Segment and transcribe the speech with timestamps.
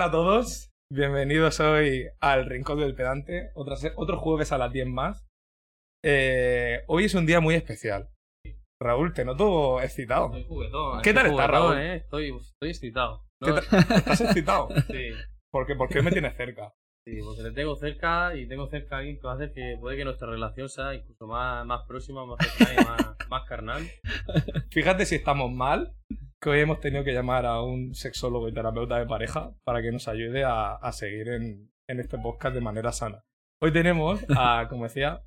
[0.00, 4.72] Hola a todos, bienvenidos hoy al Rincón del Pedante, otra se- otro jueves a las
[4.72, 5.26] 10 más.
[6.02, 8.08] Eh, hoy es un día muy especial.
[8.82, 10.28] Raúl, te noto excitado.
[10.28, 11.02] Estoy juguetón.
[11.02, 11.76] ¿Qué estoy tal estás, Raúl?
[11.76, 11.96] eh.
[11.96, 13.26] Estoy, estoy excitado.
[13.44, 13.58] ¿Qué No,
[13.98, 14.68] ¿Estás excitado?
[14.86, 15.10] Sí,
[15.52, 15.74] ¿Por qué?
[15.74, 16.72] ¿Por qué me tienes cerca?
[17.06, 20.04] sí, porque te tengo cerca y tengo cerca a alguien que hacer que puede que
[20.06, 23.82] nuestra relación sea incluso más, más próxima, más cercana y más, más carnal.
[24.70, 25.92] Fíjate si estamos mal,
[26.40, 29.92] que hoy hemos tenido que llamar a un sexólogo y terapeuta de pareja para que
[29.92, 33.24] nos ayude a, a seguir en, en este podcast de manera sana.
[33.62, 35.22] Hoy tenemos a, como decía,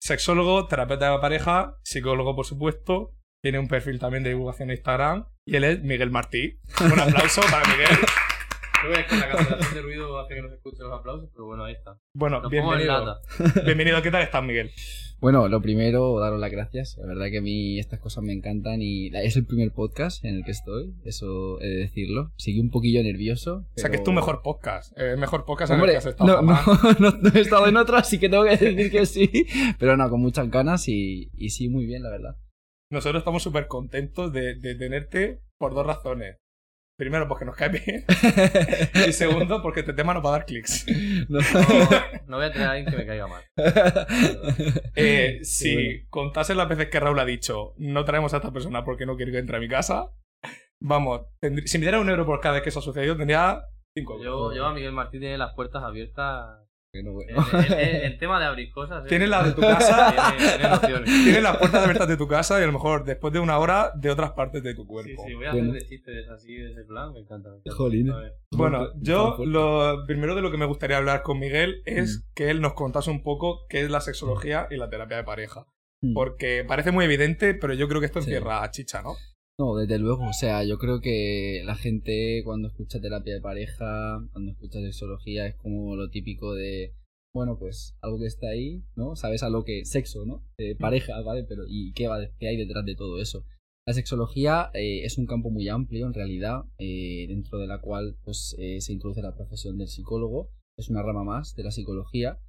[0.00, 5.26] sexólogo, terapeuta de pareja, psicólogo por supuesto, tiene un perfil también de divulgación en Instagram
[5.44, 6.60] y él es Miguel Martí.
[6.80, 7.88] Un aplauso para Miguel.
[8.90, 11.64] Es que la cancelación de ruido hace que no se escuchen los aplausos, pero bueno,
[11.64, 11.98] ahí está.
[12.14, 13.20] Bueno, Nos bienvenido.
[13.64, 14.70] Bienvenido, ¿qué tal estás Miguel?
[15.20, 16.96] Bueno, lo primero, daros las gracias.
[16.98, 20.34] La verdad que a mí estas cosas me encantan y es el primer podcast en
[20.34, 22.32] el que estoy, eso he de decirlo.
[22.36, 23.66] Seguí un poquillo nervioso.
[23.76, 26.06] O sea que es tu mejor podcast, el mejor podcast en el Hombre, que has
[26.06, 26.42] estado.
[26.42, 27.00] no, no, jamás.
[27.00, 29.30] no, no he estado en otro, así que tengo que decir que sí.
[29.78, 32.36] Pero no, con muchas ganas y, y sí, muy bien, la verdad.
[32.90, 36.36] Nosotros estamos súper contentos de, de tenerte por dos razones.
[36.98, 38.04] Primero, porque nos cae bien.
[39.08, 40.86] Y segundo, porque este tema nos va a dar clics.
[41.28, 41.40] No.
[41.40, 43.42] No, no voy a traer a alguien que me caiga mal.
[44.94, 46.06] Eh, si bueno.
[46.10, 49.32] contase las veces que Raúl ha dicho, no traemos a esta persona porque no quiere
[49.32, 50.10] que entre a mi casa,
[50.80, 51.22] vamos,
[51.64, 53.62] si me diera un euro por cada vez que eso ha sucedido, tendría
[53.96, 54.54] cinco euros.
[54.54, 56.61] Yo, yo a Miguel Martín tiene las puertas abiertas.
[56.94, 57.42] El, bueno.
[57.54, 59.02] el- el- el tema de abrir cosas.
[59.06, 61.24] eh, Tienes la de tu casa, Tiene, tiene opciones.
[61.24, 63.92] tienes las puertas abiertas de tu casa y a lo mejor después de una hora
[63.96, 65.24] de otras partes de tu Sí, cuerpo.
[65.26, 65.70] sí, voy a Bueno.
[65.70, 67.48] hacer de chistes así, de ese plan, me encanta.
[67.74, 68.12] Jolín.
[68.50, 72.34] Bueno, yo lo primero de lo que me gustaría hablar con Miguel es Mm.
[72.34, 75.64] que él nos contase un poco qué es la sexología y la terapia de pareja.
[76.02, 76.12] Mm.
[76.12, 78.28] Porque parece muy evidente, pero yo creo que esto Sí.
[78.34, 79.14] encierra chicha, ¿no?
[79.62, 80.28] No, desde luego.
[80.28, 85.46] O sea, yo creo que la gente cuando escucha terapia de pareja, cuando escucha sexología,
[85.46, 86.96] es como lo típico de,
[87.32, 89.14] bueno, pues algo que está ahí, ¿no?
[89.14, 90.44] Sabes a lo que sexo, ¿no?
[90.58, 91.44] De pareja, ¿vale?
[91.44, 93.44] Pero ¿y qué, va, qué hay detrás de todo eso?
[93.86, 98.16] La sexología eh, es un campo muy amplio, en realidad, eh, dentro de la cual
[98.24, 100.50] pues, eh, se introduce la profesión del psicólogo.
[100.76, 102.40] Es una rama más de la psicología.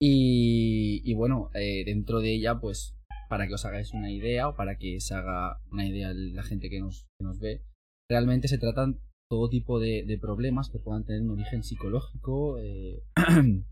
[0.00, 2.96] Y, y bueno, eh, dentro de ella, pues
[3.30, 6.68] para que os hagáis una idea o para que se haga una idea la gente
[6.68, 7.62] que nos, que nos ve,
[8.10, 13.04] realmente se tratan todo tipo de, problemas que puedan tener un origen psicológico eh,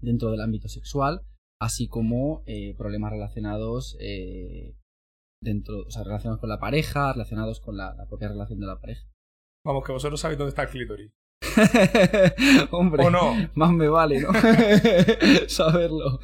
[0.00, 1.22] dentro del ámbito sexual,
[1.60, 4.76] así como eh, problemas relacionados eh,
[5.42, 8.80] dentro, o sea, relacionados con la pareja, relacionados con la, la propia relación de la
[8.80, 9.08] pareja.
[9.66, 11.10] Vamos, que vosotros sabéis dónde está el clítoris.
[12.70, 13.34] Hombre, ¿O no?
[13.54, 14.28] más me vale, ¿no?
[15.48, 16.18] Saberlo.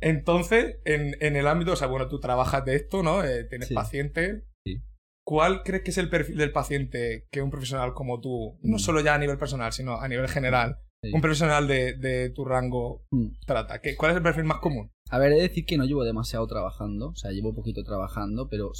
[0.00, 3.24] Entonces, en, en el ámbito, o sea, bueno, tú trabajas de esto, ¿no?
[3.24, 3.74] Eh, tienes Sí.
[3.74, 4.44] pacientes.
[4.64, 4.82] Sí.
[5.24, 8.80] ¿Cuál crees que es el perfil del paciente que un profesional como tú, no Mm.
[8.80, 11.12] solo ya a nivel personal, sino a nivel general, Sí.
[11.12, 13.28] un profesional de, de tu rango Mm.
[13.46, 13.80] trata?
[13.80, 14.90] ¿Qué, ¿Cuál es el perfil más común?
[15.10, 18.48] A ver, he de decir que no llevo demasiado trabajando, o sea, llevo poquito trabajando,
[18.48, 18.72] pero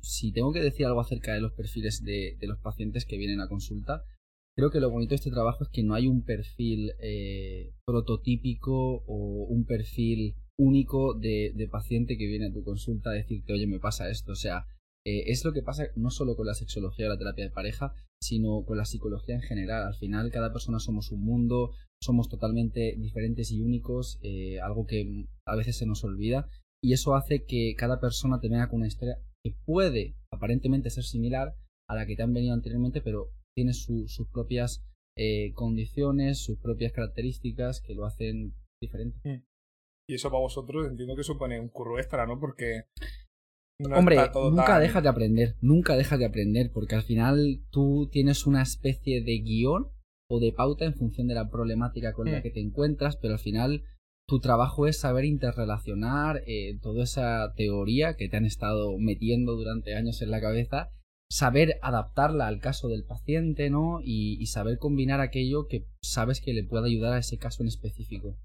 [0.00, 3.40] si tengo que decir algo acerca de los perfiles de, de los pacientes que vienen
[3.40, 4.02] a consulta,
[4.56, 9.02] creo que lo bonito de este trabajo es que no hay un perfil eh, prototípico
[9.06, 13.78] o un perfil único de, paciente que viene a tu consulta a decirte, oye, me
[13.78, 14.32] pasa esto.
[14.32, 14.66] O sea,
[15.06, 17.94] eh, es lo que pasa no solo con la sexología o la terapia de pareja,
[18.20, 19.86] sino con la psicología en general.
[19.86, 21.72] Al final, cada persona somos un mundo,
[22.02, 26.48] somos totalmente diferentes y únicos, eh, algo que a veces se nos olvida,
[26.82, 31.04] y eso hace que cada persona te venga con una historia que puede aparentemente ser
[31.04, 31.54] similar
[31.88, 34.84] a la que te han venido anteriormente, pero tiene su- sus propias
[35.16, 39.44] eh, condiciones, sus propias características que lo hacen diferente.
[40.08, 42.38] Y eso para vosotros entiendo que supone un curro extra, ¿no?
[42.40, 42.84] Porque.
[43.80, 48.08] no Hombre, nunca tan- dejas de aprender, nunca dejas de aprender, porque al final tú
[48.12, 49.88] tienes una especie de guion
[50.30, 52.42] o de pauta en función de la problemática con la Mm.
[52.42, 53.82] que te encuentras, pero al final
[54.28, 59.94] tu trabajo es saber interrelacionar eh, toda esa teoría que te han estado metiendo durante
[59.96, 60.90] años en la cabeza,
[61.30, 64.00] saber adaptarla al caso del paciente, ¿no?
[64.02, 67.68] Y, y saber combinar aquello que sabes que le puede ayudar a ese caso en
[67.68, 68.36] específico.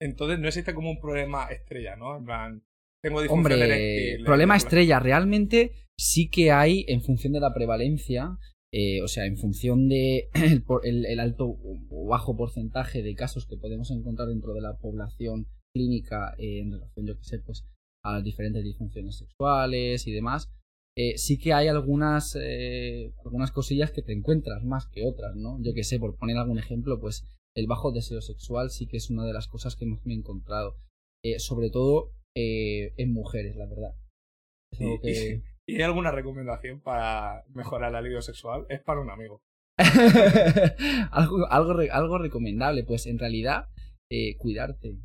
[0.00, 2.16] Entonces no existe como un problema estrella, ¿no?
[2.16, 2.62] En plan,
[3.02, 8.38] tengo Hombre, eréctil, problema estrella, realmente sí que hay en función de la prevalencia,
[8.72, 10.28] eh, o sea, en función de
[10.84, 11.46] el- el alto
[11.90, 16.72] o bajo porcentaje de casos que podemos encontrar dentro de la población clínica eh, en
[16.72, 17.64] relación, yo que sé, pues
[18.04, 20.50] a las diferentes disfunciones sexuales y demás,
[20.96, 25.58] eh, sí que hay algunas, eh, algunas cosillas que te encuentras más que otras, ¿no?
[25.62, 27.26] Yo que sé, por poner algún ejemplo, pues
[27.56, 30.16] el bajo deseo sexual sí que es una de las cosas que más me he
[30.16, 30.76] encontrado.
[31.24, 33.94] Eh, sobre todo eh, en mujeres, la verdad.
[34.78, 38.66] Y, que- y- ¿y hay alguna recomendación para mejorar la libido sexual?
[38.68, 39.40] Es para un amigo.
[41.10, 43.66] algo, algo, algo recomendable, pues en realidad,
[44.10, 44.96] eh, cuidarte.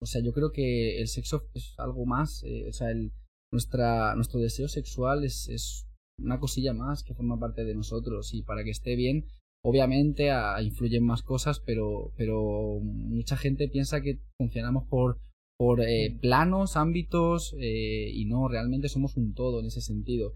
[0.00, 2.44] O sea, yo creo que el sexo es algo más.
[2.68, 3.12] o sea, el,
[3.52, 5.86] nuestra, nuestro deseo sexual es, es
[6.18, 8.32] una cosilla más que forma parte de nosotros.
[8.34, 9.26] Y para que esté bien,
[9.64, 15.18] obviamente a- influyen más cosas, pero, pero mucha gente piensa que funcionamos por,
[15.58, 20.34] por eh, planos, ámbitos, eh, y no, realmente somos un todo en ese sentido.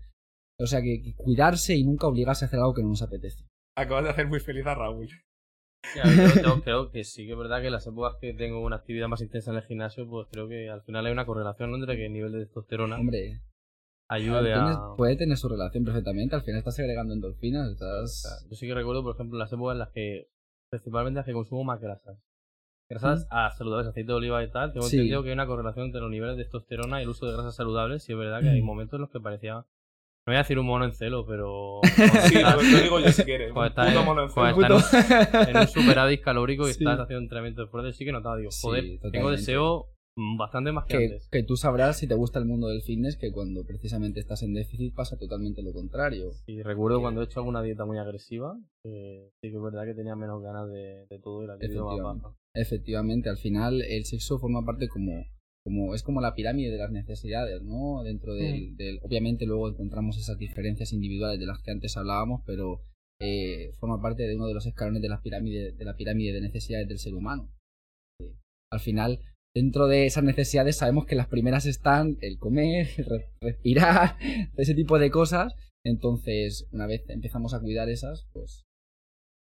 [0.58, 3.44] O sea, que, que cuidarse y nunca obligarse a hacer algo que no nos apetece.
[3.76, 5.08] Acabas de hacer muy feliz a Raúl.
[5.82, 8.76] A yo, yo creo que sí que es verdad que las épocas que tengo una
[8.76, 11.96] actividad más intensa en el gimnasio, pues creo que al final hay una correlación entre
[11.96, 13.40] que el nivel de testosterona Hombre,
[14.08, 14.94] ayude tienes- a...
[14.96, 16.34] puede tener su relación perfectamente.
[16.36, 18.46] Al final estás agregando endorfinas, estás.
[18.50, 20.28] Yo sí que recuerdo, por ejemplo, las épocas en las que,
[20.70, 22.18] principalmente las que consumo más grasas.
[22.88, 24.72] Grasas saludables, aceite de oliva y tal.
[24.72, 24.96] Tengo Sí.
[24.96, 27.54] entendido que hay una correlación entre los niveles de testosterona y el uso de grasas
[27.54, 28.08] saludables.
[28.08, 29.64] Y es verdad que hay momentos en los que parecía.
[30.26, 31.80] No voy a decir un mono en celo, pero.
[32.28, 33.52] Sí, lo, lo digo yo si quieres.
[33.52, 34.78] Un puto mono en celo.
[35.48, 36.84] en un superávit calórico y Sí.
[36.84, 39.86] estás haciendo entrenamiento de fuerza, sí que notado, digo, Sí, joder, tengo deseo
[40.16, 41.28] mm, bastante más que, que, antes.
[41.30, 44.52] que tú sabrás si te gusta el mundo del fitness que cuando precisamente estás en
[44.54, 46.30] déficit pasa totalmente lo contrario.
[46.46, 50.16] Y recuerdo cuando he hecho alguna dieta muy agresiva, sí que es verdad que tenía
[50.16, 52.34] menos ganas de, de todo y la libido más baja.
[52.54, 55.24] Efectivamente, al final el sexo forma parte como,
[55.64, 58.02] como es como la pirámide de las necesidades, ¿no?
[58.02, 62.80] Dentro del, del- obviamente luego encontramos esas diferencias individuales de las que antes hablábamos, pero
[63.20, 66.40] eh, forma parte de uno de los escalones de la pirámide de la pirámide de
[66.40, 67.52] necesidades del ser humano.
[68.22, 68.32] Eh,
[68.72, 69.20] al final,
[69.54, 74.16] dentro de esas necesidades sabemos que las primeras están el comer, el re- respirar,
[74.56, 75.52] ese tipo de cosas.
[75.84, 78.62] Entonces, una vez empezamos a cuidar esas, pues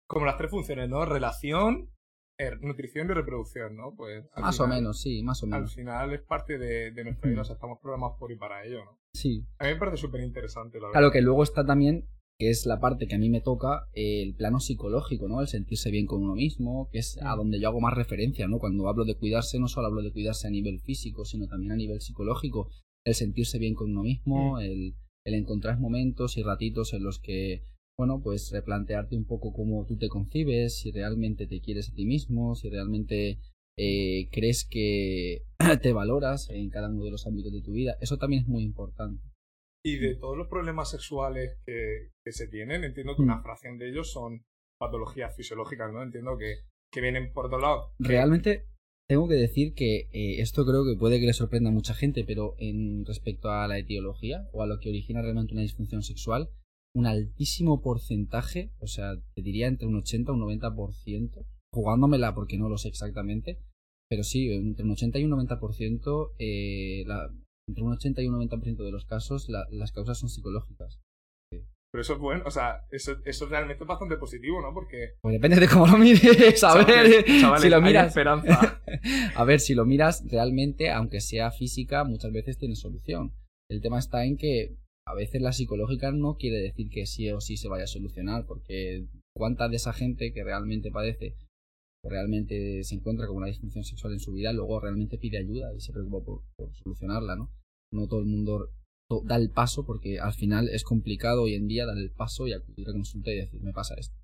[0.07, 1.05] Como las tres funciones, ¿no?
[1.05, 1.89] Relación,
[2.61, 3.93] nutrición y reproducción, ¿no?
[3.95, 5.73] Pues al más o menos, sí, más o Al menos.
[5.75, 7.41] final es parte de, de nuestra vida, Mm.
[7.41, 8.99] o sea, estamos programados por y para ello, ¿no?
[9.13, 9.45] Sí.
[9.59, 10.99] A mí me parece súper interesante, la verdad.
[10.99, 12.05] Claro que luego está también,
[12.39, 15.41] que es la parte que a mí me toca, el plano psicológico, ¿no?
[15.41, 17.37] El sentirse bien con uno mismo, que es a Mm.
[17.37, 18.57] donde yo hago más referencia, ¿no?
[18.59, 21.75] Cuando hablo de cuidarse, no solo hablo de cuidarse a nivel físico, sino también a
[21.75, 22.69] nivel psicológico.
[23.05, 27.63] El sentirse bien con uno mismo, el, el encontrar momentos y ratitos en los que,
[27.97, 32.05] bueno, pues replantearte un poco cómo tú te concibes, si realmente te quieres a ti
[32.05, 33.39] mismo, si realmente
[33.77, 35.43] eh, crees que
[35.81, 37.95] te valoras en cada uno de los ámbitos de tu vida.
[38.01, 39.21] Eso también es muy importante.
[39.85, 43.25] Y de todos los problemas sexuales que, que se tienen, entiendo que Mm.
[43.25, 44.43] una fracción de ellos son
[44.79, 46.01] patologías fisiológicas, ¿no?
[46.01, 46.55] Entiendo que,
[46.91, 47.93] que vienen por otro lado.
[47.99, 48.65] que- Realmente
[49.09, 52.23] tengo que decir que eh, esto creo que puede que le sorprenda a mucha gente,
[52.25, 56.49] pero en respecto a la etiología o a lo que origina realmente una disfunción sexual,
[56.95, 62.57] un altísimo porcentaje, o sea, te diría entre un 80 y un 90%, jugándomela porque
[62.57, 63.57] no lo sé exactamente,
[64.09, 67.29] pero sí, entre un 80 y un 90%, eh, la,
[67.67, 70.99] entre un 80 y un 90% de los casos la- las causas son psicológicas.
[71.91, 74.73] Pero eso es bueno, o sea, eso, eso realmente es bastante positivo, ¿no?
[74.73, 75.11] Porque.
[75.21, 76.23] Pues depende de cómo lo mires,
[76.63, 78.07] a ver, chavales, chavales, si lo miras...
[78.07, 78.81] esperanza.
[79.35, 83.33] A ver, si lo miras realmente, aunque sea física, muchas veces tiene solución.
[83.69, 84.75] El tema está en que
[85.05, 88.45] a veces la psicológica no quiere decir que sí o sí se vaya a solucionar,
[88.45, 89.05] porque
[89.35, 91.35] cuánta de esa gente que realmente padece
[92.03, 95.79] realmente se encuentra con una disfunción sexual en su vida, luego realmente pide ayuda y
[95.79, 97.49] se preocupa por, por solucionarla, ¿no?
[97.93, 98.69] No todo el mundo
[99.09, 102.47] to- da el paso porque al final es complicado hoy en día dar el paso
[102.47, 104.15] y acudir a consulta y decir, me pasa esto.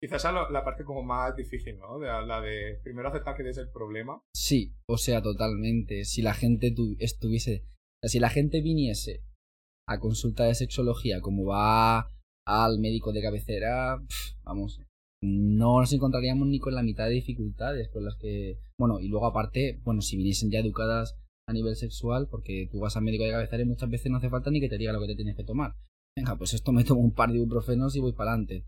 [0.00, 1.98] Quizás es la, la parte como más difícil, ¿no?
[1.98, 4.20] De, la de primero aceptar que es el problema.
[4.36, 6.04] Sí, o sea, totalmente.
[6.04, 7.64] Si la gente tu- estuviese.
[7.64, 9.22] O sea, si la gente viniese
[9.88, 12.08] a consulta de sexología como va
[12.46, 14.02] al médico de cabecera,
[14.44, 14.80] vamos,
[15.24, 18.58] no nos encontraríamos ni con la mitad de dificultades con las que.
[18.78, 21.16] Bueno, y luego aparte, bueno, si viniesen ya educadas
[21.48, 24.30] a nivel sexual, porque tú vas al médico de cabecera y muchas veces no hace
[24.30, 25.74] falta ni que te diga lo que te tienes que tomar.
[26.16, 28.64] Venga, pues esto me tomo un par de ibuprofenos y voy para adelante.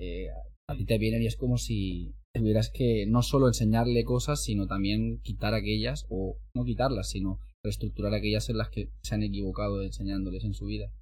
[0.00, 0.28] Eh,
[0.68, 4.66] a ti te vienen y es como si tuvieras que no solo enseñarle cosas, sino
[4.66, 9.82] también quitar aquellas, o no quitarlas, sino reestructurar aquellas en las que se han equivocado
[9.82, 10.92] enseñándoles en su vida.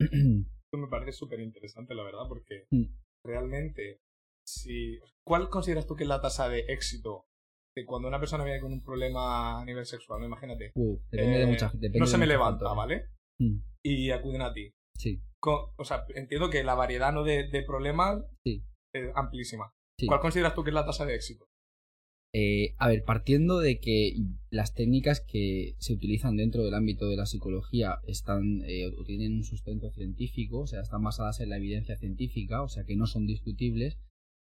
[0.00, 2.84] Esto me parece súper interesante, la verdad, porque Mm.
[3.24, 3.98] realmente,
[4.46, 4.98] si.
[5.26, 7.24] ¿Cuál consideras tú que es la tasa de éxito
[7.76, 10.24] de cuando una persona viene con un problema a nivel sexual?
[10.24, 10.72] Imagínate.
[10.74, 12.76] Uh, depende de eh, mucha depende no de se me levanta, factores.
[12.76, 13.10] ¿vale?
[13.40, 14.72] Mm, Y acuden a ti.
[14.96, 17.24] Sí, o sea, entiendo que la variedad ¿no?
[17.24, 18.62] de, de problemas Sí.
[18.94, 19.72] es amplísima.
[19.98, 20.06] sí.
[20.06, 21.46] ¿Cuál consideras tú que es la tasa de éxito?
[22.32, 24.14] Eh, a ver, partiendo de que
[24.50, 29.44] las técnicas que se utilizan dentro del ámbito de la psicología están eh, tienen un
[29.44, 33.26] sustento científico, o sea, están basadas en la evidencia científica, o sea, que no son
[33.26, 33.98] discutibles,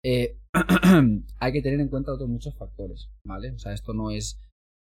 [0.04, 0.36] eh,
[1.40, 3.50] hay que tener en cuenta otros muchos factores, ¿vale?
[3.52, 4.38] O sea, esto no es...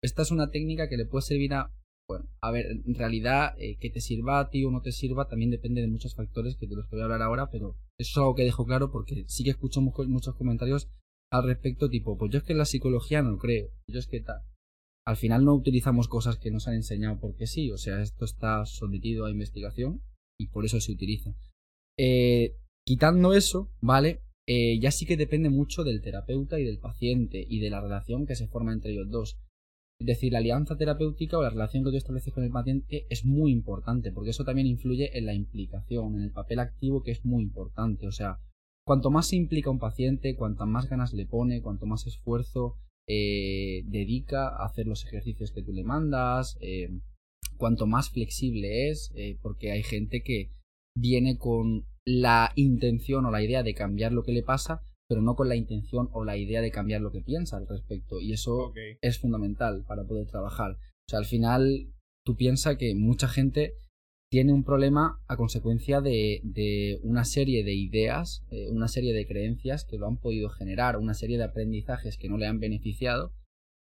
[0.02, 1.72] Esta es una técnica que le puede servir a
[2.08, 5.28] Bueno, a ver, en realidad, eh, que te sirva a ti o no te sirva
[5.28, 8.18] también depende de muchos factores que te los voy a hablar ahora, pero eso es
[8.18, 10.88] algo que dejo claro porque sí que escucho mu- muchos comentarios
[11.32, 14.22] al respecto, tipo, pues yo es que en la psicología no creo, yo es que
[14.22, 14.42] tal.
[15.08, 18.66] Al final no utilizamos cosas que nos han enseñado porque sí, o sea, esto está
[18.66, 20.02] sometido a investigación
[20.40, 21.36] y por eso se utiliza.
[21.98, 22.56] Eh,
[22.86, 24.22] quitando eso, ¿vale?
[24.48, 28.26] Eh, ya sí que depende mucho del terapeuta y del paciente y de la relación
[28.26, 29.38] que se forma entre ellos dos.
[30.00, 33.26] Es decir, la alianza terapéutica o la relación que tú estableces con el paciente es
[33.26, 37.24] muy importante, porque eso también influye en la implicación, en el papel activo que es
[37.24, 38.08] muy importante.
[38.08, 38.40] O sea,
[38.86, 42.78] cuanto más se implica un paciente, cuantas más ganas le pone, cuanto más esfuerzo
[43.08, 46.90] eh, dedica a hacer los ejercicios que tú le mandas, eh,
[47.58, 50.52] cuanto más flexible es, eh, porque hay gente que
[50.96, 55.36] viene con la intención o la idea de cambiar lo que le pasa, pero no
[55.36, 58.20] con la intención o la idea de cambiar lo que piensa al respecto.
[58.20, 60.74] Y eso es fundamental para poder trabajar.
[60.74, 61.92] O sea, al final
[62.24, 63.76] tú piensas que mucha gente
[64.36, 69.26] tiene un problema a consecuencia de, de una serie de ideas, eh, una serie de
[69.26, 73.32] creencias que lo han podido generar, una serie de aprendizajes que no le han beneficiado,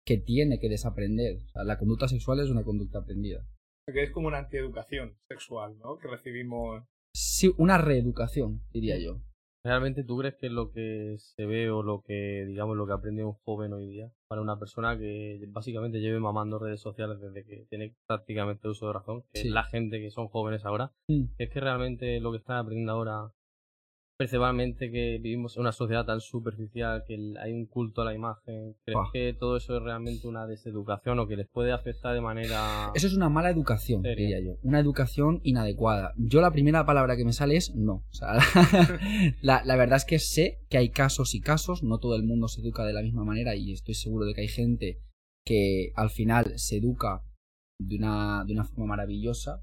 [0.04, 1.36] que tiene que desaprender.
[1.36, 3.46] O sea, la conducta sexual es una conducta aprendida.
[3.86, 5.98] Que es como una antieducación sexual, ¿no?
[5.98, 6.82] Que recibimos.
[7.14, 9.22] Sí, una reeducación, diría yo.
[9.62, 12.94] ¿Realmente tú crees que es lo que se ve o lo que, digamos, lo que
[12.94, 14.10] aprende un joven hoy día?
[14.26, 18.94] Para una persona que básicamente lleve mamando redes sociales desde que tiene prácticamente uso de
[18.94, 19.48] razón, que Sí.
[19.48, 21.24] es la gente que son jóvenes ahora, Mm.
[21.36, 23.32] es que realmente lo que están aprendiendo ahora,
[24.20, 28.76] principalmente que vivimos en una sociedad tan superficial, que hay un culto a la imagen,
[28.84, 29.10] ¿crees Buah.
[29.14, 32.92] que todo eso es realmente una deseducación o que les puede afectar de manera...
[32.94, 34.36] Eso es una mala educación, Seria.
[34.36, 34.58] diría yo.
[34.62, 36.12] Una educación inadecuada.
[36.18, 38.04] Yo la primera palabra que me sale es no.
[38.10, 38.34] O sea,
[39.40, 42.48] la, la verdad es que sé que hay casos y casos, no todo el mundo
[42.48, 45.00] se educa de la misma manera y estoy seguro de que hay gente
[45.46, 47.22] que al final se educa
[47.80, 49.62] de una, de una forma maravillosa,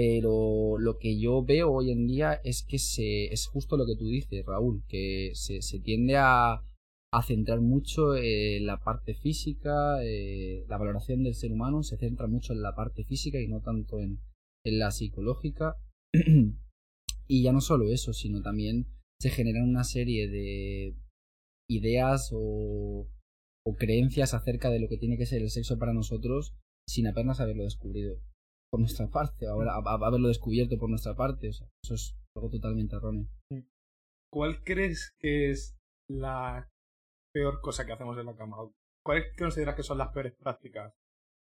[0.00, 3.96] pero lo que yo veo hoy en día es que se, es justo lo que
[3.96, 6.64] tú dices, Raúl, que se, se tiende a,
[7.12, 12.28] a centrar mucho en la parte física, eh, la valoración del ser humano se centra
[12.28, 14.20] mucho en la parte física y no tanto en,
[14.64, 15.76] en la psicológica.
[17.28, 18.86] y ya no solo eso, sino también
[19.20, 20.96] se generan una serie de
[21.68, 23.06] ideas o,
[23.66, 26.54] o creencias acerca de lo que tiene que ser el sexo para nosotros
[26.88, 28.16] sin apenas haberlo descubrido
[28.70, 31.48] por nuestra parte, a- a- haberlo descubierto por nuestra parte.
[31.48, 33.26] O sea, eso es algo totalmente erróneo.
[34.32, 35.76] ¿Cuál crees que es
[36.08, 36.68] la
[37.34, 38.56] peor cosa que hacemos en la cama?
[39.04, 40.94] ¿Cuáles consideras que son las peores prácticas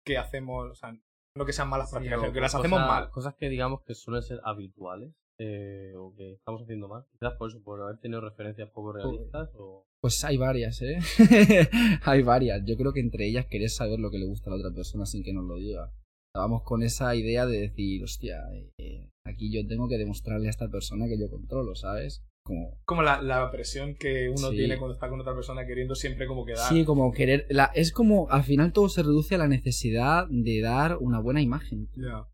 [0.06, 0.70] que hacemos?
[0.70, 0.92] O sea,
[1.36, 3.10] no que sean malas prácticas, sino que las cosas- hacemos mal.
[3.10, 7.06] Cosas que digamos que suelen ser habituales eh, o que estamos haciendo mal.
[7.12, 9.86] Quizás por eso, por haber tenido referencias poco realistas o...
[10.00, 10.98] Pues hay varias, ¿eh?
[12.04, 12.62] hay varias.
[12.66, 15.06] Yo creo que entre ellas querés saber lo que le gusta a la otra persona
[15.06, 15.90] sin que nos lo diga.
[16.34, 18.38] Vamos con esa idea de decir, hostia,
[18.78, 22.22] eh, aquí yo tengo que demostrarle a esta persona que yo controlo, ¿sabes?
[22.44, 24.56] Como, Como la, la presión que uno Sí.
[24.56, 26.68] tiene cuando está con otra persona queriendo siempre como quedar.
[26.68, 27.46] sí, como querer.
[27.50, 31.42] La, es como, al final todo se reduce a la necesidad de dar una buena
[31.42, 31.88] imagen.
[31.96, 32.26] Ya.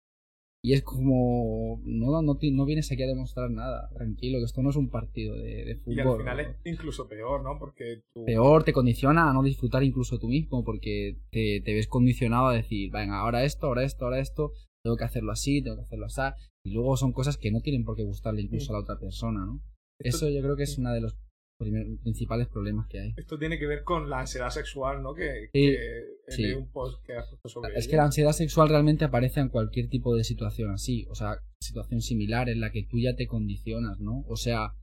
[0.67, 4.71] Y es como, no, no, no vienes aquí a demostrar nada, tranquilo, que esto no
[4.71, 5.97] es un partido de, de fútbol.
[5.97, 7.57] Y al final es incluso peor, ¿no?
[7.57, 8.25] Porque tú...
[8.25, 12.53] peor, te condiciona a no disfrutar incluso tú mismo, porque te, te ves condicionado a
[12.53, 14.51] decir, venga, ahora esto, ahora esto, ahora esto,
[14.83, 16.23] tengo que hacerlo así, tengo que hacerlo así,
[16.65, 19.47] y luego son cosas que no tienen por qué gustarle incluso a la otra persona,
[19.47, 19.63] ¿no?
[20.01, 21.17] Eso yo creo que es uno de los
[21.59, 23.15] principales problemas que hay.
[23.17, 25.15] Esto tiene que ver con la ansiedad sexual, ¿no?
[25.15, 26.43] Que, Sí, que sí.
[26.43, 27.15] leí un post que
[27.49, 31.15] sobre Es que la ansiedad sexual realmente aparece en cualquier tipo de situación así, o
[31.15, 34.25] sea, situación similar en la que tú ya te condicionas, ¿no?
[34.29, 34.75] O sea,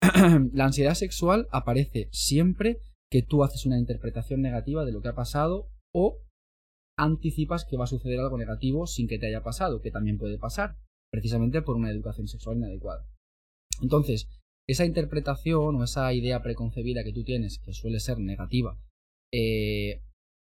[0.52, 2.78] la ansiedad sexual aparece siempre
[3.10, 6.22] que tú haces una interpretación negativa de lo que ha pasado o
[6.98, 10.38] anticipas que va a suceder algo negativo sin que te haya pasado, que también puede
[10.38, 10.76] pasar,
[11.12, 13.06] precisamente por una educación sexual inadecuada.
[13.82, 14.28] Entonces,
[14.68, 18.78] esa interpretación o esa idea preconcebida que tú tienes, que suele ser negativa,
[19.32, 20.02] eh,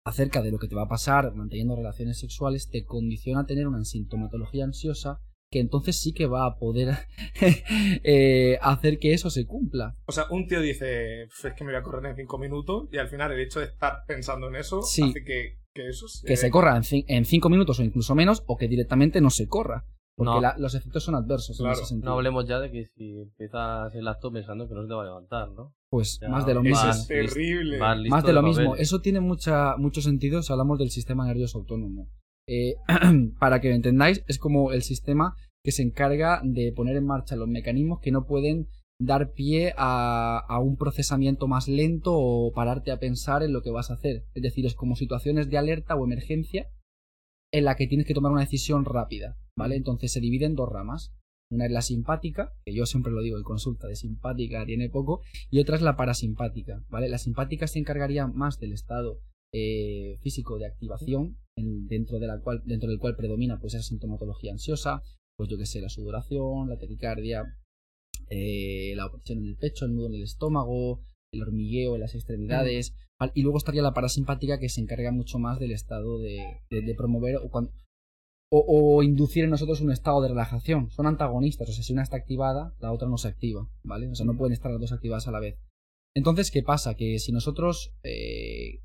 [0.06, 3.66] acerca de lo que te va a pasar manteniendo relaciones sexuales, te condiciona a tener
[3.66, 6.94] una sintomatología ansiosa que entonces sí que va a poder
[8.02, 9.97] eh, hacer que eso se cumpla.
[10.06, 12.88] O sea, un tío dice, "Pf, es que me voy a correr en cinco minutos
[12.92, 15.02] y al final el hecho de estar pensando en eso Sí.
[15.02, 16.26] hace que, que eso se...
[16.26, 19.47] Que se corra en, en cinco minutos o incluso menos, o que directamente no se
[19.47, 19.85] corra.
[20.16, 20.40] Porque No.
[20.40, 21.73] la- los efectos son adversos Claro.
[21.75, 22.11] en ese sentido.
[22.11, 25.02] No hablemos ya de que si empiezas el acto pensando que no se te va
[25.02, 25.75] a levantar, ¿no?
[25.90, 26.90] Pues Ya, más de lo Eso mismo.
[26.90, 27.78] es terrible.
[27.78, 28.76] Más de lo mismo.
[28.76, 32.09] Eso tiene mucha, mucho sentido si hablamos del sistema nervioso autónomo.
[32.49, 32.75] Eh,
[33.40, 37.37] para que lo entendáis, es como el sistema que se encarga de poner en marcha
[37.37, 38.68] los mecanismos que no pueden
[39.00, 43.71] dar pie a, a un procesamiento más lento o pararte a pensar en lo que
[43.71, 44.25] vas a hacer.
[44.35, 46.68] Es decir, es como situaciones de alerta o emergencia
[47.52, 49.76] en la que tienes que tomar una decisión rápida, ¿vale?
[49.76, 51.12] Entonces se divide en dos ramas.
[51.50, 55.20] Una es la simpática, que yo siempre lo digo en consulta, de simpática tiene poco,
[55.50, 57.08] y otra es la parasimpática, ¿vale?
[57.08, 59.20] La simpática se encargaría más del estado
[59.52, 64.52] eh, físico de activación, dentro, de la cual, dentro del cual predomina pues esa sintomatología
[64.52, 65.02] ansiosa,
[65.37, 67.44] pues yo que sé, la sudoración, la taquicardia,
[68.30, 72.14] eh, la opresión en el pecho, el nudo en el estómago, el hormigueo en las
[72.14, 72.94] extremidades,
[73.34, 76.38] y luego estaría la parasimpática que se encarga mucho más del estado de,
[76.70, 77.73] de, promover o, cuando,
[78.50, 80.90] o, inducir en nosotros un estado de relajación.
[80.90, 84.08] Son antagonistas, o sea, si una está activada, la otra no se activa, ¿vale?
[84.08, 85.58] O sea, no pueden estar las dos activadas a la vez.
[86.14, 86.94] Entonces, ¿qué pasa?
[86.94, 88.82] Que si nosotros eh,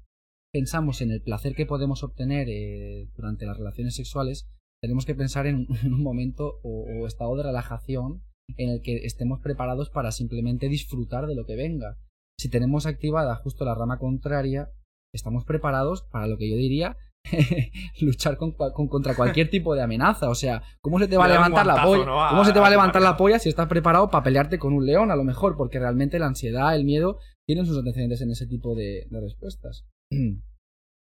[0.51, 4.49] pensamos en el placer que podemos obtener eh, durante las relaciones sexuales,
[4.81, 8.23] tenemos que pensar en, un momento o, estado de relajación
[8.57, 11.97] en el que estemos preparados para simplemente disfrutar de lo que venga.
[12.39, 14.71] Si tenemos activada justo la rama contraria,
[15.13, 16.97] estamos preparados para lo que yo diría
[18.01, 20.29] luchar con, contra cualquier tipo de amenaza.
[20.29, 22.29] O sea, ¿cómo se te va a levantar la polla?
[22.29, 24.85] ¿Cómo se te va a levantar la polla si estás preparado para pelearte con un
[24.85, 25.11] león?
[25.11, 28.75] A lo mejor, porque realmente la ansiedad, el miedo tienen sus antecedentes en ese tipo
[28.75, 29.85] de respuestas.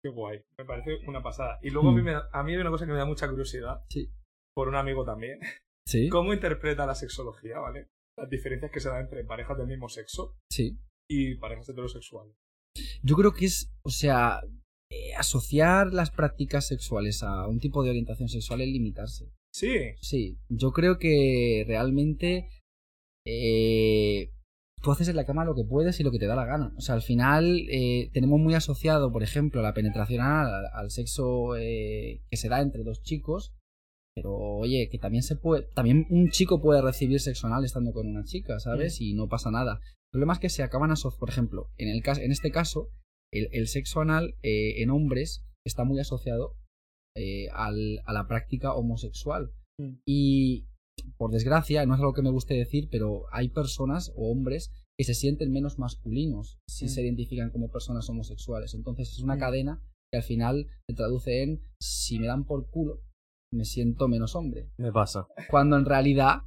[0.03, 1.59] Qué guay, me parece una pasada.
[1.61, 2.07] Y luego a, mí mm.
[2.31, 3.83] a mí hay una cosa que me da mucha curiosidad.
[3.89, 4.11] Sí.
[4.55, 5.39] Por un amigo también.
[5.87, 6.09] Sí.
[6.09, 7.87] ¿Cómo interpreta la sexología, ¿vale?
[8.17, 10.37] Las diferencias que se dan entre parejas del mismo sexo.
[10.51, 10.79] Sí.
[11.09, 12.35] Y parejas heterosexuales.
[13.01, 14.41] Yo creo que es, o sea,
[14.89, 19.31] eh, asociar las prácticas sexuales a un tipo de orientación sexual es limitarse.
[19.51, 19.77] Sí.
[20.01, 20.37] Sí.
[20.49, 22.49] Yo creo que realmente
[23.25, 24.31] eh,
[24.81, 26.73] tú haces en la cama lo que puedes y lo que te da la gana.
[26.77, 32.21] O sea, al final eh, tenemos muy asociado, por ejemplo, la penetración al, sexo eh,
[32.29, 33.53] que se da entre dos chicos.
[34.15, 35.63] Pero oye, que también se puede.
[35.73, 38.99] También un chico puede recibir sexo anal estando con una chica, ¿sabes?
[38.99, 39.03] Mm.
[39.03, 39.79] Y no pasa nada.
[39.83, 41.19] El problema es que se acaban asociando.
[41.19, 42.89] Por ejemplo, en, el caso, en este caso,
[43.31, 46.55] el, sexo anal eh, en hombres está muy asociado
[47.53, 49.51] al, a la práctica homosexual.
[49.79, 49.99] Mm.
[50.05, 50.67] Y
[51.17, 55.03] por desgracia, no es algo que me guste decir, pero hay personas o hombres que
[55.03, 56.89] se sienten menos masculinos si mm.
[56.89, 58.73] se identifican como personas homosexuales.
[58.73, 59.39] Entonces es una mm.
[59.39, 63.01] cadena que al final se traduce en si me dan por culo,
[63.53, 64.69] me siento menos hombre.
[64.77, 65.27] Me pasa.
[65.49, 66.41] Cuando en realidad,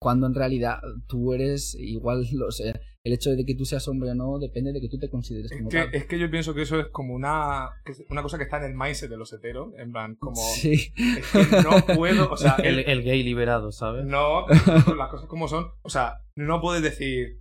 [0.00, 4.10] cuando en realidad tú eres igual, lo sé, el hecho de que tú seas hombre
[4.10, 6.54] o no depende de que tú te consideres como es que, Es que yo pienso
[6.54, 7.70] que eso es como una,
[8.10, 10.36] una cosa que está en el mindset de los heteros, en plan, como...
[10.36, 10.92] Sí.
[10.96, 12.56] Es que no puedo, o sea...
[12.62, 14.04] el, el, gay liberado, ¿sabes?
[14.04, 15.70] No, las cosas como son.
[15.82, 17.40] O sea, no puedes decir,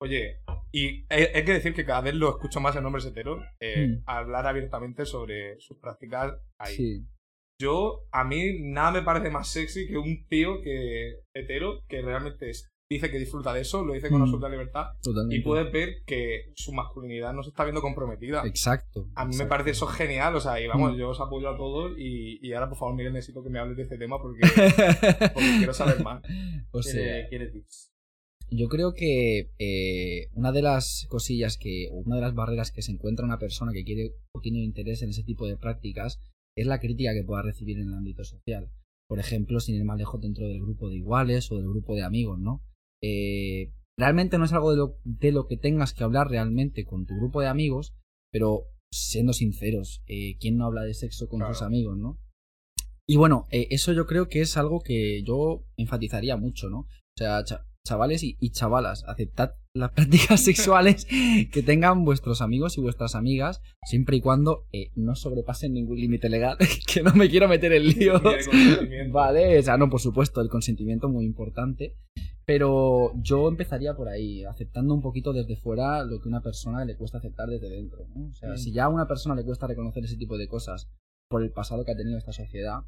[0.00, 0.40] oye,
[0.72, 4.02] y hay, que decir que cada vez lo escucho más en hombres heteros, eh, hmm.
[4.06, 6.74] hablar abiertamente sobre sus prácticas ahí.
[6.74, 7.06] Sí.
[7.60, 12.48] Yo, a mí, nada me parece más sexy que un tío que hetero que realmente
[12.48, 14.22] es dice que disfruta de eso, lo dice con mm.
[14.22, 14.86] absoluta libertad.
[15.30, 18.42] Y puedes ver que su masculinidad no se está viendo comprometida.
[18.44, 19.08] Exacto.
[19.14, 20.96] A mí me parece eso genial, o sea, y vamos, mm.
[20.96, 23.76] yo os apoyo a todos y, y, ahora por favor Miguel necesito que me hables
[23.76, 24.40] de este tema porque,
[25.58, 26.22] quiero saber más.
[26.72, 27.28] O sea,
[28.50, 32.90] Yo creo que eh, una de las cosillas que, una de las barreras que se
[32.90, 36.20] encuentra una persona que quiere o tiene interés en ese tipo de prácticas
[36.56, 38.68] es la crítica que pueda recibir en el ámbito social.
[39.08, 42.02] Por ejemplo, sin ir más lejos dentro del grupo de iguales o del grupo de
[42.02, 42.62] amigos, ¿no?
[43.02, 47.06] Eh, realmente no es algo de lo, de lo, que tengas que hablar realmente con
[47.06, 47.94] tu grupo de amigos,
[48.32, 52.18] pero siendo sinceros, eh, ¿quién no habla de sexo con sus amigos, no?
[53.06, 56.80] Y bueno, eh, eso yo creo que es algo que yo enfatizaría mucho, ¿no?
[56.80, 57.42] O sea,
[57.84, 64.16] chavales y, chavalas, aceptad las prácticas sexuales que tengan vuestros amigos y vuestras amigas, siempre
[64.16, 66.56] y cuando no sobrepasen ningún límite legal,
[66.86, 68.20] que no me quiero meter en lío.
[69.10, 71.96] Vale, o sea, no, por supuesto, el consentimiento muy importante.
[72.46, 76.84] Pero yo empezaría por ahí, aceptando un poquito desde fuera lo que a una persona
[76.84, 78.08] le cuesta aceptar desde dentro.
[78.12, 78.26] ¿no?
[78.28, 80.88] O sea, si ya a una persona le cuesta reconocer ese tipo de cosas
[81.28, 82.80] por el pasado que ha tenido esta sociedad,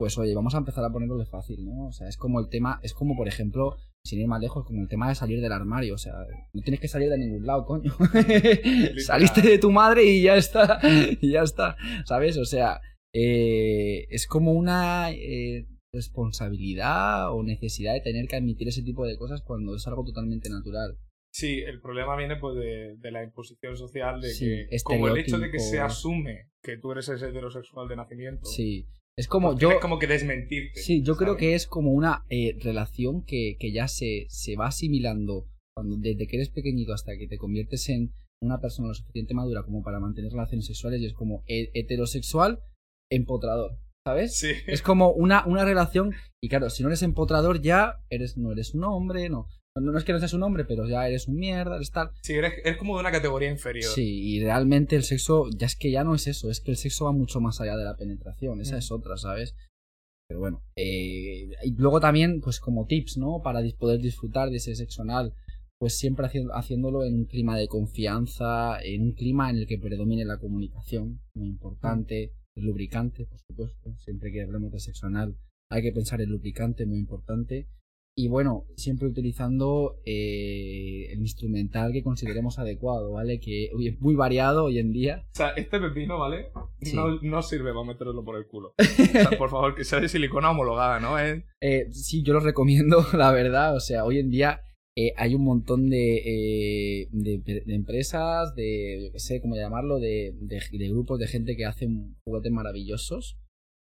[0.00, 1.88] pues oye, vamos a empezar a ponerlo de fácil, ¿no?
[1.88, 4.80] O sea, es como el tema, es como por ejemplo, sin ir más lejos, como
[4.80, 5.92] el tema de salir del armario.
[5.92, 6.14] O sea,
[6.54, 7.92] no tienes que salir de ningún lado, coño.
[8.96, 10.80] Saliste de tu madre y ya está.
[11.20, 11.76] y ya está.
[12.06, 12.38] ¿Sabes?
[12.38, 12.80] O sea,
[13.12, 15.10] eh, es como una.
[15.12, 20.04] Eh, responsabilidad o necesidad de tener que admitir ese tipo de cosas cuando es algo
[20.04, 20.96] totalmente natural.
[21.32, 25.50] Sí, el problema viene pues de, la imposición social de que como el hecho de
[25.50, 28.44] que se asume que tú eres ese heterosexual de nacimiento.
[28.44, 28.86] Sí.
[29.20, 30.80] Es como pues yo como que desmentirte.
[30.80, 34.68] Sí, yo creo que es como una eh, relación que, que ya se, se va
[34.68, 39.34] asimilando cuando desde que eres pequeñito hasta que te conviertes en una persona lo suficiente
[39.34, 42.60] madura como para mantener relaciones sexuales y es como heterosexual
[43.10, 43.78] empotrador.
[44.06, 44.38] ¿sabes?
[44.38, 44.52] Sí.
[44.66, 48.74] Es como una, una relación, y claro, si no eres empotrador ya eres, no eres
[48.74, 51.36] un hombre, no, No, no es que no seas un hombre, pero ya eres un
[51.36, 52.10] mierda, eres tal.
[52.22, 53.90] Sí, eres, eres como de una categoría inferior.
[53.92, 56.76] Sí, y realmente el sexo, ya es que ya no es eso, es que el
[56.76, 58.78] sexo va mucho más allá de la penetración, esa Mm.
[58.78, 59.54] es otra, ¿sabes?
[60.28, 63.42] Pero bueno, eh, y luego también, pues como tips, ¿no?
[63.42, 65.34] Para poder disfrutar de ese sexo anal,
[65.78, 69.78] pues siempre haci- haciéndolo en un clima de confianza, en un clima en el que
[69.78, 75.36] predomine la comunicación, muy importante, el lubricante, por supuesto, siempre que hablemos de sexo anal
[75.72, 77.68] hay que pensar en lubricante, muy importante.
[78.16, 83.40] Y bueno, siempre utilizando eh, el instrumental que consideremos adecuado, ¿vale?
[83.40, 85.24] Que es muy variado hoy en día.
[85.32, 86.50] O sea, este pepino, ¿vale?
[86.82, 86.96] Sí.
[86.96, 88.74] No, no sirve para meterlo por el culo.
[88.78, 91.18] O sea, por favor, que sea de silicona homologada, ¿no?
[91.18, 93.74] Eh, sí, yo lo recomiendo, la verdad.
[93.76, 94.60] O sea, hoy en día
[94.96, 96.16] eh, hay un montón de,
[97.02, 101.28] eh, de, de empresas, de, yo qué sé, cómo llamarlo, de, de, de grupos de
[101.28, 103.38] gente que hacen juguetes maravillosos.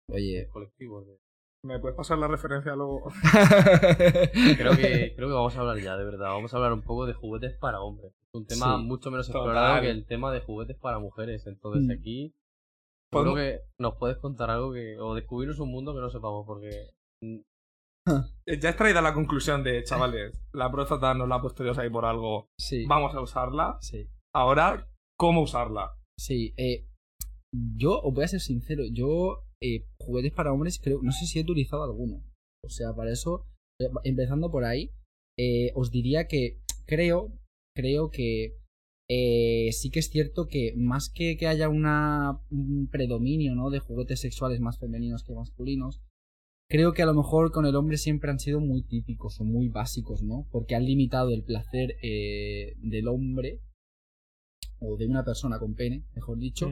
[0.10, 1.08] Oye, colectivos.
[1.08, 1.21] de-
[1.64, 3.04] ¿Me puedes pasar la referencia luego?
[4.58, 6.30] Creo que, creo que vamos a hablar ya, de verdad.
[6.30, 8.14] Vamos a hablar un poco de juguetes para hombres.
[8.14, 8.84] Es un tema Sí.
[8.84, 9.42] mucho menos Total.
[9.42, 11.46] explorado que el tema de juguetes para mujeres.
[11.46, 11.92] Entonces Mm.
[11.92, 12.34] aquí
[13.12, 16.46] ¿Podemos- creo que nos puedes contar algo que o descubrirnos un mundo que no sepamos
[16.48, 16.90] porque
[18.48, 21.90] Ya es traída la conclusión de, chavales, la próstata nos la ha puesto Dios ahí
[21.92, 22.48] por algo.
[22.60, 23.78] sí, Vamos a usarla.
[23.82, 24.08] sí.
[24.34, 25.92] Ahora, ¿cómo usarla?
[26.18, 26.88] Sí, eh,
[27.54, 31.40] yo os voy a ser sincero, yo eh, juguetes para hombres creo, no sé si
[31.40, 32.24] he utilizado alguno.
[32.64, 33.46] O sea, para eso,
[33.80, 34.92] eh, empezando por ahí,
[35.38, 37.34] eh, os diría que creo,
[37.76, 38.58] creo que
[39.14, 43.70] eh, sí que es cierto que más que que haya una, un predominio ¿no?
[43.70, 46.02] de juguetes sexuales más femeninos que masculinos,
[46.70, 49.68] creo que a lo mejor con el hombre siempre han sido muy típicos o muy
[49.68, 50.48] básicos, ¿no?
[50.50, 53.60] Porque han limitado el placer eh, del hombre
[54.80, 56.72] o de una persona con pene, mejor dicho.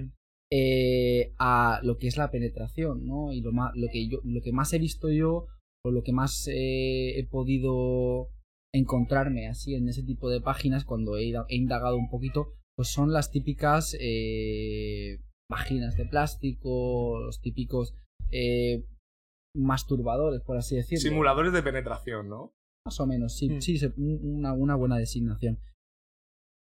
[0.51, 3.31] Eh, a lo que es la penetración, ¿no?
[3.31, 5.47] Y lo más, lo que yo, lo que más he visto yo,
[5.85, 8.29] o lo que más eh, he podido
[8.73, 13.31] encontrarme así en ese tipo de páginas cuando he, indagado un poquito, pues son las
[13.31, 17.95] típicas eh, vaginas de plástico, los típicos
[18.31, 18.85] eh,
[19.55, 21.01] masturbadores, por así decirlo.
[21.01, 22.53] Simuladores de penetración, ¿no?
[22.85, 23.61] Más o menos, sí, Mm.
[23.61, 25.59] sí, una, una buena designación.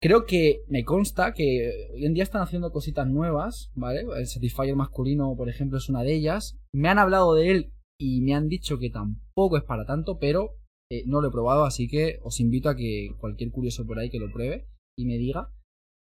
[0.02, 4.02] Creo que me consta que hoy en día están haciendo cositas nuevas, ¿vale?
[4.18, 6.58] El Satisfyer masculino, por ejemplo, es una de ellas.
[6.74, 10.56] Me han hablado de él y me han dicho que tampoco es para tanto, pero
[10.92, 14.10] eh, no lo he probado, así que os invito a que cualquier curioso por ahí
[14.10, 15.54] que lo pruebe y me diga.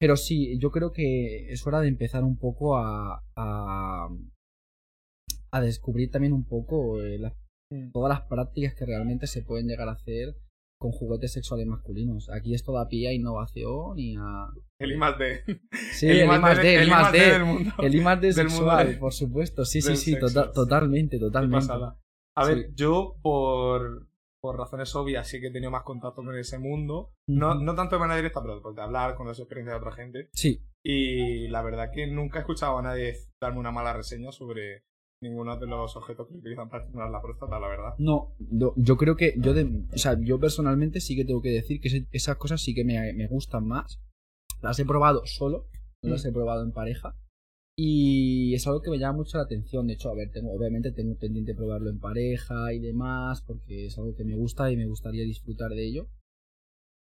[0.01, 4.09] Pero sí, yo creo que es hora de empezar un poco a, a,
[5.53, 7.19] a descubrir también un poco eh,
[7.71, 7.91] Mm.
[7.91, 10.37] todas las prácticas que realmente se pueden llegar a hacer
[10.79, 12.29] con juguetes sexuales masculinos.
[12.31, 14.49] Aquí esto da pie a innovación y a...
[14.79, 15.43] El I más D.
[15.93, 17.73] Sí, el, I más D, el I más D, del mundo.
[17.79, 19.65] el I más D sexual, por supuesto.
[19.65, 20.51] Sí, sí, sí, sexo, tota- sí.
[20.55, 21.73] totalmente, totalmente.
[21.73, 22.55] A Sí.
[22.55, 24.07] ver, yo por,
[24.43, 27.13] por razones obvias sí que he tenido más contacto con ese mundo.
[27.27, 30.29] No, no tanto de manera directa, pero de hablar con las experiencias de otra gente.
[30.35, 34.85] Sí, Y la verdad que nunca he escuchado a nadie darme una mala reseña sobre
[35.29, 37.95] ninguno de los objetos que se utilizan para estimular la próstata, la verdad.
[37.99, 41.51] no, yo, yo creo que yo, de, o sea, yo personalmente sí que tengo que
[41.51, 44.01] decir que ese- esas cosas sí que me, me gustan más.
[44.63, 45.67] Las he probado solo,
[46.03, 46.29] no las Mm.
[46.29, 47.15] he probado en pareja.
[47.79, 49.87] Y es algo que me llama mucho la atención.
[49.87, 53.99] De hecho, a ver, tengo, obviamente tengo pendiente probarlo en pareja y demás, porque es
[53.99, 56.09] algo que me gusta y me gustaría disfrutar de ello.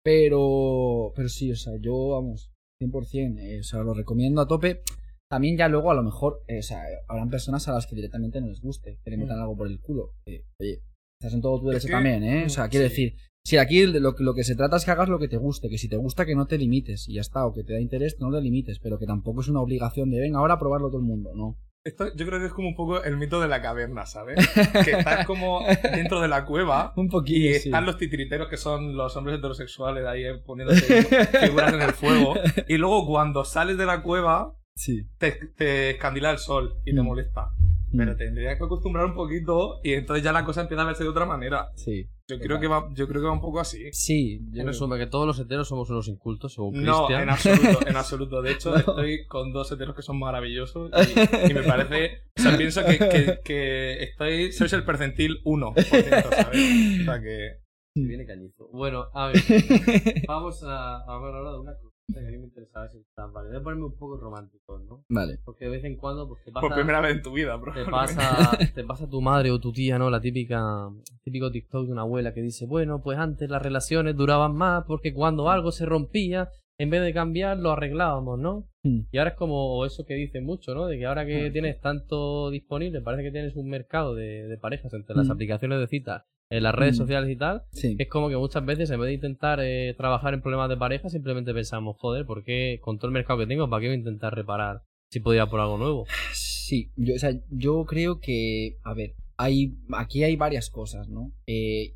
[0.03, 4.81] Pero, pero sí, o sea, yo, vamos, 100%, eh, o sea, lo recomiendo a tope.
[5.29, 8.39] También ya luego, a lo mejor, eh, o sea, habrán personas a las que directamente
[8.41, 9.41] no les guste, que le metan Mm.
[9.41, 10.11] algo por el culo.
[10.27, 10.81] Eh, oye,
[11.19, 12.45] estás en todo tu derecho también, ¿eh?
[12.45, 12.89] O sea, mm, quiero sí.
[12.89, 15.37] decir, si aquí lo, que- lo que se trata es que hagas lo que te
[15.37, 17.73] guste, que si te gusta que no te limites y ya está, o que te
[17.73, 20.59] da interés, no te limites, pero que tampoco es una obligación de venga ahora a
[20.59, 21.57] probarlo todo el mundo, ¿no?
[21.83, 24.37] Esto yo creo que es como un poco el mito de la caverna, ¿sabes?
[24.85, 25.61] que estás como
[25.93, 27.69] dentro de la cueva Un y poquillo, sí.
[27.69, 30.81] están los titiriteros que son los hombres heterosexuales ahí eh, poniéndose
[31.41, 32.33] figuras en el fuego.
[32.67, 35.03] Y luego cuando sales de la cueva Sí.
[35.17, 37.05] te, te escandila el sol y te Mm.
[37.05, 37.49] molesta.
[37.97, 41.09] Pero tendrías que acostumbrar un poquito y entonces ya la cosa empieza a verse de
[41.09, 41.69] otra manera.
[41.75, 42.09] Sí.
[42.27, 43.89] Yo creo que va, yo creo que va un poco así.
[43.93, 44.41] Sí.
[44.51, 47.21] yo En resumen, que todos los heteros somos unos incultos, según No, Cristian.
[47.23, 48.41] en absoluto, en absoluto.
[48.41, 48.77] De hecho, No.
[48.79, 52.23] estoy con dos heteros que son maravillosos y, y me parece.
[52.37, 54.51] O sea, pienso que, que, que estoy.
[54.51, 57.01] Sois el percentil 1%, ¿sabes?
[57.01, 57.61] O sea que.
[57.95, 58.67] Viene cañizo.
[58.73, 59.35] Bueno, a ver,
[60.27, 63.49] vamos a a hablar ahora de una cosa a mí me interesaba si está vale.
[63.49, 65.03] Voy a ponerme un poco romántico, ¿no?
[65.09, 65.39] Vale.
[65.43, 67.73] Porque de vez en cuando pues, te pasa, Por primera vez en tu vida, bro.
[67.73, 70.09] te pasa, te pasa tu madre o tu tía, ¿no?
[70.09, 70.89] La típica,
[71.23, 75.13] típico TikTok de una abuela que dice, bueno, pues antes las relaciones duraban más porque
[75.13, 78.67] cuando algo se rompía, en vez de cambiar, lo arreglábamos, ¿no?
[78.83, 78.99] Mm.
[79.11, 80.85] Y ahora es como eso que dicen mucho, ¿no?
[80.87, 81.53] De que ahora que Mm.
[81.53, 85.31] tienes tanto disponible, parece que tienes un mercado de, de parejas entre las Mm.
[85.31, 86.97] aplicaciones de citas en las redes Mm.
[86.97, 87.95] sociales y tal, Sí.
[87.97, 91.09] es como que muchas veces en vez de intentar eh, trabajar en problemas de pareja,
[91.09, 93.99] simplemente pensamos, joder, ¿por qué con todo el mercado que tengo, para qué voy a
[93.99, 96.05] intentar reparar si podía ir por algo nuevo?
[96.65, 101.31] Sí, yo, o sea, yo creo que, a ver, hay, aquí hay varias cosas, ¿no?
[101.45, 101.93] Eh,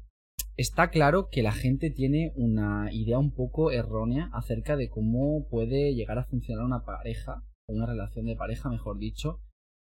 [0.58, 5.96] está claro que la gente tiene una idea un poco errónea acerca de cómo puede
[5.96, 9.40] llegar a funcionar una pareja, una relación de pareja, mejor dicho,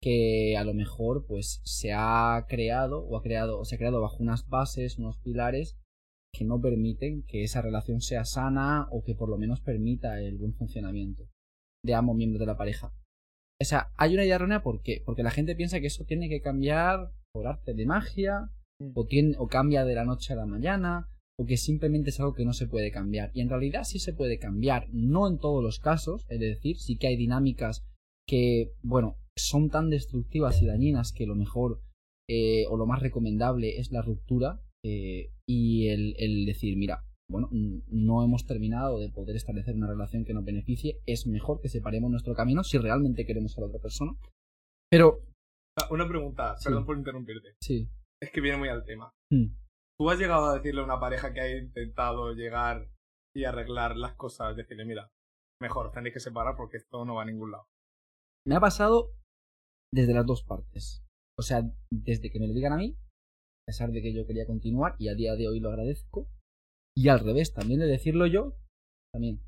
[0.03, 4.01] que a lo mejor pues se ha creado o ha creado o se ha creado
[4.01, 5.77] bajo unas bases, unos pilares
[6.33, 10.37] que no permiten que esa relación sea sana o que por lo menos permita el
[10.37, 11.29] buen funcionamiento
[11.85, 12.93] de ambos miembros de la pareja.
[13.61, 15.01] O sea, hay una idea errónea ¿por qué?
[15.05, 18.49] Porque la gente piensa que eso tiene que cambiar por arte de magia,
[18.95, 21.07] o, tiene, o cambia de la noche a la mañana,
[21.39, 23.31] o que simplemente es algo que no se puede cambiar.
[23.33, 26.97] Y en realidad sí se puede cambiar, no en todos los casos, es decir, sí
[26.97, 27.85] que hay dinámicas
[28.27, 31.81] que, bueno, son tan destructivas y dañinas que lo mejor
[32.29, 37.49] eh, o lo más recomendable es la ruptura eh, y el, el decir, mira, bueno,
[37.51, 42.11] no hemos terminado de poder establecer una relación que nos beneficie, es mejor que separemos
[42.11, 44.13] nuestro camino si realmente queremos a la otra persona.
[44.91, 45.21] Pero,
[45.75, 46.65] Ah, Una pregunta, Sí.
[46.65, 47.55] perdón por interrumpirte.
[47.59, 47.89] sí.
[48.21, 49.11] Es que viene muy al tema.
[49.31, 49.47] Mm.
[49.99, 52.89] ¿Tú has llegado a decirle a una pareja que ha intentado llegar
[53.35, 54.55] y arreglar las cosas?
[54.55, 55.09] Decirle, mira,
[55.59, 57.65] mejor, tenéis que separar porque esto no va a ningún lado.
[58.45, 59.09] Me ha pasado
[59.93, 61.03] desde las dos partes.
[61.37, 64.45] O sea, desde que me lo digan a mí, a pesar de que yo quería
[64.45, 66.27] continuar y a día de hoy lo agradezco.
[66.95, 68.55] Y al revés, también de decirlo yo,
[69.11, 69.41] también.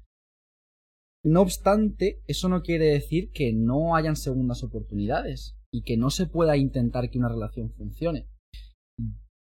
[1.24, 6.28] No obstante, eso no quiere decir que no hayan segundas oportunidades y que no se
[6.28, 8.28] pueda intentar que una relación funcione.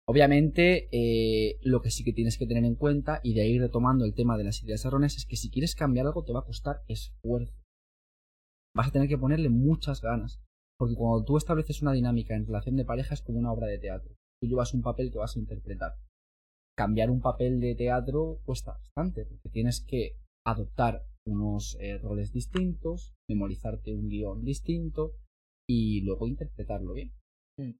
[0.08, 4.04] Obviamente, eh, lo que sí que tienes que tener en cuenta, y de ahí retomando
[4.04, 6.44] el tema de las ideas erróneas, es que si quieres cambiar algo te va a
[6.44, 7.62] costar esfuerzo
[8.74, 10.40] vas a tener que ponerle muchas ganas.
[10.78, 13.78] Porque cuando tú estableces una dinámica en relación de pareja es como una obra de
[13.78, 14.14] teatro.
[14.40, 15.92] Tú llevas un papel que vas a interpretar.
[16.76, 23.14] Cambiar un papel de teatro cuesta bastante, porque tienes que adoptar unos eh, roles distintos,
[23.28, 25.12] memorizarte un guion distinto
[25.68, 27.12] y luego interpretarlo bien.
[27.61, 27.72] Mm.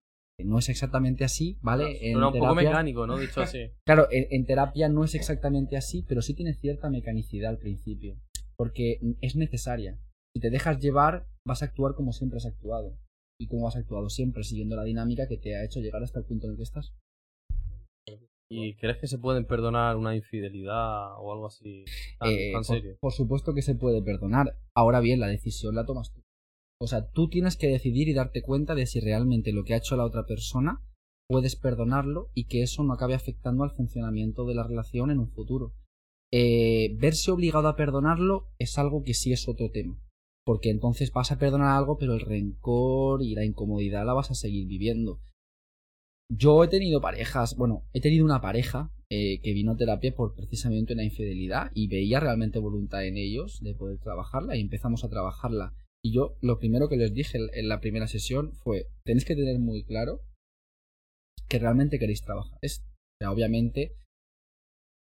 [0.45, 2.07] No es exactamente así, ¿vale?
[2.07, 3.19] En Suena un poco terapia- mecánico, ¿no?
[3.19, 3.71] Dicho así.
[3.87, 8.17] Claro, en, en terapia no es exactamente así, pero sí tiene cierta mecanicidad al principio.
[8.57, 9.99] Porque es necesaria.
[10.35, 12.97] Si te dejas llevar, vas a actuar como siempre has actuado.
[13.41, 16.27] Y como has actuado siempre, siguiendo la dinámica que te ha hecho llegar hasta el
[16.27, 16.93] punto en el que estás.
[18.55, 21.85] ¿Y crees que se pueden perdonar una infidelidad o algo así
[22.19, 22.97] tan, Eh, tan por, serio?
[23.01, 24.59] por supuesto que se puede perdonar.
[24.75, 26.21] Ahora bien, la decisión la tomas tú.
[26.79, 29.79] O sea, tú tienes que decidir y darte cuenta de si realmente lo que ha
[29.79, 30.83] hecho la otra persona
[31.29, 35.31] puedes perdonarlo y que eso no acabe afectando al funcionamiento de la relación en un
[35.31, 35.73] futuro.
[36.31, 39.99] Eh, verse obligado a perdonarlo es algo que sí es otro tema.
[40.45, 44.35] Porque entonces vas a perdonar algo, pero el rencor y la incomodidad la vas a
[44.35, 45.21] seguir viviendo.
[46.31, 50.35] Yo he tenido parejas, bueno, he tenido una pareja eh, que vino a terapia por
[50.35, 55.11] precisamente una infidelidad y veía realmente voluntad en ellos de poder trabajarla y empezamos a
[55.11, 55.75] trabajarla.
[56.03, 59.59] Y yo lo primero que les dije en- la primera sesión fue, tenéis que tener
[59.59, 60.21] muy claro
[61.49, 62.87] que realmente queréis trabajar esto.
[62.87, 63.93] O sea, obviamente,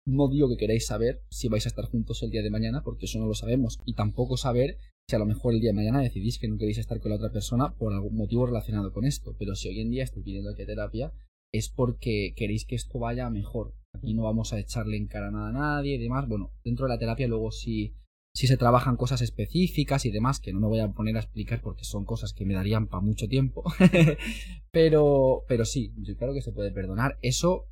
[0.06, 3.06] no digo que queréis saber si vais a estar juntos el día de mañana, porque
[3.06, 4.76] eso no lo sabemos, y tampoco saber
[5.16, 7.30] a lo mejor el día de mañana decidís que no queréis estar con la otra
[7.30, 9.34] persona por algún motivo relacionado con esto.
[9.38, 11.12] Pero si hoy en día estoy pidiendo aquí terapia,
[11.52, 13.74] es porque queréis que esto vaya mejor.
[13.94, 16.26] Aquí no vamos a echarle en cara nada a nadie y demás.
[16.26, 17.94] Bueno, dentro de la terapia luego sí,
[18.34, 21.60] sí se trabajan cosas específicas y demás, que no me voy a poner a explicar
[21.60, 23.64] porque son cosas que me darían para mucho tiempo.
[24.70, 27.18] pero, pero sí, yo creo que se puede perdonar.
[27.20, 27.66] Eso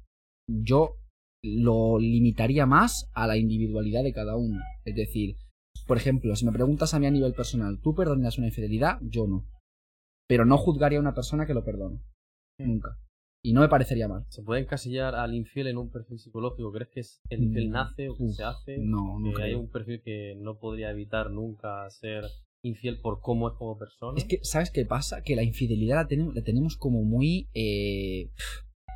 [0.47, 0.97] yo
[1.43, 4.61] lo limitaría más a la individualidad de cada uno.
[4.85, 5.37] Es decir,
[5.87, 8.99] por ejemplo, si me preguntas a mí a nivel personal, ¿tú perdonas una infidelidad?
[9.03, 9.47] Yo no.
[10.29, 12.01] Pero no juzgaría a una persona que lo perdone.
[12.59, 12.97] Nunca.
[13.43, 14.27] Y no me parecería mal.
[14.29, 16.71] ¿Se puede encasillar al infiel en un perfil psicológico?
[16.73, 18.79] ¿Crees que es- el infiel Mm, nace o que uf, se hace?
[18.79, 22.25] No, no que hay un perfil que no podría evitar nunca ser
[22.63, 24.19] infiel por cómo es como persona.
[24.19, 25.23] Es que, ¿sabes qué pasa?
[25.23, 27.49] Que la infidelidad la tenemos, la tenemos como muy...
[27.55, 28.31] eh,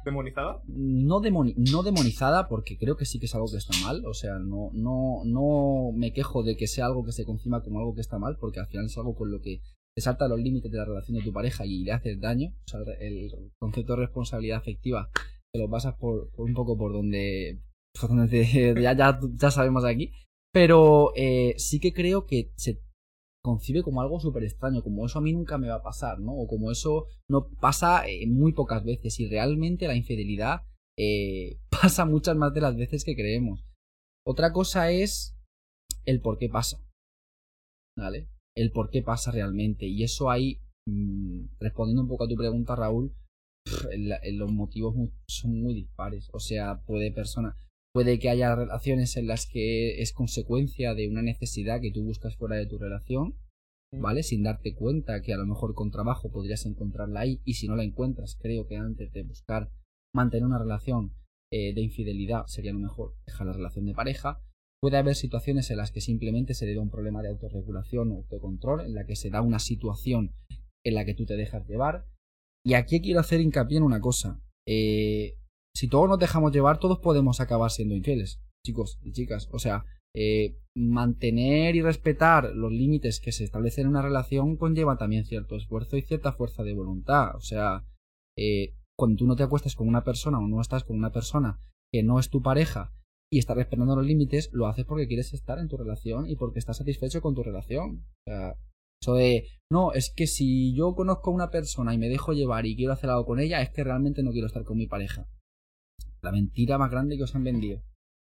[0.04, 0.62] ¿Demonizada?
[0.66, 4.04] no, demoni- no demonizada porque creo que sí que es algo que está mal.
[4.06, 7.78] O sea, no, no, no me quejo de que sea algo que se concima como
[7.78, 9.60] algo que está mal porque al final es algo con lo que
[9.96, 12.48] te salta los límites de la relación de tu pareja y le haces daño.
[12.66, 15.08] O sea, el concepto de responsabilidad afectiva
[15.52, 17.60] te lo pasas por, por un poco por donde,
[18.30, 20.12] te- ya, ya, ya sabemos aquí.
[20.52, 22.80] Pero eh, sí que creo que se
[23.44, 26.32] concibe como algo súper extraño, como eso a mí nunca me va a pasar, ¿no?
[26.34, 30.62] O como eso no pasa eh, muy pocas veces y realmente la infidelidad
[30.98, 33.64] eh, pasa muchas más de las veces que creemos.
[34.26, 35.36] Otra cosa es
[36.06, 36.78] el por qué pasa,
[37.98, 38.28] ¿vale?
[38.56, 42.74] El por qué pasa realmente y eso ahí, mm, respondiendo un poco a tu pregunta
[42.76, 43.12] Raúl,
[44.32, 46.28] los motivos mu- son muy dispares.
[46.32, 47.56] O sea, puede persona,
[47.94, 52.36] puede que haya relaciones en las que es consecuencia de una necesidad que tú buscas
[52.36, 53.36] fuera de tu relación,
[53.92, 54.24] ¿vale?
[54.24, 57.76] Sin darte cuenta que a lo mejor con trabajo podrías encontrarla ahí y si no
[57.76, 59.70] la encuentras, creo que antes de buscar
[60.12, 61.14] mantener una relación
[61.52, 64.42] eh, de infidelidad sería lo mejor dejar la relación de pareja.
[64.80, 68.16] Puede haber situaciones en las que simplemente se debe a un problema de autorregulación o
[68.16, 70.34] autocontrol, en la que se da una situación
[70.84, 72.06] en la que tú te dejas llevar.
[72.66, 74.42] Y aquí quiero hacer hincapié en una cosa.
[74.66, 75.36] Eh,
[75.76, 79.48] si todos nos dejamos llevar, todos podemos acabar siendo infieles, chicos y chicas.
[79.52, 79.84] O sea,
[80.16, 85.56] eh, mantener y respetar los límites que se establecen en una relación conlleva también cierto
[85.56, 87.34] esfuerzo y cierta fuerza de voluntad.
[87.36, 87.84] O sea,
[88.38, 91.60] eh, cuando tú no te acuestas con una persona o no estás con una persona
[91.92, 92.92] que no es tu pareja
[93.32, 96.60] y estás respetando los límites, lo haces porque quieres estar en tu relación y porque
[96.60, 98.04] estás satisfecho con tu relación.
[98.26, 98.54] O sea,
[99.02, 102.66] eso de, no, es que si yo conozco a una persona y me dejo llevar
[102.66, 105.26] y quiero hacer algo con ella, es que realmente no quiero estar con mi pareja.
[106.24, 107.82] La mentira más grande que os han vendido.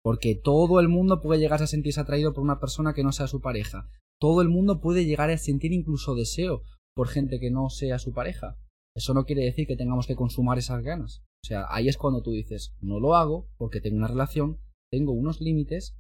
[0.04, 3.28] Porque todo el mundo puede llegar a sentirse atraído por una persona que no sea
[3.28, 3.89] su pareja.
[4.21, 6.62] Todo el mundo puede llegar a sentir incluso deseo
[6.95, 8.60] por gente que no sea su pareja.
[8.95, 11.23] Eso no quiere decir que tengamos que consumar esas ganas.
[11.43, 14.60] O sea, ahí es cuando tú dices, no lo hago porque tengo una relación,
[14.91, 15.97] tengo unos límites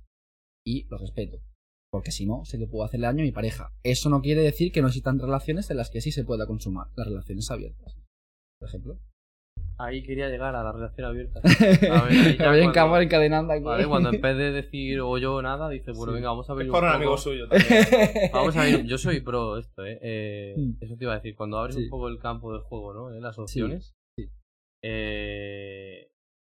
[0.63, 1.41] y los respeto.
[1.91, 3.73] Porque si no, sé que puedo hacerle daño a mi pareja.
[3.81, 6.87] Eso no quiere decir que no existan relaciones en las que sí se pueda consumar.
[6.95, 7.97] Las relaciones abiertas.
[8.59, 8.99] Por ejemplo.
[9.81, 11.39] Ahí quería llegar a la relación abierta.
[11.43, 13.63] A ver, ahí ya cuando- cámara encadenando aquí.
[13.63, 16.15] Vale, cuando en vez de decir o yo nada, dice, bueno, Sí.
[16.17, 17.69] venga, vamos a ver Es un por un amigo suyo también.
[18.33, 19.97] Vamos a ver, yo soy pro esto, ¿eh?
[20.01, 20.71] Eh, Mm.
[20.81, 21.83] Eso te iba a decir, cuando abres Sí.
[21.83, 23.13] un poco el campo de juego, ¿no?
[23.15, 23.21] ¿Eh?
[23.21, 23.93] Las opciones.
[24.17, 24.27] sí.
[24.83, 26.07] Eh,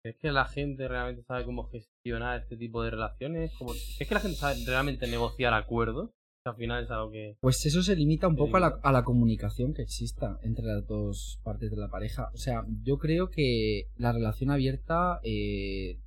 [0.05, 3.53] ¿Es que la gente realmente sabe cómo gestionar este tipo de relaciones?
[3.59, 6.11] ¿Cómo- ¿Es que la gente sabe realmente negociar acuerdos?
[6.47, 7.39] Al final es algo que...
[7.41, 10.87] Pues eso se limita un poco a la, a la comunicación que exista entre las
[10.87, 12.31] dos partes de la pareja.
[12.35, 16.01] O sea, yo creo que la relación abierta eh,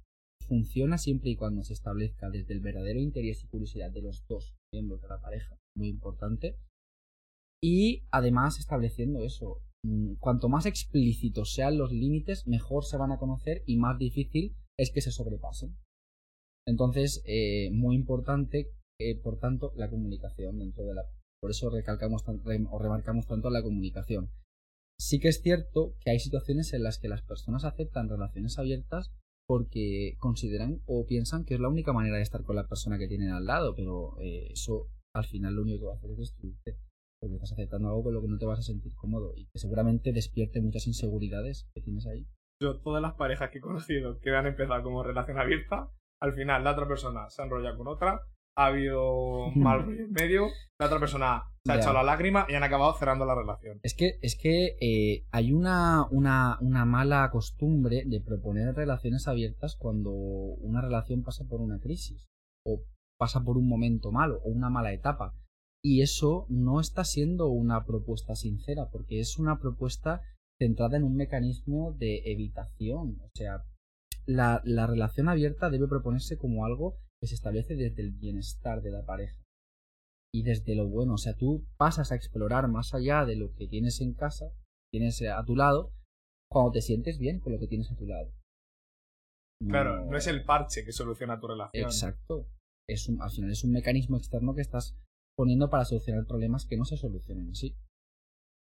[0.47, 4.56] funciona siempre y cuando se establezca desde el verdadero interés y curiosidad de los dos
[4.71, 5.58] miembros de la pareja.
[5.76, 6.60] Muy importante.
[7.60, 9.63] Y además estableciendo eso.
[9.84, 14.56] mm, Cuanto más explícitos sean los límites, mejor se van a conocer y más difícil
[14.78, 15.76] es que se sobrepasen.
[16.67, 18.69] Entonces, eh, muy importante
[19.00, 21.04] eh, por tanto, la comunicación dentro de la...
[21.40, 24.32] Por eso recalcamos o remarcamos tanto la comunicación.
[25.00, 29.14] Sí que es cierto que hay situaciones en las que las personas aceptan relaciones abiertas
[29.48, 33.08] porque consideran o piensan que es la única manera de estar con la persona que
[33.08, 36.18] tienen al lado, pero eh, eso al final lo único que va a hacer es
[36.18, 36.78] destruirte.
[37.20, 39.60] Porque estás aceptando algo con lo que no te vas a sentir cómodo y que
[39.60, 42.28] seguramente despierte muchas inseguridades que tienes ahí.
[42.62, 46.64] Yo, todas las parejas que he conocido que han empezado como relación abierta, al final
[46.64, 48.22] la otra persona se ha enrollado con otra,
[48.58, 50.48] ha habido mal rollo en medio,
[50.80, 53.80] la otra persona se ha echado la lágrima y han acabado cerrando la relación.
[53.84, 59.76] Es que, es que eh, hay una, una, una mala costumbre de proponer relaciones abiertas
[59.78, 62.28] cuando una relación pasa por una crisis
[62.65, 62.84] o
[63.17, 65.36] pasa por un momento malo o una mala etapa.
[65.84, 70.22] Y eso no está siendo una propuesta sincera porque es una propuesta
[70.60, 73.20] centrada en un mecanismo de evitación.
[73.22, 73.63] O sea,
[74.26, 78.92] la, la relación abierta debe proponerse como algo que se establece desde el bienestar de
[78.92, 79.42] la pareja
[80.34, 81.14] y desde lo bueno.
[81.14, 84.52] O sea, tú pasas a explorar más allá de lo que tienes en casa,
[84.92, 85.94] tienes a tu lado,
[86.50, 88.32] cuando te sientes bien con lo que tienes a tu lado.
[89.68, 91.84] Claro, no es el parche que soluciona tu relación.
[91.84, 92.48] Exacto.
[92.88, 94.96] Es un, al final es un mecanismo externo que estás
[95.36, 97.76] poniendo para solucionar problemas que no se solucionan así.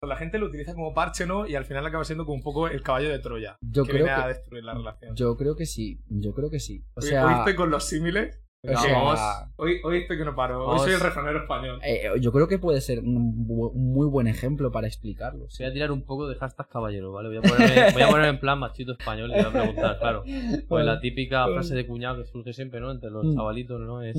[0.03, 1.47] La gente lo utiliza como parche, ¿no?
[1.47, 3.57] Y al final acaba siendo como un poco el caballo de Troya.
[3.61, 5.15] Yo que creo viene a que, destruir la relación.
[5.15, 6.85] yo creo que sí, yo creo que sí.
[6.95, 8.43] O sea, hoy estoy con los símiles.
[8.63, 9.19] O Venga, sea, vamos.
[9.57, 10.65] Hoy, hoy estoy que no paro.
[10.65, 11.79] Hoy soy el refranero español.
[11.83, 15.47] eh, yo creo que puede ser un, bu- un muy buen ejemplo para explicarlo.
[15.49, 15.63] sí.
[15.63, 17.29] Voy a tirar un poco de hashtag caballero, ¿vale?
[17.29, 20.23] Voy a ponerme, voy a poner en plan machito español y voy a preguntar, claro.
[20.67, 22.91] Pues la típica frase de cuñado que surge siempre, ¿no?
[22.91, 23.35] Entre los Mm.
[23.35, 24.01] chavalitos, ¿no?
[24.01, 24.17] Es...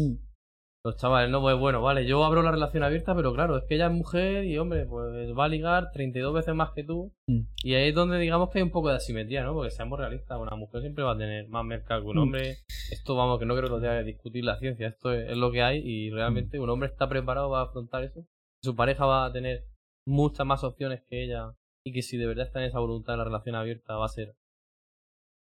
[0.89, 0.91] Mm.
[0.91, 3.75] Los chavales, no, pues bueno, vale, yo abro la relación abierta, pero claro, es que
[3.75, 7.13] ella es mujer y, hombre, pues va a ligar 32 veces más que tú.
[7.27, 7.41] Mm.
[7.63, 9.55] Y ahí es donde digamos que hay un poco de asimetría, ¿no?
[9.55, 12.21] Porque seamos realistas, una mujer siempre va a tener más mercado que un Mm.
[12.21, 12.57] hombre.
[12.91, 15.37] Esto, vamos, que no creo que lo tenga que discutir la ciencia, esto es, es
[15.37, 18.25] lo que hay y realmente un hombre está preparado para afrontar eso.
[18.63, 19.65] Su pareja va a tener
[20.07, 21.53] muchas más opciones que ella
[21.85, 24.09] y que si de verdad está en esa voluntad de la relación abierta va a
[24.09, 24.35] ser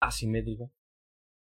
[0.00, 0.66] asimétrica.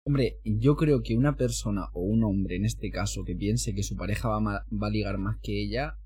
[0.08, 3.84] Hombre, yo creo que una persona o un hombre en este caso que piense que
[3.84, 5.98] su pareja va a, va a ligar más que ella,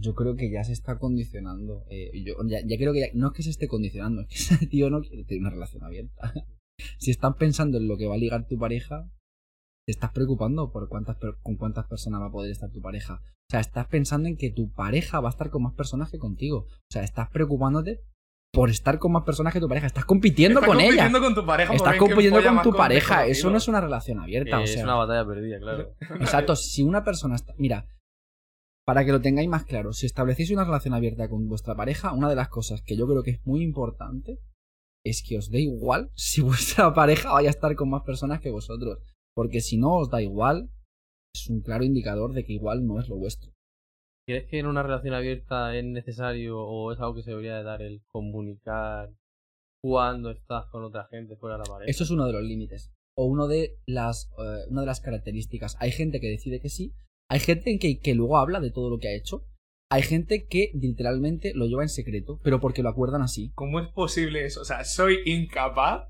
[0.00, 1.84] yo creo que ya se está condicionando.
[1.90, 4.36] Eh, yo ya, ya creo que ya- no es que se esté condicionando, es que
[4.54, 6.32] ese tío no quiere tener una relación abierta.
[6.98, 9.10] si estás pensando en lo que va a ligar tu pareja,
[9.86, 13.20] te estás preocupando por cuántas con cuántas personas va a poder estar tu pareja.
[13.22, 16.18] O sea, estás pensando en que tu pareja va a estar con más personas que
[16.18, 16.60] contigo.
[16.60, 18.00] O sea, estás preocupándote
[18.52, 19.86] por estar con más personas que tu pareja.
[19.86, 20.88] Estás compitiendo Estás con ella.
[20.88, 21.74] compitiendo con tu pareja.
[21.74, 23.26] Estás compitiendo con tu pareja.
[23.26, 24.60] Eso no es una relación abierta.
[24.60, 25.94] o es sea, una batalla perdida, claro.
[26.20, 27.54] Exacto, si una persona está...
[27.56, 27.86] Mira,
[28.84, 32.28] para que lo tengáis más claro, si establecéis una relación abierta con vuestra pareja, una
[32.28, 34.38] de las cosas que yo creo que es muy importante
[35.04, 38.50] es que os dé igual si vuestra pareja vaya a estar con más personas que
[38.50, 38.98] vosotros.
[39.34, 40.70] Porque si no os da igual,
[41.34, 43.50] es un claro indicador de que igual no es lo vuestro.
[44.26, 47.64] ¿Crees que en una relación abierta es necesario o es algo que se debería de
[47.64, 49.10] dar el comunicar
[49.82, 51.90] cuando estás con otra gente fuera de la pareja?
[51.90, 52.92] Eso es uno de los límites.
[53.16, 55.76] O uno de las, eh, una de las características.
[55.80, 56.94] Hay gente que decide que sí.
[57.28, 59.44] Hay gente que, que luego habla de todo lo que ha hecho.
[59.90, 63.52] Hay gente que literalmente lo lleva en secreto, pero porque lo acuerdan así.
[63.54, 64.62] ¿Cómo es posible eso?
[64.62, 66.08] O sea, soy incapaz,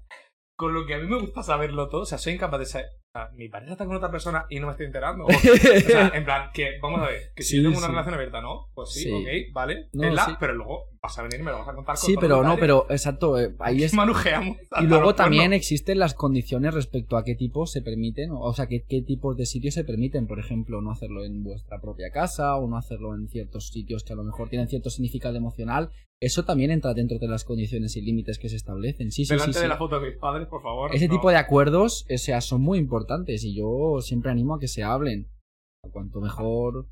[0.57, 2.91] con lo que a mí me gusta saberlo todo, o sea, soy incapaz de saber.
[3.15, 5.25] Sea, mi pareja está con otra persona y no me estoy enterando.
[5.27, 7.87] O, o sea, en plan, que, vamos a ver, que si Sí, yo tengo una
[7.89, 7.91] sí.
[7.93, 8.69] relación abierta, ¿no?
[8.75, 9.13] Pues sí, Sí.
[9.13, 9.89] ok, vale.
[9.93, 12.15] No, tenla, pero luego vas a venir y me lo vas a contar con Sí,
[12.19, 13.93] pero no, pero exacto, eh, ahí es...
[13.93, 14.57] Manujeamos.
[14.81, 15.57] Y luego también cuernos.
[15.59, 19.45] existen las condiciones respecto a qué tipos se permiten, o sea, qué, qué tipos de
[19.45, 20.27] sitios se permiten.
[20.27, 24.15] Por ejemplo, no hacerlo en vuestra propia casa o no hacerlo en ciertos sitios que
[24.15, 25.91] a lo mejor tienen cierto significado emocional.
[26.23, 29.11] Eso también entra dentro de las condiciones y límites que se establecen.
[29.11, 29.35] Sí, sí, sí.
[29.35, 29.63] Delante sí.
[29.63, 30.95] de la foto de mis padres, por favor.
[30.95, 31.15] Ese no.
[31.15, 34.85] tipo de acuerdos, o sea, son muy importantes y yo siempre animo a que se
[34.85, 35.29] hablen.
[35.91, 36.87] Cuanto mejor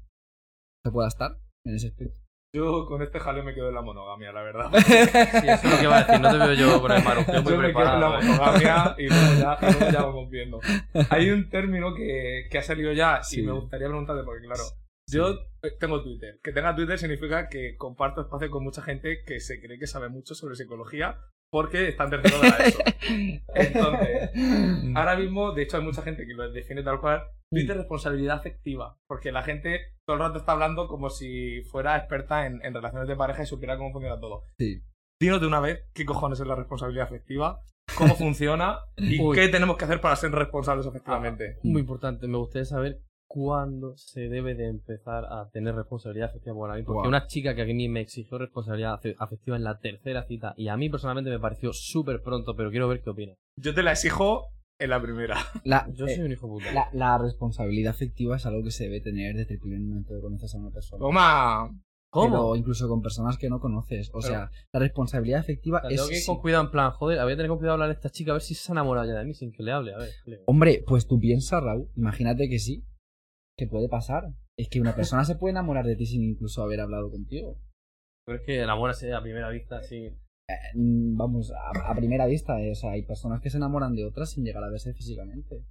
[0.84, 2.18] se pueda estar en ese aspecto.
[2.52, 4.70] Yo con este jaleo me quedo en la monogamia, la verdad.
[4.72, 6.20] Sí, eso es lo que iba a decir.
[6.20, 8.18] No te veo yo con el marujeo muy Yo me quedo en la.
[8.18, 8.24] ¿eh?
[8.24, 10.60] monogamia y luego ya, y luego ya vamos viendo.
[11.10, 13.38] Hay un término que, que ha salido ya Sí.
[13.38, 14.64] y me gustaría preguntarte porque, claro,
[15.10, 16.38] yo eh, tengo Twitter.
[16.42, 20.08] Que tenga Twitter significa que comparto espacio con mucha gente que se cree que sabe
[20.08, 21.18] mucho sobre psicología
[21.50, 22.78] porque está en tercero de la ESO.
[23.54, 24.30] Entonces,
[24.94, 27.22] ahora mismo, de hecho, hay mucha gente que lo define tal cual.
[27.50, 28.96] Twitter responsabilidad afectiva.
[29.08, 33.08] Porque la gente todo el rato está hablando como si fuera experta en, en relaciones
[33.08, 34.44] de pareja y supiera cómo funciona todo.
[34.58, 34.82] Sí.
[35.20, 37.60] Dinos de una vez qué cojones es la responsabilidad afectiva,
[37.96, 39.36] cómo funciona y Uy.
[39.36, 41.58] qué tenemos que hacer para ser responsables efectivamente.
[41.62, 42.26] Muy importante.
[42.28, 43.02] Me gustaría saber
[43.32, 46.84] cuándo se debe de empezar a tener responsabilidad afectiva por alguien.
[46.84, 47.08] Porque Guau.
[47.08, 50.66] una chica que a mí me exigió responsabilidad afe- afectiva en la tercera cita y
[50.66, 53.34] a mí personalmente me pareció súper pronto, pero quiero ver qué opina.
[53.56, 54.46] Yo te la exijo
[54.80, 55.36] en la primera.
[55.62, 56.72] La, Yo eh, soy un hijo puta.
[56.72, 60.20] la, la responsabilidad afectiva es algo que se debe tener desde el primer momento que
[60.20, 60.98] conoces a una persona.
[60.98, 61.70] Toma.
[62.12, 64.08] Pero incluso con personas que no conoces.
[64.12, 65.96] O Pero- sea, la responsabilidad afectiva O sea, es.
[65.96, 67.92] tengo que ir con cuidado en plan, joder, voy a tener con cuidado hablar a
[67.92, 69.94] esta chica a ver si se ha enamorado ya de mí sin que le hable,
[69.94, 70.08] a ver.
[70.26, 72.82] le- Hombre, pues tú piensas, Raúl, imagínate que sí.
[73.60, 74.24] Que puede pasar.
[74.58, 77.58] Es que una persona se puede enamorar de ti sin incluso haber hablado contigo.
[78.24, 79.96] Pero es que enamorarse a primera vista, sí.
[80.06, 83.94] Eh, mm, vamos, a, a primera vista, eh, o sea, hay personas que se enamoran
[83.94, 85.62] de otras sin llegar a verse físicamente.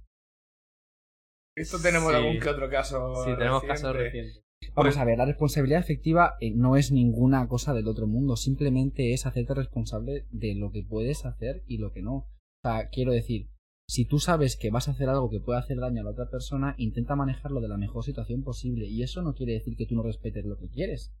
[1.56, 2.16] Esto tenemos Sí.
[2.16, 3.12] algún que otro caso.
[3.24, 3.66] Sí, tenemos reciente.
[3.66, 4.42] casos recientes.
[4.76, 9.12] Vamos a ver, la responsabilidad afectiva eh, no es ninguna cosa del otro mundo, simplemente
[9.12, 12.14] es hacerte responsable de lo que puedes hacer y lo que no.
[12.14, 12.28] O
[12.62, 13.48] sea, quiero decir,
[13.90, 16.30] si tú sabes que vas a hacer algo que puede hacer daño a la otra
[16.30, 18.86] persona, intenta manejarlo de la mejor situación posible.
[18.86, 21.12] Y eso no quiere decir que tú no respetes lo que quieres.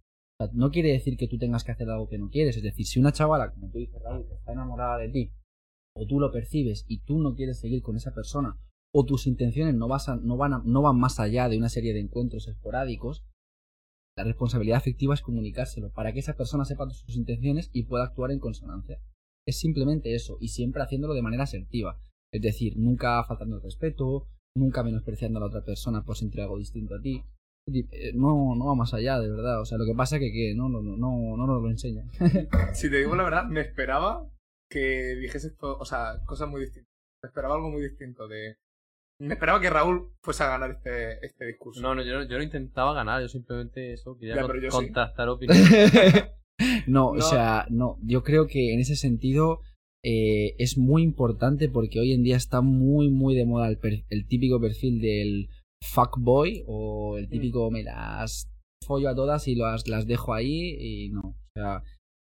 [0.52, 2.56] No quiere decir que tú tengas que hacer algo que no quieres.
[2.56, 3.96] Es decir, si una chavala, como tú dices,
[4.30, 5.32] está enamorada de ti,
[5.96, 8.56] o tú lo percibes y tú no quieres seguir con esa persona,
[8.94, 11.70] o tus intenciones no, vas a- no, van, a- no van más allá de una
[11.70, 13.24] serie de encuentros esporádicos,
[14.16, 18.30] la responsabilidad afectiva es comunicárselo para que esa persona sepa sus intenciones y pueda actuar
[18.30, 19.00] en consonancia.
[19.44, 22.00] Es simplemente eso, y siempre haciéndolo de manera asertiva.
[22.32, 24.26] Es decir, nunca faltando el respeto,
[24.56, 27.22] nunca menospreciando a la otra persona por sentir algo distinto a ti.
[27.72, 29.60] Eh, No, no va más allá, de verdad.
[29.60, 31.70] O sea, lo que pasa es que, que no, no, no, no, no nos lo
[31.70, 32.10] enseñan.
[32.74, 34.26] Si te digo la verdad, me esperaba
[34.70, 36.88] que dijese esto, o sea, cosas muy distintas.
[37.22, 38.56] Me esperaba algo muy distinto de.
[39.20, 41.82] Me esperaba que Raúl fuese a ganar este, este discurso.
[41.82, 44.68] No, no, yo no, yo no intentaba ganar, yo simplemente eso, quería Ya, con- sí.
[44.68, 46.24] contrastar opiniones.
[46.86, 47.20] no, o No.
[47.20, 47.98] sea, no.
[48.02, 49.60] Yo creo que en ese sentido
[50.04, 54.04] eh, es muy importante porque hoy en día está muy, muy de moda el, per-
[54.10, 55.48] el típico perfil del
[55.82, 58.50] fuckboy o el típico me las
[58.86, 61.20] follo a todas y las, las dejo ahí y no.
[61.20, 61.82] O sea,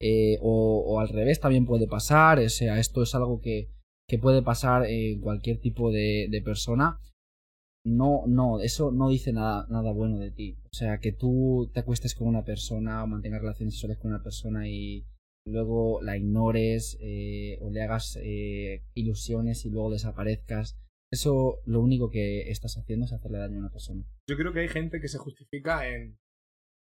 [0.01, 2.39] eh, o, o al revés también puede pasar.
[2.39, 3.69] O sea, esto es algo que,
[4.09, 6.99] que puede pasar en cualquier tipo de, de persona.
[7.85, 10.57] No, no, eso no dice nada, nada bueno de ti.
[10.65, 14.23] O sea, que tú te acuestes con una persona o mantengas relaciones sexuales con una
[14.23, 15.05] persona y
[15.47, 20.77] luego la ignores eh, o le hagas eh, ilusiones y luego desaparezcas.
[21.13, 24.05] Eso lo único que estás haciendo es hacerle daño a una persona.
[24.29, 26.19] Yo creo que hay gente que se justifica en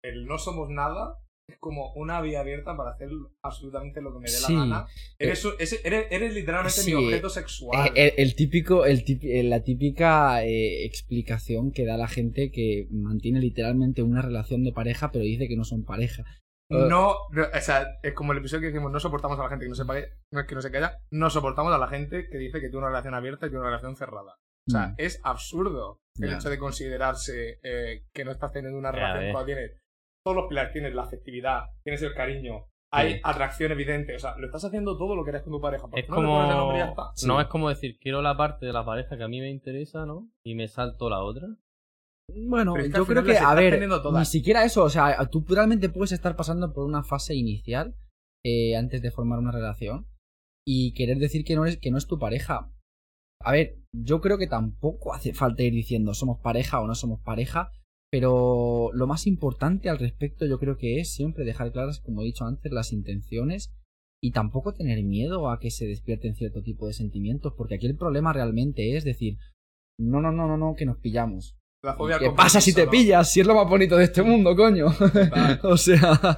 [0.04, 1.20] el no somos nada.
[1.48, 3.10] Es como una vía abierta para hacer
[3.44, 4.54] absolutamente lo que me dé Sí.
[4.54, 4.86] la gana.
[5.20, 6.96] Eres, un- ese- eres, eres literalmente Sí.
[6.96, 7.92] mi objeto sexual.
[7.96, 12.88] Eh, el, el típico, el eh, la típica eh, explicación que da la gente que
[12.90, 16.24] mantiene literalmente una relación de pareja pero dice que no son pareja.
[16.70, 19.66] No, no, o sea, es como el episodio que decimos, no soportamos a la gente
[19.66, 22.28] que no se, pague- no es que no se calla, no soportamos a la gente
[22.30, 24.36] que dice que tiene una relación abierta y tiene una relación cerrada.
[24.68, 24.96] O sea, Mm.
[24.98, 29.78] es absurdo el hecho de considerarse eh, que no estás teniendo una relación cuando tienes
[30.26, 33.22] todos los pilares, tienes la afectividad, tienes el cariño, hay Sí.
[33.24, 35.88] atracción evidente, o sea, lo estás haciendo todo lo que eres con tu pareja.
[35.88, 37.12] ¿por Es no el nombre ya como.
[37.12, 37.28] está?
[37.28, 40.06] No es como decir, quiero la parte de la pareja que a mí me interesa,
[40.08, 40.30] ¿no?
[40.44, 41.46] Y me salto la otra.
[42.34, 45.46] Bueno, Pero es que yo creo que, a ver, ni siquiera eso, o sea, tú
[45.48, 47.96] realmente puedes estar pasando por una fase inicial
[48.44, 50.08] eh, antes de formar una relación
[50.68, 52.72] y querer decir que no, es, que no es tu pareja.
[53.42, 57.22] A ver, yo creo que tampoco hace falta ir diciendo somos pareja o no somos
[57.22, 57.72] pareja,
[58.12, 62.26] pero lo más importante al respecto yo creo que es siempre dejar claras, como he
[62.26, 63.72] dicho antes, las intenciones
[64.24, 67.98] y tampoco tener miedo a que se despierten cierto tipo de sentimientos, porque aquí el
[67.98, 69.38] problema realmente es decir,
[70.00, 71.58] no, no, no, no, no, que nos pillamos.
[71.86, 73.32] La fobia al ¿Qué pasa si te pillas?
[73.32, 74.88] Si es lo más bonito de este mundo, coño.
[75.64, 76.38] O sea,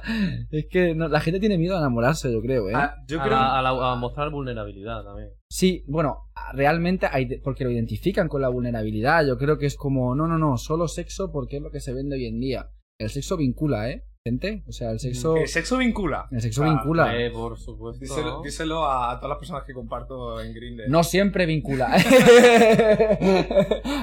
[0.50, 2.72] es que no- la gente tiene miedo a enamorarse, yo creo, ¿eh?
[2.74, 5.30] Ah, yo a, creo la- a la- a mostrar vulnerabilidad también.
[5.48, 9.26] Sí, bueno, realmente hay, porque lo identifican con la vulnerabilidad.
[9.26, 11.94] Yo creo que es como, no, no, no, solo sexo porque es lo que se
[11.94, 12.70] vende hoy en día.
[12.98, 14.04] El sexo vincula, ¿eh?
[14.28, 16.28] Gente, o sea, el sexo, el sexo vincula.
[16.30, 17.16] el sexo Ah, vincula.
[17.18, 18.42] Eh, por supuesto.
[18.42, 20.84] Díselo, a todas las personas que comparto en Grindr.
[20.88, 21.88] No siempre vincula.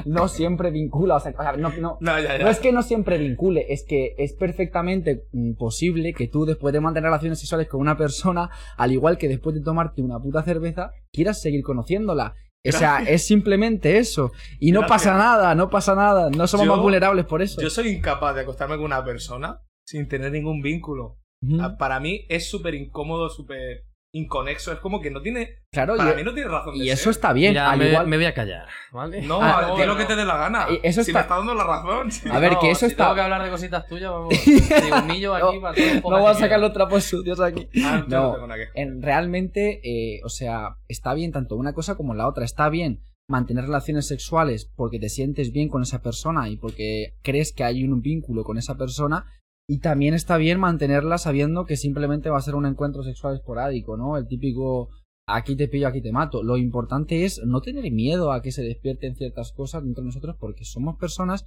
[0.06, 1.16] no siempre vincula.
[1.16, 2.44] O sea, o sea, no, no, No, ya, ya.
[2.44, 6.74] No es que no siempre vincule, es que es perfectamente mm, posible que tú después
[6.74, 10.44] de mantener relaciones sexuales con una persona, al igual que después de tomarte una puta
[10.44, 12.36] cerveza, quieras seguir conociéndola.
[12.68, 13.10] O sea, Gracias.
[13.12, 14.32] es simplemente eso.
[14.60, 15.04] Y no Gracias.
[15.04, 16.32] pasa nada, no pasa nada.
[16.32, 17.62] No somos Yo- más vulnerables por eso.
[17.62, 21.18] Yo soy incapaz de acostarme con una persona sin tener ningún vínculo.
[21.60, 23.84] Ah, Para mí es súper incómodo, súper
[24.14, 24.72] inconexo.
[24.72, 25.60] Es como que no tiene.
[25.72, 27.12] Claro, Para y, mí no tiene razón de y eso ser.
[27.12, 27.52] está bien.
[27.52, 28.08] Mira, al me, igual...
[28.08, 29.22] me voy a callar, ¿vale?
[29.22, 30.68] No, Ah, di lo que te dé la gana.
[30.72, 32.10] Y eso si está- me está dando la razón.
[32.32, 34.34] A ver, No, que eso si está- tengo que hablar de cositas tuyas, vamos.
[34.46, 37.40] Te humillo aquí No, para todo el No podcast voy a sacar los trapos sucios
[37.42, 37.68] aquí.
[37.84, 41.58] Ah, yo no No, tengo nada que- en, realmente, eh, o sea, está bien tanto
[41.58, 42.46] una cosa como la otra.
[42.46, 47.52] Está bien mantener relaciones sexuales porque te sientes bien con esa persona y porque crees
[47.54, 49.26] que hay un vínculo con esa persona.
[49.68, 53.98] Y también está bien mantenerla sabiendo que simplemente va a ser un encuentro sexual esporádico,
[53.98, 54.18] ¿no?
[54.18, 54.90] El típico
[55.28, 56.44] aquí te pillo, aquí te mato.
[56.44, 60.36] Lo importante es no tener miedo a que se despierten ciertas cosas dentro de nosotros
[60.40, 61.46] porque somos personas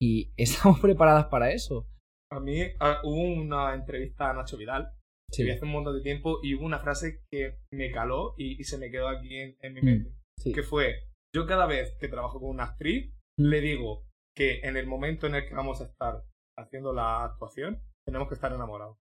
[0.00, 1.86] y estamos preparadas para eso.
[2.32, 4.92] A mí ah, hubo una entrevista a Nacho Vidal
[5.32, 8.60] que vi hace un montón de tiempo y hubo una frase que me caló y,
[8.60, 10.10] y se me quedó aquí en, en mi Mm, mente.
[10.38, 10.52] sí.
[10.52, 10.94] Que fue:
[11.32, 13.44] Yo cada vez que trabajo con una actriz, Mm.
[13.44, 14.06] le digo
[14.36, 16.22] que en el momento en el que vamos a estar
[16.60, 18.96] haciendo la actuación, tenemos que estar enamorados.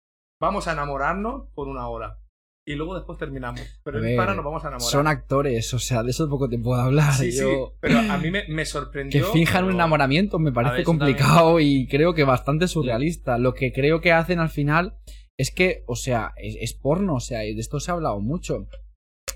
[0.40, 2.18] Vamos a enamorarnos por una hora.
[2.66, 3.60] Y luego después terminamos.
[3.84, 4.90] Pero A en ver, para nos vamos a enamorar.
[4.90, 7.12] Son actores, o sea, de eso poco te puedo hablar.
[7.12, 9.26] Sí, sí, Yo- pero a mí me, me Que sorprendió.
[9.32, 13.36] finjan un enamoramiento me parece ver, complicado y creo que bastante surrealista.
[13.38, 14.96] Lo que creo que hacen al final
[15.38, 18.18] es que, o sea, es, es porno, o sea, y de esto se ha hablado
[18.20, 18.66] mucho.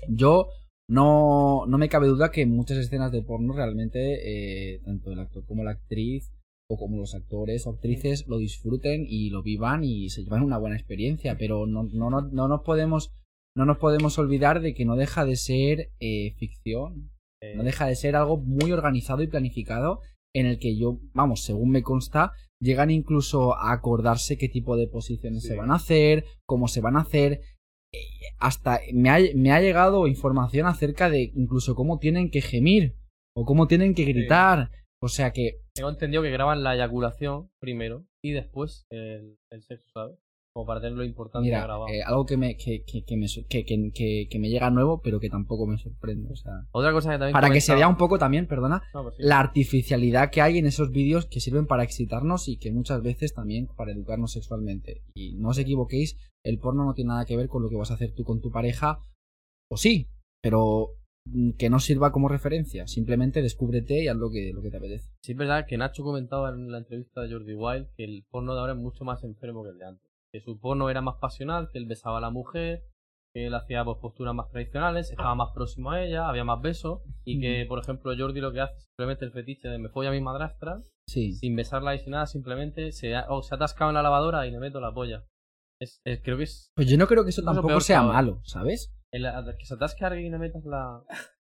[0.07, 0.47] Yo
[0.89, 3.99] no, no me cabe duda que muchas escenas de porno realmente,
[4.75, 6.31] eh, tanto el actor como la actriz,
[6.69, 10.57] o como los actores o actrices, lo disfruten y lo vivan y se llevan una
[10.59, 13.11] buena experiencia, pero no, no, no, no nos podemos...
[13.57, 17.09] No nos podemos olvidar de que no deja de ser eh, ficción,
[17.41, 20.01] Eh, no deja de ser algo muy organizado y planificado
[20.35, 24.87] en el que yo, vamos, según me consta, llegan incluso a acordarse qué tipo de
[24.87, 25.49] posiciones Sí.
[25.49, 27.41] se van a hacer, cómo se van a hacer.
[27.91, 27.97] Eh,
[28.39, 32.95] Hasta me ha, me ha llegado información acerca de incluso cómo tienen que gemir
[33.35, 34.69] o cómo tienen que gritar.
[35.01, 39.89] O sea que, Tengo entendido que graban la eyaculación primero y después el, el sexo,
[39.93, 40.17] ¿sabes?
[40.51, 41.87] Como para tener lo importante mira, grabado.
[41.89, 43.27] eh, algo que me, que, que, que me,
[44.27, 46.33] que, me llega nuevo, pero que tampoco me sorprende.
[46.33, 47.33] O sea, Otra cosa que también.
[47.33, 49.23] para que se vea un poco también, perdona, No, pues sí.
[49.23, 53.33] la artificialidad que hay en esos vídeos que sirven para excitarnos y que muchas veces
[53.33, 55.03] también para educarnos sexualmente.
[55.13, 57.91] Y no os equivoquéis, el porno no tiene nada que ver con lo que vas
[57.91, 58.99] a hacer tú con tu pareja,
[59.71, 60.09] o sí,
[60.41, 60.95] pero
[61.57, 62.87] que no sirva como referencia.
[62.87, 65.11] Simplemente descúbrete y haz lo que, lo que te apetece.
[65.21, 68.53] Sí, es verdad que Nacho comentaba en la entrevista de Jordi Wild que el porno
[68.53, 70.09] de ahora es mucho más enfermo que el de antes.
[70.31, 72.83] Que su porno era más pasional, que él besaba a la mujer,
[73.33, 77.01] que él hacía pues, posturas más tradicionales, estaba más próximo a ella, había más besos.
[77.25, 80.09] Y que, por ejemplo, Jordi lo que hace es simplemente el fetiche de me folla
[80.09, 81.33] a mi madrastra, Sí.
[81.33, 84.45] sin besarla y sin nada, simplemente se ha, oh, se ha atascado en la lavadora
[84.45, 85.25] y le meto la polla.
[85.81, 88.93] Es, es- creo que es Pues yo no creo que eso tampoco sea malo, ¿sabes?
[89.11, 89.25] El,
[89.57, 91.03] que se atasque a alguien y le metas la...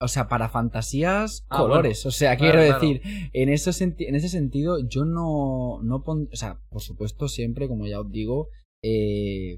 [0.02, 2.06] O sea, para fantasías, Ah, colores.
[2.06, 2.80] O sea, Claro, quiero claro.
[2.88, 3.02] decir,
[3.34, 7.68] en, ese senti- en ese sentido, yo no, no pon- O sea, por supuesto, siempre,
[7.68, 8.48] como ya os digo,
[8.82, 9.58] eh,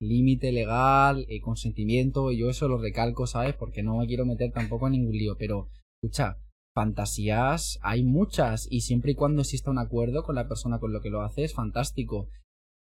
[0.00, 3.54] límite legal, eh, consentimiento, yo eso lo recalco, ¿sabes?
[3.54, 5.36] Porque no me quiero meter tampoco en ningún lío.
[5.38, 5.68] Pero,
[6.02, 6.38] escucha,
[6.74, 11.00] fantasías hay muchas y siempre y cuando exista un acuerdo con la persona con lo
[11.02, 12.28] que lo hace es fantástico.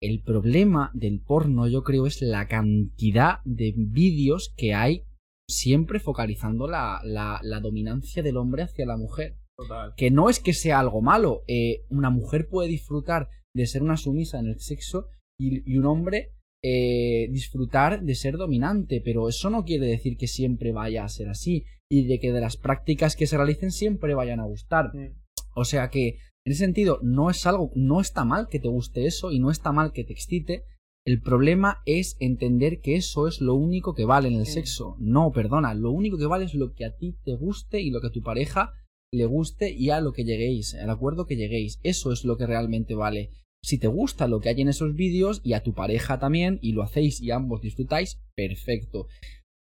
[0.03, 5.05] El problema del porno, yo creo, es la cantidad de vídeos que hay
[5.49, 9.37] siempre focalizando la, la, la dominancia del hombre hacia la mujer.
[9.57, 9.93] Total.
[9.97, 11.43] Que no es que sea algo malo.
[11.49, 15.85] eh, una mujer puede disfrutar de ser una sumisa en el sexo y, y un
[15.87, 16.33] hombre
[16.63, 21.29] eh, disfrutar de ser dominante, pero eso no quiere decir que siempre vaya a ser
[21.29, 24.95] así y de que de las prácticas que se realicen siempre vayan a gustar.
[24.95, 25.15] Mm.
[25.57, 29.07] O sea que, en ese sentido, no es algo, no está mal que te guste
[29.07, 30.65] eso y no está mal que te excite.
[31.07, 34.97] El problema es entender que eso es lo único que vale en el sexo.
[34.99, 38.01] No, perdona, lo único que vale es lo que a ti te guste y lo
[38.01, 38.73] que a tu pareja
[39.13, 41.81] le guste y a lo que lleguéis, al acuerdo que lleguéis.
[41.83, 43.31] Eso es lo que realmente vale.
[43.63, 46.73] Si te gusta lo que hay en esos vídeos y a tu pareja también y
[46.73, 49.07] lo hacéis y ambos disfrutáis, perfecto.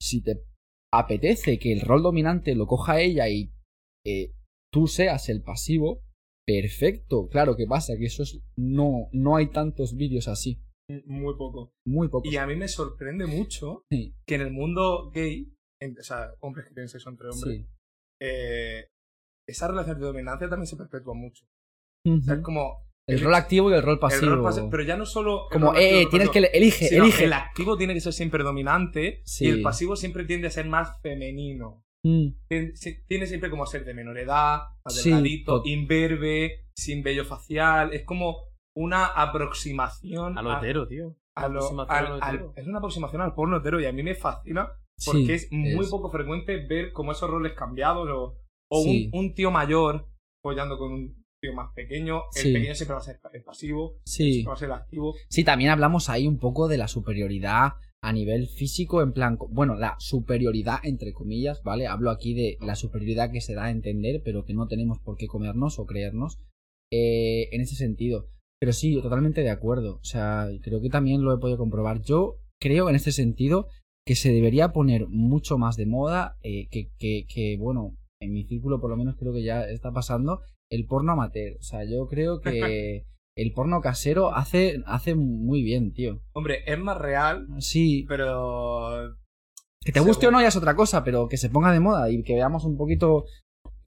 [0.00, 0.42] Si te
[0.92, 3.52] apetece que el rol dominante lo coja ella y
[4.06, 4.32] eh,
[4.72, 6.02] tú seas el pasivo,
[6.62, 7.28] perfecto.
[7.28, 10.62] Claro que pasa que eso es no no hay tantos vídeos así,
[11.04, 11.72] Muy poco.
[11.86, 12.32] muy pocos.
[12.32, 16.32] Y a mí me sorprende mucho Sí, que en el mundo gay, en- o sea,
[16.40, 17.66] hombres que tienen sexo entre hombres, sí.
[18.22, 18.86] eh,
[19.46, 21.44] esa relación de dominancia también se perpetúa mucho.
[22.06, 22.86] O sea, es como.
[23.06, 24.34] El rol activo y el rol el pasivo.
[24.36, 25.48] rol pero ya no solo.
[25.50, 27.24] Como activo eh, el tienes pasivo, que elige, elige.
[27.24, 29.46] El activo tiene que ser siempre dominante Sí.
[29.46, 31.82] y el pasivo siempre tiende a ser más femenino.
[32.04, 32.28] Mm,
[33.08, 37.24] Tiene siempre como a ser de menor edad, más Sí, delgadito, tot- imberbe, sin vello
[37.24, 37.92] facial.
[37.92, 38.36] Es como
[38.76, 41.16] una aproximación A lo hetero, tío.
[41.36, 42.52] a lo- aproximación al- a lo al- hetero.
[42.56, 44.68] es una aproximación al porno hetero y a mí me fascina
[45.04, 48.38] porque sí, es muy es- poco frecuente ver como esos roles cambiados o,
[48.70, 49.10] o Sí.
[49.12, 50.08] un, un tío mayor
[50.42, 52.22] follando con un tío más pequeño.
[52.36, 52.52] El Sí.
[52.52, 54.32] pequeño siempre va a ser el pasivo, Sí.
[54.32, 55.14] siempre va a ser el activo.
[55.28, 59.74] Sí, también hablamos ahí un poco de la superioridad a nivel físico, en plan, bueno,
[59.74, 61.86] la superioridad entre comillas, ¿vale?
[61.86, 65.16] Hablo aquí de la superioridad que se da a entender, pero que no tenemos por
[65.16, 66.38] qué comernos o creernos
[66.92, 68.28] eh, en ese sentido.
[68.60, 69.96] Pero sí, totalmente de acuerdo.
[69.96, 72.02] O sea, creo que también lo he podido comprobar.
[72.02, 73.68] Yo creo en este sentido
[74.06, 78.44] que se debería poner mucho más de moda, eh, que, que, que, bueno, en mi
[78.44, 80.40] círculo por lo menos creo que ya está pasando,
[80.70, 81.56] el porno amateur.
[81.58, 83.04] O sea, yo creo que
[83.42, 86.20] el porno casero hace, hace muy bien, tío.
[86.32, 89.16] Hombre, es más real, Sí, pero
[89.80, 92.10] que te guste o no ya es otra cosa, pero que se ponga de moda
[92.10, 93.24] y que veamos un poquito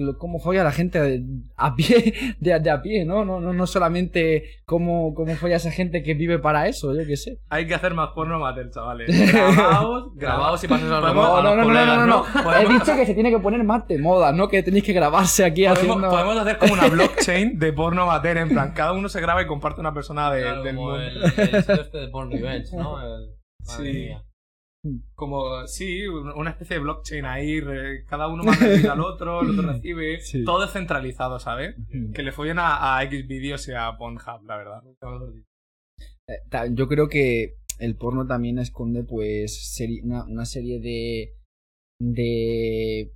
[0.02, 1.24] lo- cómo folla la gente de-
[1.56, 3.24] a pie, de, de a pie, ¿no?
[3.26, 7.16] No, no, no solamente cómo, cómo folla esa gente que vive para eso, yo qué
[7.18, 7.38] sé.
[7.50, 9.08] hay que hacer más porno amateur, chavales.
[9.32, 11.44] Grabaos, Grabaos y paséis a los Podemos- demás.
[11.44, 12.54] No, no, no, no, no, no.
[12.60, 15.46] He dicho que se tiene que poner más de moda, no que tenéis que grabarse
[15.46, 16.10] aquí Podemos, haciendo...
[16.10, 19.48] podemos hacer como una blockchain de porno amateur, en plan, cada uno se graba y
[19.48, 21.04] comparte una persona de- Claro, del como mundo.
[21.06, 23.00] el, el este de Porn Revenge, ¿no?
[23.02, 23.30] El-
[23.68, 23.98] madre Sí.
[24.00, 24.24] mía.
[25.14, 27.60] Como, sí, un- una especie de blockchain ahí,
[28.08, 30.44] cada uno manda el al otro, el otro recibe, Sí.
[30.44, 31.76] todo descentralizado, ¿sabes?
[32.16, 33.26] Que le follen a, a X
[33.68, 34.84] y a Pornhub, la verdad.
[36.28, 41.34] Eh, Yo creo que el porno también esconde, pues, seri- una, una serie de.
[42.00, 43.12] de.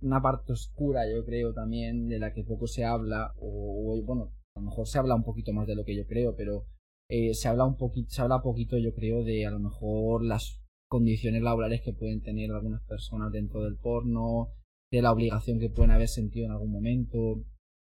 [0.00, 4.32] una parte oscura, yo creo también, de la que poco se habla, o, o, bueno,
[4.56, 6.66] a lo mejor se habla un poquito más de lo que yo creo, pero
[7.10, 10.60] eh, se habla un poquito, se habla poquito, yo creo, de a lo mejor las
[10.94, 14.50] condiciones laborales que pueden tener algunas personas dentro del porno,
[14.92, 17.18] de la obligación que pueden haber sentido en algún momento,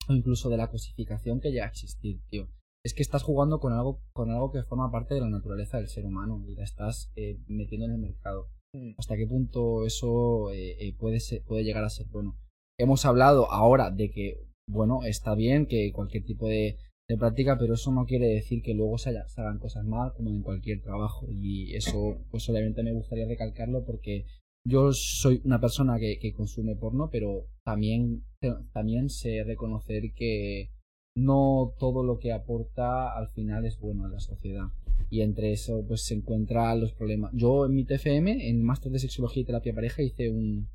[0.08, 2.48] o incluso de la cosificación que llega a existir, tío
[2.84, 5.88] es que estás jugando con algo, con algo que forma parte de la naturaleza del
[5.88, 8.48] ser humano y la estás eh, metiendo en el mercado.
[8.72, 8.92] Mm.
[8.96, 12.38] ¿Hasta qué punto eso eh, eh, puede, ser- puede llegar a ser bueno?
[12.78, 16.78] Hemos hablado ahora de que, bueno, está bien que cualquier tipo de,
[17.08, 20.42] de práctica, pero eso no quiere decir que luego se, hagan cosas mal como en
[20.42, 21.26] cualquier trabajo.
[21.30, 24.26] Y eso, pues obviamente me gustaría recalcarlo porque
[24.64, 28.24] yo soy una persona que, consume porno, pero también,
[28.72, 30.70] también sé reconocer que
[31.16, 34.66] no todo lo que aporta al final es bueno a la sociedad.
[35.10, 37.32] Y entre eso pues se encuentran los problemas.
[37.32, 40.68] Yo en mi TFM, en máster de sexología y terapia pareja, hice un,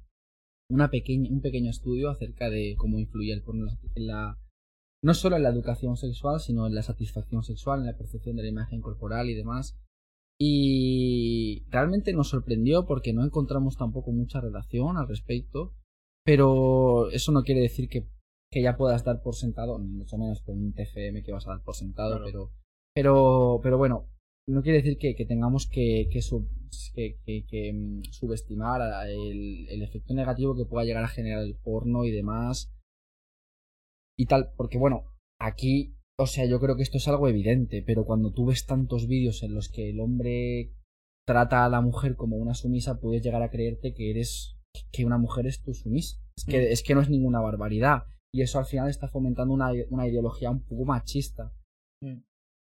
[0.68, 4.40] una pequeña, un pequeño estudio acerca de cómo influye el porno en la,
[5.04, 8.44] no solo en la educación sexual, sino en la satisfacción sexual, en la percepción de
[8.44, 9.78] la imagen corporal y demás.
[10.40, 15.74] Y realmente nos sorprendió porque no encontramos tampoco mucha relación al respecto.
[16.26, 18.08] Pero eso no quiere decir que,
[18.50, 21.52] que ya puedas dar por sentado, ni mucho menos con un TFM que vas a
[21.52, 22.26] dar por sentado, Claro.
[22.26, 22.52] pero,
[22.96, 24.08] pero, pero bueno,
[24.48, 26.48] no quiere decir que, que tengamos que, que, sub-
[26.96, 32.12] que, mm, subestimar el, el efecto negativo que pueda llegar a generar el porno y
[32.12, 32.73] demás.
[34.24, 35.04] Y tal, porque bueno,
[35.38, 39.06] aquí, o sea, yo creo que esto es algo evidente, pero cuando tú ves tantos
[39.06, 40.72] vídeos en los que el hombre
[41.28, 44.56] trata a la mujer como una sumisa, puedes llegar a creerte que eres
[44.94, 46.16] que una mujer es tu sumisa.
[46.38, 46.72] Es que, Mm.
[46.72, 48.04] es que no es ninguna barbaridad.
[48.34, 51.52] Y eso al final está fomentando una, una ideología un poco machista.
[52.02, 52.22] Mm.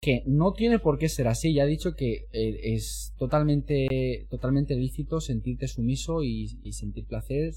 [0.02, 1.54] que no tiene por qué ser así.
[1.54, 7.54] Ya he dicho que eh, es totalmente, totalmente lícito sentirte sumiso y, y sentir placer,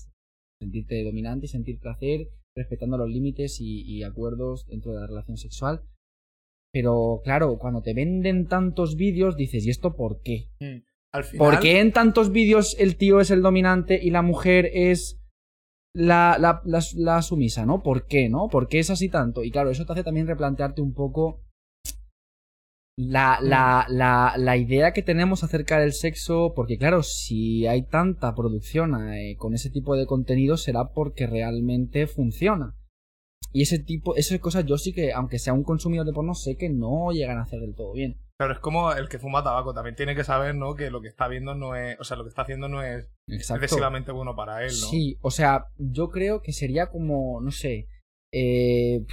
[0.63, 5.37] sentirte dominante y sentir placer, respetando los límites y, y acuerdos dentro de la relación
[5.37, 5.83] sexual.
[6.73, 10.49] Pero claro, cuando te venden tantos vídeos, dices, ¿y esto por qué?
[10.61, 10.83] Mm.
[11.13, 14.69] Al final, ¿Por qué en tantos vídeos el tío es el dominante y la mujer
[14.73, 15.19] es
[15.95, 17.83] la, la, la, la sumisa, ¿no?
[17.83, 18.49] ¿Por qué, no?
[18.49, 19.45] ¿Por qué es así tanto?
[19.45, 21.46] Y claro, eso te hace también replantearte un poco
[22.99, 28.35] la, la, la, la idea que tenemos acerca del sexo, porque claro, si hay tanta
[28.35, 32.75] producción eh, con ese tipo de contenido será porque realmente funciona.
[33.53, 36.57] Y ese tipo, esas cosas yo sí que, aunque sea un consumidor de porno, sé
[36.57, 38.21] que no llegan a hacer del todo bien.
[38.39, 39.73] Claro, es como el que fuma tabaco.
[39.73, 40.75] También tiene que saber, ¿no?
[40.75, 41.99] Que lo que está viendo no es.
[41.99, 43.65] O sea, lo que está haciendo no es Exacto.
[43.65, 44.89] excesivamente bueno para él, ¿no?
[44.89, 47.89] Sí, o sea, yo creo que sería como, no sé,
[48.33, 49.07] eh,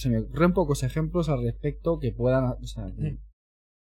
[0.00, 3.18] se me ocurren pocos ejemplos al respecto que puedan, o sea, Mm.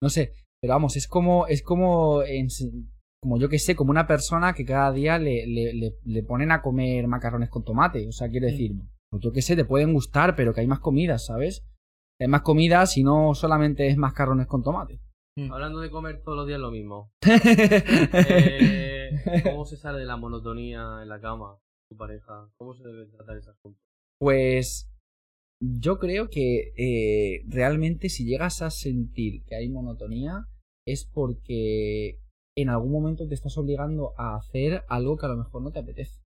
[0.01, 2.49] no sé, pero vamos, es como, es como, en-
[3.21, 6.51] como yo que sé, como una persona que cada día le, le, le, le ponen
[6.51, 8.51] a comer macarrones con tomate, o sea, quiero Mm.
[8.51, 8.71] decir,
[9.09, 11.63] pues yo que sé, te pueden gustar, pero que hay más comidas, ¿sabes?
[12.19, 14.99] Hay más comidas y no solamente es macarrones con tomate.
[15.51, 17.11] Hablando de comer todos los días lo mismo.
[18.29, 21.57] Eh, ¿Cómo se sale de la monotonía en la cama?
[21.89, 22.49] Tu pareja.
[22.57, 23.79] ¿Cómo se debe tratar ese asunto?
[24.19, 24.89] Pues
[25.63, 30.47] yo creo que eh, realmente si llegas a sentir que hay monotonía
[30.85, 32.19] es porque
[32.57, 35.79] en algún momento te estás obligando a hacer algo que a lo mejor no te
[35.79, 36.21] apetece.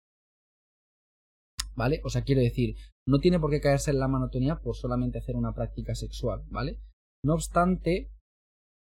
[1.75, 1.99] ¿Vale?
[2.05, 2.75] O sea, quiero decir,
[3.05, 6.79] no tiene por qué caerse en la monotonía por solamente hacer una práctica sexual, ¿vale?
[7.23, 8.11] No obstante,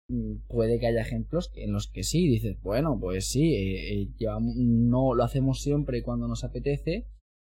[0.08, 4.08] mm, puede que haya ejemplos en los que sí, dices, bueno, pues sí, eh, eh,
[4.18, 7.08] llevamos- no lo hacemos siempre cuando nos apetece,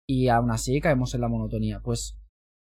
[0.09, 1.81] y aún así caemos en la monotonía.
[1.81, 2.19] Pues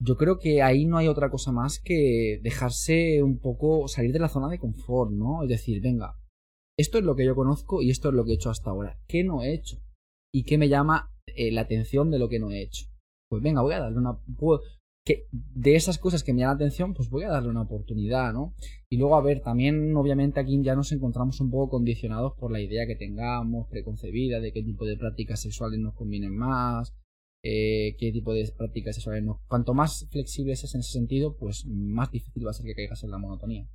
[0.02, 4.20] yo creo que ahí no hay otra cosa más que dejarse un poco salir de
[4.20, 5.44] la zona de confort, ¿no?
[5.44, 6.18] Es decir, venga,
[6.78, 9.00] esto es lo que yo conozco y esto es lo que he hecho hasta ahora.
[9.08, 9.78] ¿Qué no he hecho?
[10.34, 12.86] ¿Y qué me llama eh, la atención de lo que no he hecho?
[13.30, 14.18] Pues venga, voy a darle una...
[14.38, 14.62] puedo-
[15.08, 18.34] que de esas cosas que me llaman la atención, pues voy a darle una oportunidad,
[18.34, 18.56] ¿no?
[18.90, 22.60] Y luego, a ver, también obviamente aquí ya nos encontramos un poco condicionados por la
[22.60, 26.96] idea que tengamos, preconcebida, de qué tipo de prácticas sexuales nos convienen más,
[27.48, 29.40] eh, qué tipo de prácticas no.
[29.48, 33.04] Cuanto más flexible es en ese sentido, pues más difícil va a ser que caigas
[33.04, 33.68] en la monotonía.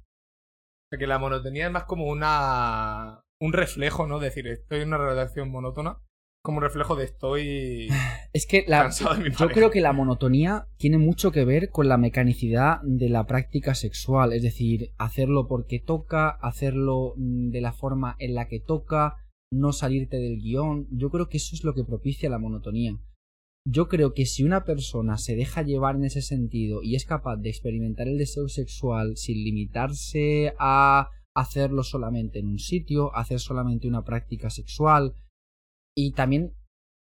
[0.90, 3.22] Que la monotonía es más como una.
[3.40, 4.18] un reflejo, ¿no?
[4.18, 5.98] decir, estoy en una relación monótona.
[6.42, 7.88] Como un reflejo de estoy.
[8.32, 11.70] Es que la, Cansado de mi yo creo que la monotonía tiene mucho que ver
[11.70, 17.60] con la mecanicidad de la práctica sexual, es decir, hacerlo porque toca, hacerlo mm, de
[17.60, 19.16] la forma en la que toca,
[19.52, 20.86] no salirte del guion.
[20.90, 22.98] Yo creo que eso es lo que propicia la monotonía.
[23.66, 27.36] Yo creo que si una persona se deja llevar en ese sentido y es capaz
[27.36, 33.86] de experimentar el deseo sexual sin limitarse a hacerlo solamente en un sitio, hacer solamente
[33.86, 35.14] una práctica sexual
[35.94, 36.54] y también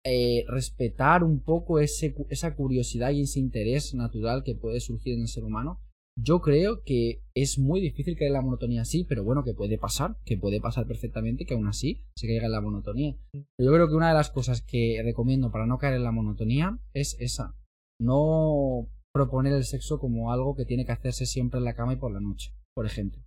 [0.03, 5.21] eh, respetar un poco ese, esa curiosidad y ese interés natural que puede surgir en
[5.21, 5.79] el ser humano,
[6.19, 9.77] yo creo que es muy difícil caer en la monotonía así, pero bueno, que puede
[9.77, 13.15] pasar, que puede pasar perfectamente que aún así se caiga en la monotonía.
[13.33, 16.79] Yo creo que una de las cosas que recomiendo para no caer en la monotonía
[16.93, 17.55] es esa,
[18.01, 21.97] no proponer el sexo como algo que tiene que hacerse siempre en la cama y
[21.97, 23.21] por la noche, por ejemplo.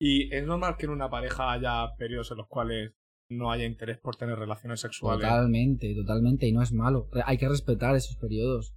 [0.00, 2.92] Y es normal que en una pareja haya periodos en los cuales
[3.30, 5.28] no haya interés por tener relaciones sexuales.
[5.28, 7.10] Totalmente, totalmente, y no es malo.
[7.26, 8.74] Hay que respetar esos periodos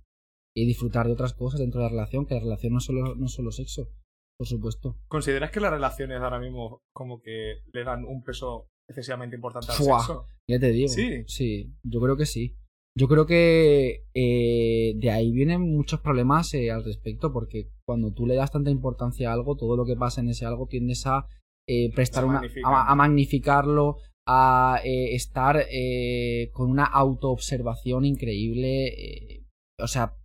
[0.56, 3.16] y disfrutar de otras cosas dentro de la relación, que la relación no es solo,
[3.16, 3.90] no es solo sexo,
[4.38, 4.98] por supuesto.
[5.08, 9.78] ¿Consideras que las relaciones ahora mismo como que le dan un peso excesivamente importante al
[9.78, 10.00] Fuá.
[10.00, 10.26] sexo?
[10.50, 10.90] Ya te digo.
[10.90, 11.24] Sí.
[11.28, 12.56] Sí, yo creo que sí.
[12.98, 18.26] Yo creo que eh, de ahí vienen muchos problemas eh, al respecto, porque cuando tú
[18.26, 21.26] le das tanta importancia a algo, todo lo que pasa en ese algo tiendes a
[21.68, 22.42] eh, prestar una.
[22.66, 23.98] A, a magnificarlo,
[24.28, 29.46] a eh, estar eh, con una autoobservación increíble.
[29.80, 30.18] o sea,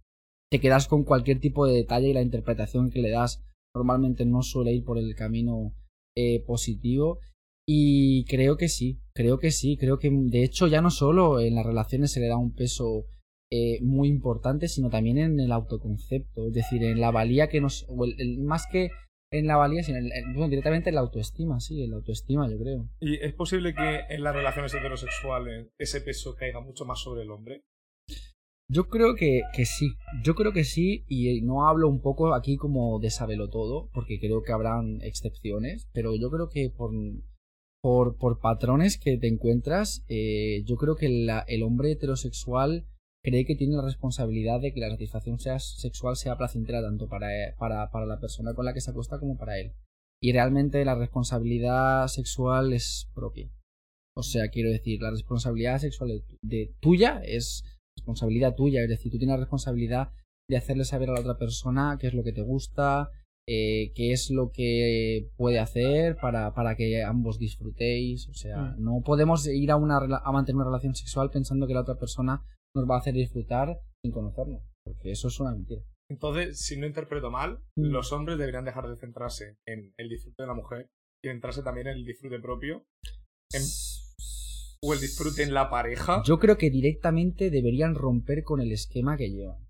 [0.57, 3.45] te quedas con cualquier tipo de detalle y la interpretación que le das
[3.75, 5.75] normalmente no suele ir por el camino
[6.17, 7.19] eh, positivo.
[7.69, 11.57] Y creo que sí, creo que sí, creo que de hecho ya no solo en
[11.57, 13.05] las relaciones se le da un peso
[13.51, 17.85] eh, muy importante, sino también en el autoconcepto, es decir, en la valía que nos...
[17.91, 18.07] o
[18.39, 18.89] más que
[19.31, 22.89] en la valía, sino en directamente en la autoestima, sí, en la autoestima yo creo.
[23.01, 27.31] ¿Y es posible que en las relaciones heterosexuales ese peso caiga mucho más sobre el
[27.31, 27.63] hombre?
[28.69, 29.93] Yo creo que, que sí,
[30.25, 34.19] yo creo que sí, y no hablo un poco aquí como de sabelo todo, porque
[34.19, 36.91] creo que habrán excepciones, pero yo creo que por,
[37.81, 42.87] por, por patrones que te encuentras, eh, yo creo que el hombre heterosexual
[43.23, 47.29] cree que tiene la responsabilidad de que la satisfacción sea, sexual sea placentera tanto para,
[47.59, 49.73] para, para la persona con la que se acuesta como para él.
[50.21, 53.49] Y realmente la responsabilidad sexual es propia.
[54.17, 57.65] O sea, quiero decir, la responsabilidad sexual de, de tuya es
[57.97, 58.83] responsabilidad tuya.
[58.83, 60.11] Es decir, tú tienes la responsabilidad
[60.49, 63.11] de hacerle saber a la otra persona qué es lo que te gusta,
[63.49, 68.29] eh, qué es lo que puede hacer para, para que ambos disfrutéis.
[68.29, 68.83] O sea, Mm.
[68.85, 72.43] no podemos ir a, una, a mantener una relación sexual pensando que la otra persona
[72.75, 74.63] nos va a hacer disfrutar sin conocernos.
[74.85, 75.83] Porque eso es una mentira.
[76.09, 77.87] Entonces, si no interpreto mal, Mm.
[77.91, 80.89] los hombres deberían dejar de centrarse en el disfrute de la mujer
[81.25, 82.85] y centrarse también en el disfrute propio
[83.53, 83.63] En-
[84.83, 86.23] o el disfrute en la pareja.
[86.25, 89.67] Yo creo que directamente deberían romper con el esquema que llevan.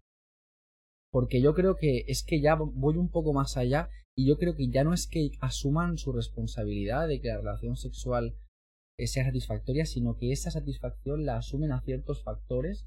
[1.11, 4.55] Porque yo creo que es que ya voy un poco más allá y yo creo
[4.55, 8.37] que ya no es que asuman su responsabilidad de que la relación sexual
[8.99, 12.87] eh, sea satisfactoria, sino que esa satisfacción la asumen a ciertos factores,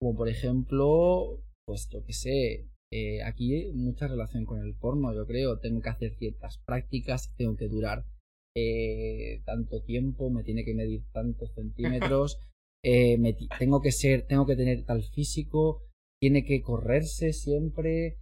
[0.00, 5.14] como por ejemplo, pues yo que sé, eh, aquí hay mucha relación con el porno,
[5.14, 8.04] yo creo, tengo que hacer ciertas prácticas, tengo que durar
[8.56, 12.38] eh, tanto tiempo, me tiene que medir tantos centímetros,
[12.84, 15.82] eh, me tengo que ser, tengo que tener tal físico,
[16.20, 18.18] tiene que correrse siempre,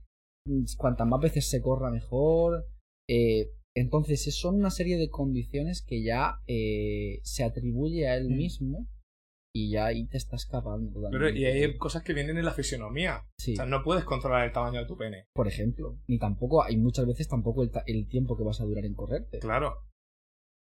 [0.47, 2.65] mm, cuantas más veces se corra mejor.
[3.11, 8.29] eh, entonces es- son una serie de condiciones que ya eh, se atribuye a él
[8.31, 8.37] Mm.
[8.37, 8.87] mismo
[9.55, 11.03] y ya ahí te está escapando.
[11.11, 13.23] Pero, y hay cosas que vienen en la fisionomía.
[13.39, 15.25] Sí, O sea, no puedes controlar el tamaño de tu pene.
[15.35, 18.65] por ejemplo, ni tampoco, hay muchas veces tampoco el, ta- el tiempo que vas a
[18.65, 19.41] durar en correrte.
[19.41, 19.75] Claro.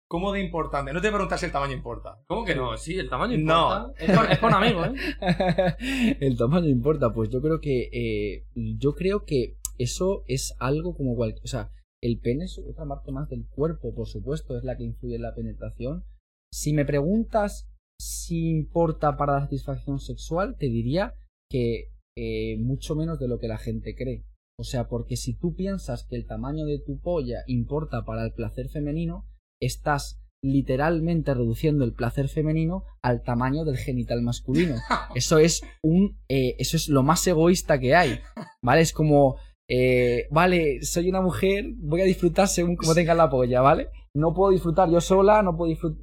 [0.09, 0.93] ¿Cómo de importante?
[0.93, 2.23] No te preguntas si el tamaño importa.
[2.29, 2.77] ¿Cómo que no?
[2.77, 3.89] Sí, el tamaño No.
[3.89, 4.05] importa.
[4.05, 6.17] Es, con, es con amigos, ¿eh?
[6.21, 11.17] el tamaño importa, pues yo creo que eh, yo creo que eso es algo como
[11.17, 11.71] cualquier, o sea,
[12.03, 15.23] el pene es otra parte más del cuerpo, por supuesto, es la que influye en
[15.23, 16.05] la penetración.
[16.53, 21.15] Si me preguntas si importa para la satisfacción sexual, te diría
[21.51, 24.25] que eh, mucho menos de lo que la gente cree.
[24.59, 28.33] O sea, porque si tú piensas que el tamaño de tu polla importa para el
[28.33, 29.27] placer femenino,
[29.61, 34.77] estás literalmente reduciendo el placer femenino al tamaño del genital masculino.
[35.15, 38.21] Eso es un, eh, eso es lo más egoísta que hay,
[38.63, 38.83] ¿vale?
[38.83, 39.37] Es como,
[39.69, 43.89] eh, vale, soy una mujer, voy a disfrutar según como tenga la polla, ¿vale?
[44.15, 46.03] No puedo disfrutar yo sola, no puedo disfrutar.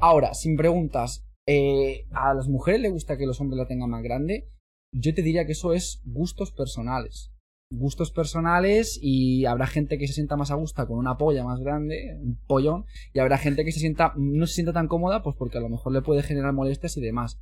[0.00, 4.02] Ahora, sin preguntas, eh, a las mujeres les gusta que los hombres la tengan más
[4.02, 4.48] grande.
[4.92, 7.32] Yo te diría que eso es gustos personales.
[7.70, 11.60] Gustos personales y habrá gente que se sienta más a gusto con una polla más
[11.60, 15.36] grande, un pollón, y habrá gente que se sienta, no se sienta tan cómoda, pues
[15.36, 17.40] porque a lo mejor le puede generar molestias y demás.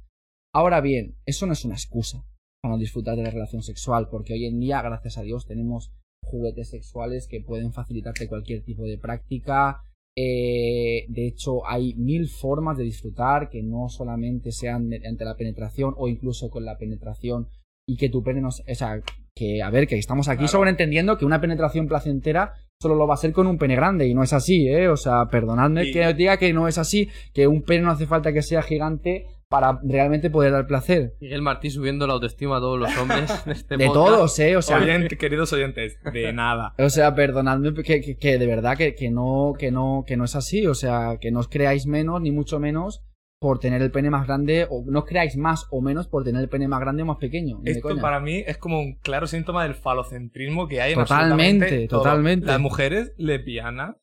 [0.53, 2.25] Ahora bien, eso no es una excusa
[2.61, 5.93] para no disfrutar de la relación sexual, porque hoy en día, gracias a Dios, tenemos
[6.25, 9.83] juguetes sexuales que pueden facilitarte cualquier tipo de práctica.
[10.17, 15.95] Eh, de hecho, hay mil formas de disfrutar que no solamente sean mediante la penetración
[15.97, 17.49] o incluso con la penetración
[17.87, 18.49] y que tu pene no...
[18.49, 19.03] O sea,
[19.37, 20.49] que a ver, que estamos aquí Claro.
[20.53, 24.15] sobreentendiendo que una penetración placentera solo lo va a ser con un pene grande y
[24.15, 24.89] no es así, ¿eh?
[24.89, 28.07] O sea, perdonadme que os diga que no es así, que un pene no hace
[28.07, 31.15] falta que sea gigante para realmente poder dar placer.
[31.21, 33.95] Miguel Martí subiendo la autoestima a todos los hombres de este De podcast.
[34.07, 34.57] todos, ¿eh?
[34.57, 36.75] O sea, Oyente- queridos oyentes, de nada.
[36.79, 40.25] o sea, perdonadme que, que- que de verdad que, que no, que no, que no
[40.25, 40.67] es así.
[40.67, 43.03] O sea, que no os creáis menos, ni mucho menos,
[43.39, 46.43] por tener el pene más grande, o no os creáis más o menos por tener
[46.43, 47.61] el pene más grande o más pequeño.
[47.65, 52.47] Esto para mí es como un claro síntoma del falocentrismo que hay en Totalmente, totalmente.
[52.47, 53.97] Las mujeres lesbianas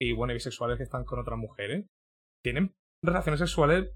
[0.00, 1.86] y bueno, bisexuales que están con otras mujeres
[2.42, 3.90] tienen relaciones sexuales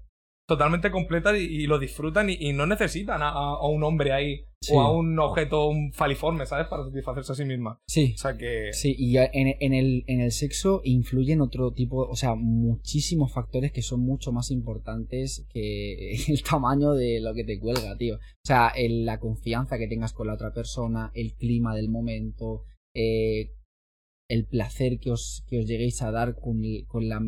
[0.49, 4.41] totalmente completas y, y lo disfrutan y, y no necesitan a, a un hombre ahí
[4.61, 4.73] Sí.
[4.75, 6.67] o a un objeto un faliforme, ¿sabes?
[6.67, 7.79] Para satisfacerse a sí misma.
[7.87, 8.11] Sí.
[8.13, 12.15] O sea que Sí, y en, en el, en el sexo influyen otro tipo, o
[12.17, 17.57] sea, muchísimos factores que son mucho más importantes que el tamaño de lo que te
[17.57, 18.15] cuelga, tío.
[18.17, 22.63] O sea, el- la confianza que tengas con la otra persona, el clima del momento,
[22.93, 23.53] eh,
[24.29, 27.21] el placer que os, que os lleguéis a dar con, con, la,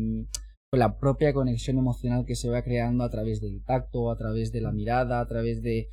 [0.72, 4.52] con la propia conexión emocional que se va creando a través del tacto, a través
[4.52, 5.90] de la mirada, a través de...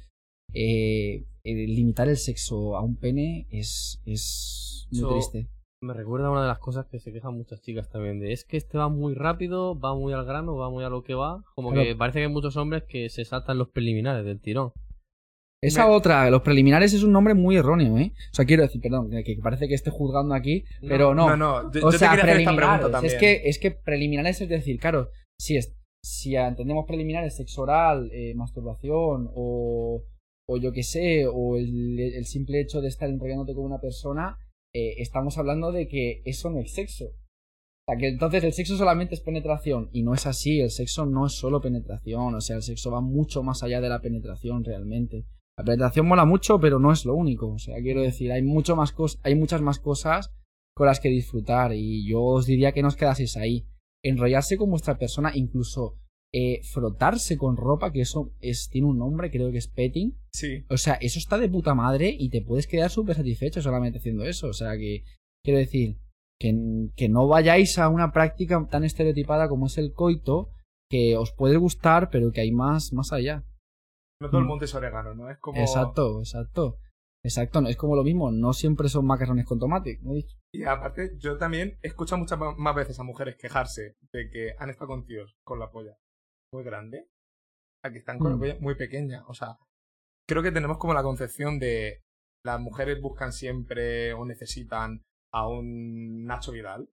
[0.54, 5.50] eh, limitar el sexo a un pene es, es muy triste.
[5.82, 8.46] Me recuerda a una de las cosas que se quejan muchas chicas también de es
[8.46, 11.44] que este va muy rápido, va muy al grano, va muy a lo que va.
[11.56, 11.86] Como Claro.
[11.86, 14.72] que parece que hay muchos hombres que se saltan los preliminares del tirón.
[15.62, 18.14] Esa Me- otra, los preliminares es un nombre muy erróneo, ¿eh?
[18.32, 21.28] O sea, quiero decir, perdón, que parece que esté juzgando aquí, pero no.
[21.30, 22.92] no, no, yo, o yo sea, te quería hacer esta pregunta preliminares.
[22.92, 23.14] también.
[23.14, 28.10] Es que, es que preliminares es decir, claro, si, es, si entendemos preliminares sexo oral,
[28.14, 30.06] eh, masturbación o,
[30.48, 34.38] o yo qué sé, o el, el simple hecho de estar enrollándote con una persona,
[34.74, 37.06] eh, estamos hablando de que eso no es sexo.
[37.86, 39.90] sea, que entonces el sexo solamente es penetración.
[39.92, 42.34] Y no es así, el sexo no es solo penetración.
[42.34, 45.26] O sea, el sexo va mucho más allá de la penetración realmente.
[45.60, 47.50] La penetración mola mucho, pero no es lo único.
[47.50, 50.32] O sea, quiero decir, hay mucho más hay muchas más cosas
[50.74, 51.74] con las que disfrutar.
[51.74, 53.68] Y yo os diría que no os quedaseis ahí.
[54.02, 55.98] Enrollarse con vuestra persona, incluso
[56.32, 60.18] eh, frotarse con ropa, que eso es, tiene un nombre, creo que es petting.
[60.32, 60.64] Sí.
[60.70, 64.24] O sea, eso está de puta madre y te puedes quedar súper satisfecho solamente haciendo
[64.24, 64.48] eso.
[64.48, 65.04] O sea, que
[65.44, 65.98] quiero decir,
[66.40, 66.56] que,
[66.96, 70.52] que no vayáis a una práctica tan estereotipada como es el coito,
[70.90, 73.44] que os puede gustar, pero que hay más, más allá.
[74.22, 74.48] No todo el Mm.
[74.50, 75.30] mundo es orégano, ¿no?
[75.30, 75.60] Es como...
[75.60, 76.78] Exacto, exacto.
[77.24, 80.00] Exacto, no, es como lo mismo, no siempre son macarrones con tomate.
[80.02, 80.38] he dicho.
[80.54, 84.70] Y aparte, yo también he escuchado muchas más veces a mujeres quejarse de que han
[84.70, 85.98] estado con tíos con la polla
[86.54, 87.10] muy grande,
[87.84, 88.40] a que están con la Mm.
[88.40, 89.26] polla muy pequeña.
[89.28, 89.58] O sea,
[90.28, 92.02] creo que tenemos como la concepción de
[92.46, 95.02] las mujeres buscan siempre o necesitan
[95.34, 96.90] a un Nacho Vidal.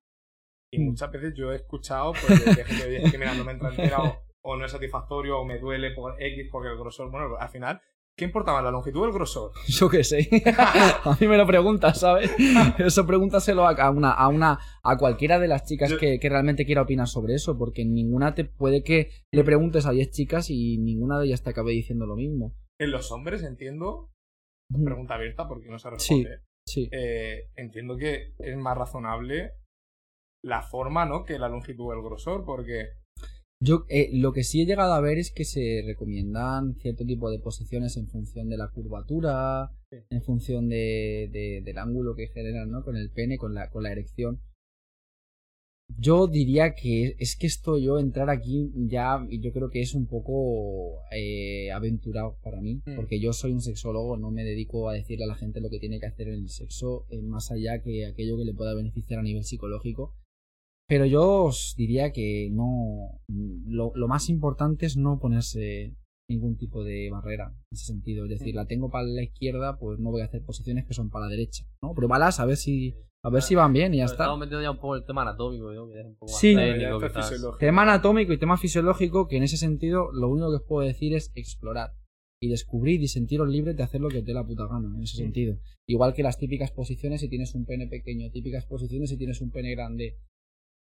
[0.72, 0.86] Y Mm.
[0.86, 3.98] muchas veces yo he escuchado pues, de, gente que mira, no me entra entera
[4.46, 7.10] o, no es satisfactorio o me duele por X porque el grosor.
[7.10, 7.80] Bueno, al final,
[8.16, 9.52] ¿qué importa más, la longitud o el grosor?
[9.68, 10.28] Yo qué sé.
[11.04, 12.30] a mí me lo preguntas, ¿sabes?
[12.78, 16.64] Eso pregúntaselo a, una, a una, a cualquiera de las chicas Yo- que, que realmente
[16.64, 20.78] quiera opinar sobre eso, porque ninguna te puede que le preguntes a 10 chicas y
[20.78, 22.54] ninguna de ellas te acabe diciendo lo mismo.
[22.78, 24.10] En los hombres entiendo,
[24.84, 26.24] pregunta abierta porque no se Sí.
[26.24, 26.40] responde.
[26.68, 26.88] Sí.
[26.90, 29.52] eh, entiendo que es más razonable
[30.42, 31.24] la forma, ¿no?
[31.24, 32.88] Que la longitud o el grosor, porque
[33.58, 37.30] Yo eh, lo que sí he llegado a ver es que se recomiendan cierto tipo
[37.30, 39.96] de posiciones en función de la curvatura, Sí.
[40.10, 42.84] en función de, de- del ángulo que generan, ¿no?
[42.84, 44.40] Con el pene, con la, con la erección.
[45.98, 50.06] Yo diría que es que esto yo entrar aquí ya yo creo que es un
[50.06, 52.96] poco eh, aventurado para mí, Mm.
[52.96, 55.78] porque yo soy un sexólogo, no me dedico a decirle a la gente lo que
[55.78, 59.20] tiene que hacer en el sexo, eh, más allá que aquello que le pueda beneficiar
[59.20, 60.12] a nivel psicológico.
[60.88, 63.20] Pero yo os diría que no.
[63.28, 65.94] Lo, lo más importante es no ponerse
[66.28, 68.24] ningún tipo de barrera en ese sentido.
[68.24, 71.10] Es decir, la tengo para la izquierda, pues no voy a hacer posiciones que son
[71.10, 71.64] para la derecha.
[71.82, 71.94] ¿no?
[71.94, 74.24] Pruébalas a ver si, a ver si van bien y ya Pero está.
[74.24, 75.88] Estamos metiendo ya un poco el tema anatómico, ¿no?
[75.88, 76.54] que es un poco más Sí.
[76.54, 77.56] técnico.
[77.58, 81.14] Tema anatómico y tema fisiológico, que en ese sentido lo único que os puedo decir
[81.14, 81.90] es explorar
[82.40, 85.02] y descubrir y sentiros libres de hacer lo que te dé la puta gana en
[85.02, 85.58] ese sentido.
[85.88, 89.50] Igual que las típicas posiciones si tienes un pene pequeño, típicas posiciones si tienes un
[89.52, 90.16] pene grande.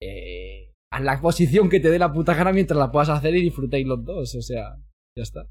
[0.02, 3.42] Eh, haz la posición que te dé la puta gana mientras la puedas hacer y
[3.42, 4.76] disfrutéis los dos, o sea,
[5.18, 5.48] ya está.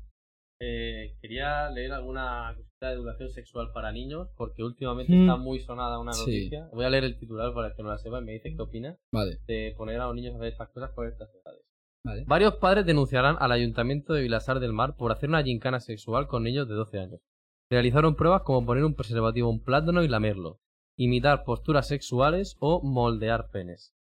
[0.61, 5.21] Eh, quería leer alguna cosita de educación sexual para niños, porque últimamente Mm.
[5.23, 6.21] está muy sonada una Sí.
[6.21, 6.69] noticia.
[6.73, 8.63] Voy a leer el titular para el que no la sepa y me dice qué
[8.63, 11.63] opina Vale, de poner a los niños a hacer estas cosas por estas edades.
[12.07, 12.25] vale.
[12.27, 16.45] Varios padres denunciarán al Ayuntamiento de Vilasar del Mar por hacer una gincana sexual con
[16.45, 17.21] niños de 12 años.
[17.71, 20.61] Realizaron pruebas como poner un preservativo en un plátano y lamerlo,
[20.99, 23.93] imitar posturas sexuales o moldear penes.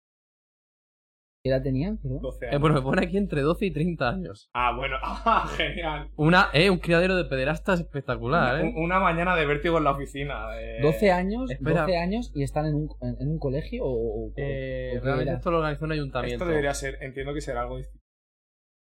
[1.44, 1.98] ¿Qué edad tenían?
[1.98, 2.22] Perdón.
[2.22, 2.60] 12 Eh, años.
[2.62, 4.48] bueno, me pone aquí entre 12 y 30 años.
[4.54, 6.08] Ah, bueno, ah, genial.
[6.16, 8.72] Una, eh, un criadero de pederastas espectacular, eh.
[8.74, 10.46] Una mañana de vértigo en la oficina.
[10.58, 10.78] eh.
[10.80, 11.82] 12 años, espera.
[11.82, 13.90] 12 años y están en un, en, en un colegio o,
[14.28, 15.36] o- Eh, o realmente era?
[15.38, 16.34] esto lo organizó un ayuntamiento.
[16.36, 18.00] Esto debería ser, entiendo que será algo distinto.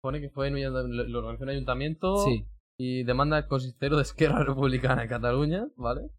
[0.02, 2.44] Pone que fue en un- lo organizó un ayuntamiento Sí.
[2.80, 6.10] y demanda al consistero de Esquerra Republicana de Cataluña, ¿vale?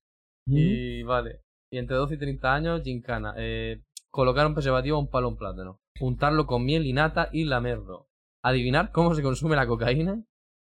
[0.46, 1.40] Y vale.
[1.70, 3.34] Y entre 12 y 30 años, gincana.
[3.36, 3.82] Eh,
[4.18, 5.80] colocar un preservativo a un palo en plátano.
[6.00, 8.08] Untarlo con miel y nata y lamerlo.
[8.42, 10.24] Adivinar cómo se consume la cocaína.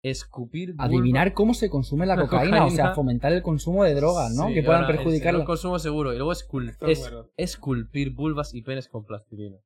[0.04, 0.72] Escupir.
[0.74, 2.94] vulva- Adivinar cómo se consume la La cocaína, o sea, cocaína.
[2.94, 4.48] fomentar el consumo de drogas, ¿no?
[4.48, 6.12] Sí, que puedan perjudicar el consumo seguro.
[6.12, 7.30] Y luego escul- es bueno.
[7.38, 9.56] esculpir vulvas y penes con plastilina.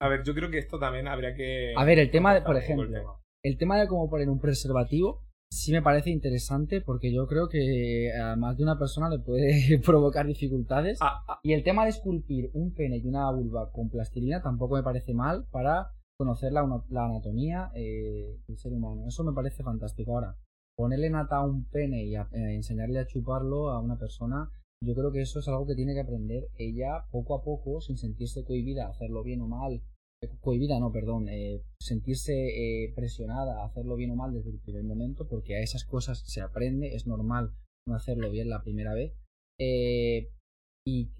[0.00, 1.74] A ver, yo creo que esto también habría que.
[1.76, 3.12] A ver, el tema de- por un ejemplo, tema.
[3.42, 8.12] El tema de cómo poner un preservativo sí me parece interesante porque yo creo que
[8.12, 10.98] a más de una persona le puede provocar dificultades.
[11.00, 14.76] Ah, ah, Y el tema de esculpir un pene y una vulva con plastilina tampoco
[14.76, 19.06] me parece mal para conocer la, anatomía eh, del ser humano.
[19.06, 20.12] Eso me parece fantástico.
[20.14, 20.36] Ahora,
[20.76, 24.50] ponerle nata a un pene y a- eh, enseñarle a chuparlo a una persona,
[24.82, 27.96] yo creo que eso es algo que tiene que aprender ella poco a poco sin
[27.96, 29.82] sentirse cohibida a hacerlo bien o mal.
[30.40, 31.28] Cohibida, no, perdón.
[31.28, 35.60] eh, sentirse eh, presionada a hacerlo bien o mal desde el primer momento, porque a
[35.60, 37.52] esas cosas se aprende, es normal
[37.86, 39.12] no hacerlo bien la primera vez.
[39.60, 40.30] Eh,
[40.86, 41.10] y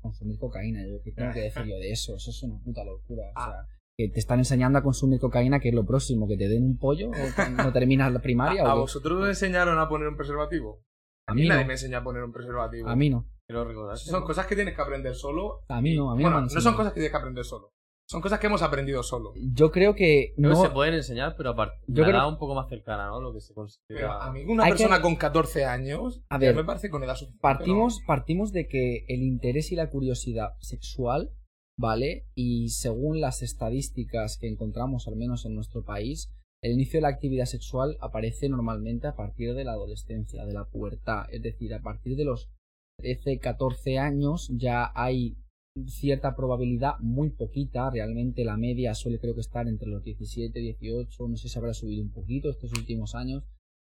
[0.00, 3.24] consumir cocaína, yo qué tengo que decir yo de eso, eso es una puta locura.
[3.36, 3.66] O sea,
[3.98, 6.78] que te están enseñando a consumir cocaína, que es lo próximo, que te den un
[6.78, 8.64] pollo o cuando terminas la primaria.
[8.64, 10.82] ¿A, o vosotros os enseñaron a poner un preservativo?
[11.28, 12.88] a mí nadie no, me enseña a poner un preservativo.
[12.88, 13.98] a mí no, recordar.
[13.98, 15.60] Son cosas que tienes que aprender solo.
[15.68, 17.72] a mí no, a mí bueno, no no son cosas que tienes que aprender solo.
[18.10, 19.32] Son cosas que hemos aprendido solo.
[19.36, 21.76] Yo creo que no, se pueden enseñar, pero aparte.
[21.86, 23.20] Yo creo- un poco más cercana, ¿no?
[23.20, 24.18] Lo que se Pero considera.
[24.24, 27.14] a mí, una Hay que- persona con 14 años, A ver, me parece con edad
[27.14, 27.40] suficiente.
[27.40, 31.30] partimos, partimos de que el interés y la curiosidad sexual
[31.78, 32.26] ¿vale?
[32.34, 36.30] Y según las estadísticas que encontramos, al menos en nuestro país,
[36.62, 40.66] el inicio de la actividad sexual aparece normalmente a partir de la adolescencia, de la
[40.66, 42.50] pubertad, es decir, a partir de los
[42.98, 45.38] 13, 14 años ya hay
[45.86, 51.28] cierta probabilidad, muy poquita, realmente la media suele creo que estar entre los 17, 18,
[51.28, 53.44] no sé si habrá subido un poquito estos últimos años,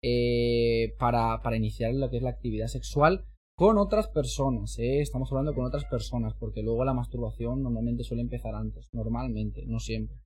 [0.03, 5.01] eh, para, para iniciar lo que es la actividad sexual con otras personas, ¿eh?
[5.01, 9.79] estamos hablando con otras personas, porque luego la masturbación normalmente suele empezar antes, normalmente, no
[9.79, 10.17] siempre.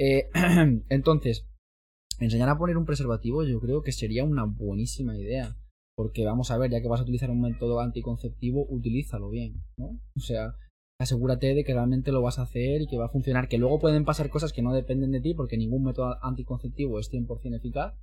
[0.00, 0.28] Eh,
[0.88, 1.46] entonces,
[2.18, 5.56] enseñar a poner un preservativo yo creo que sería una buenísima idea.
[5.94, 10.00] Porque vamos a ver, ya que vas a utilizar un método anticonceptivo, utilízalo bien, ¿no?
[10.16, 10.54] O sea,
[11.02, 13.48] asegúrate de que realmente lo vas a hacer y que va a funcionar.
[13.48, 17.10] Que luego pueden pasar cosas que no dependen de ti, porque ningún método anticonceptivo es
[17.12, 17.94] 100% eficaz.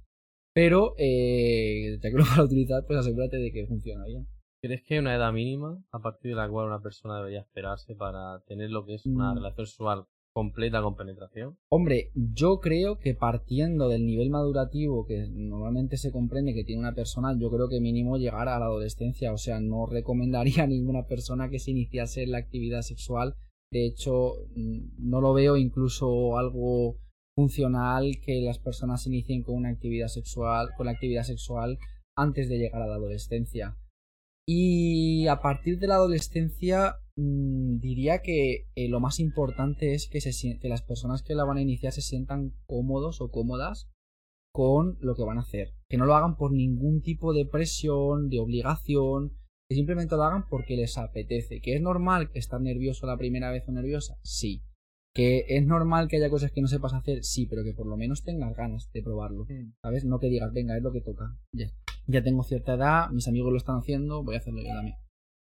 [0.54, 4.28] Pero, eh, ya que lo vas a utilizar, pues asegúrate de que funciona bien.
[4.62, 7.96] ¿Crees que hay una edad mínima a partir de la cual una persona debería esperarse
[7.96, 9.36] para tener lo que es una Mm.
[9.38, 11.58] relación sexual completa con penetración?
[11.70, 16.96] Hombre, yo creo que partiendo del nivel madurativo que normalmente se comprende que tiene una
[16.96, 19.34] persona, yo creo que mínimo llegar a la adolescencia.
[19.34, 23.36] O sea, no recomendaría a ninguna persona que se iniciase en la actividad sexual.
[23.72, 26.98] De hecho, mm, no lo veo incluso algo
[27.36, 31.78] funcional que las personas inicien con una actividad sexual, con la actividad sexual
[32.18, 33.78] antes de llegar a la adolescencia.
[34.52, 40.22] Y a partir de la adolescencia mm, diría que eh, lo más importante es que,
[40.22, 43.92] se, que las personas que la van a iniciar se sientan cómodos o cómodas
[44.52, 45.76] con lo que van a hacer.
[45.88, 49.38] Que no lo hagan por ningún tipo de presión, de obligación,
[49.70, 51.62] que simplemente lo hagan porque les apetece.
[51.62, 54.18] ¿Que es normal que estar nervioso la primera vez o nerviosa?
[54.24, 54.64] Sí.
[55.14, 57.24] ¿Que es normal que haya cosas que no sepas hacer?
[57.24, 59.46] Sí, pero que por lo menos tengas ganas de probarlo.
[59.84, 60.06] ¿Sabes?
[60.06, 61.38] No que digas, venga, es lo que toca.
[61.54, 61.70] Ya.
[62.08, 64.96] Ya tengo cierta edad, mis amigos lo están haciendo, voy a hacerlo yo también.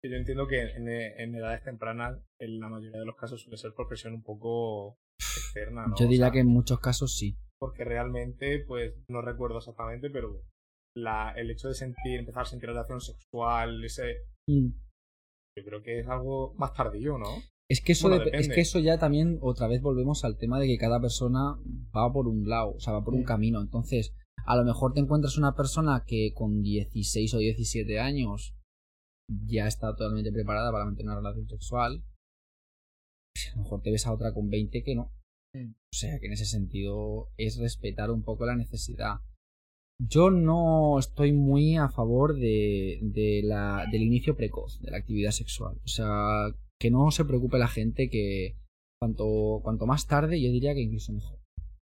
[0.05, 3.73] Yo entiendo que en, en edades tempranas, en la mayoría de los casos, suele ser
[3.75, 5.97] por presión un poco externa, ¿no?
[5.99, 7.37] Yo O diría sea, que en muchos casos sí.
[7.59, 10.43] Porque realmente, pues, no recuerdo exactamente, pero
[10.97, 14.69] la, el hecho de sentir, empezar a sentir relación sexual, ese, Mm.
[15.59, 17.27] yo creo que es algo más tardío, ¿no?
[17.71, 20.59] Es que eso Bueno, dep- es que eso ya también otra vez volvemos al tema
[20.61, 21.57] de que cada persona
[21.95, 23.61] va por un lado, o sea, va por un camino.
[23.61, 24.15] Entonces,
[24.47, 28.55] a lo mejor te encuentras una persona que con 16 o 17 años
[29.28, 32.05] ya está totalmente preparada para mantener una relación sexual.
[33.53, 35.12] A lo mejor te ves a otra con 20 que no.
[35.55, 39.20] O sea, que en ese sentido es respetar un poco la necesidad.
[40.01, 45.32] Yo no estoy muy a favor de, de la, del inicio precoz de la actividad
[45.32, 45.80] sexual.
[45.84, 48.57] O sea, que no se preocupe la gente que
[49.01, 51.38] cuanto, cuanto más tarde yo diría que incluso mejor.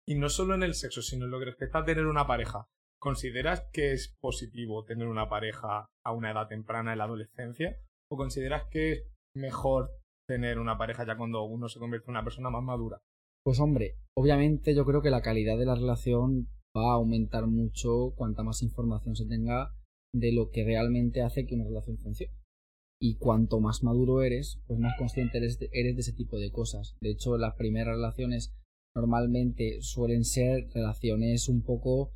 [0.07, 2.67] Y no solo en el sexo, sino en lo que respecta a tener una pareja.
[2.99, 7.77] ¿Consideras que es positivo tener una pareja a una edad temprana en la adolescencia?
[8.11, 9.03] ¿O consideras que es
[9.35, 9.91] mejor
[10.27, 13.01] tener una pareja ya cuando uno se convierte en una persona más madura?
[13.43, 16.47] Pues hombre, obviamente yo creo que la calidad de la relación
[16.77, 19.73] va a aumentar mucho cuanta más información se tenga
[20.13, 22.33] de lo que realmente hace que una relación funcione.
[23.01, 26.51] Y cuanto más maduro eres, pues más consciente eres de, eres de ese tipo de
[26.51, 26.95] cosas.
[27.01, 28.53] De hecho, las primeras relaciones
[28.95, 32.11] normalmente suelen ser relaciones un poco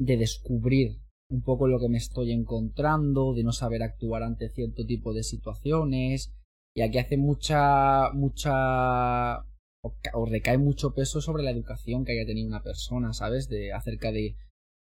[0.00, 4.84] de descubrir un poco lo que me estoy encontrando, de no saber actuar ante cierto
[4.86, 6.32] tipo de situaciones.
[6.76, 9.38] Y aquí hace mucha, mucha
[9.82, 13.48] o, ca- o recae mucho peso sobre la educación que haya tenido una persona, ¿sabes?
[13.48, 14.36] De acerca de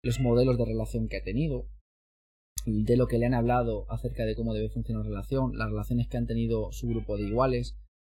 [0.04, 1.66] los modelos de relación que ha tenido,
[2.66, 6.06] de lo que le han hablado acerca de cómo debe funcionar la relación, las relaciones
[6.08, 7.76] que han tenido su grupo de iguales.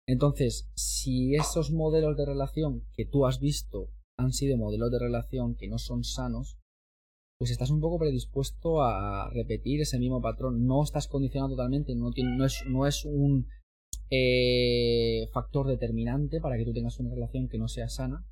[0.08, 3.88] Entonces, si esos modelos de relación que tú has visto
[4.18, 6.58] han sido modelos de relación que no son sanos,
[7.38, 10.66] pues estás un poco predispuesto a repetir ese mismo patrón.
[10.66, 13.48] No estás condicionado totalmente, no, tiene- no, es, no es un
[14.10, 18.24] eh, factor determinante para que tú tengas una relación que no sea sana,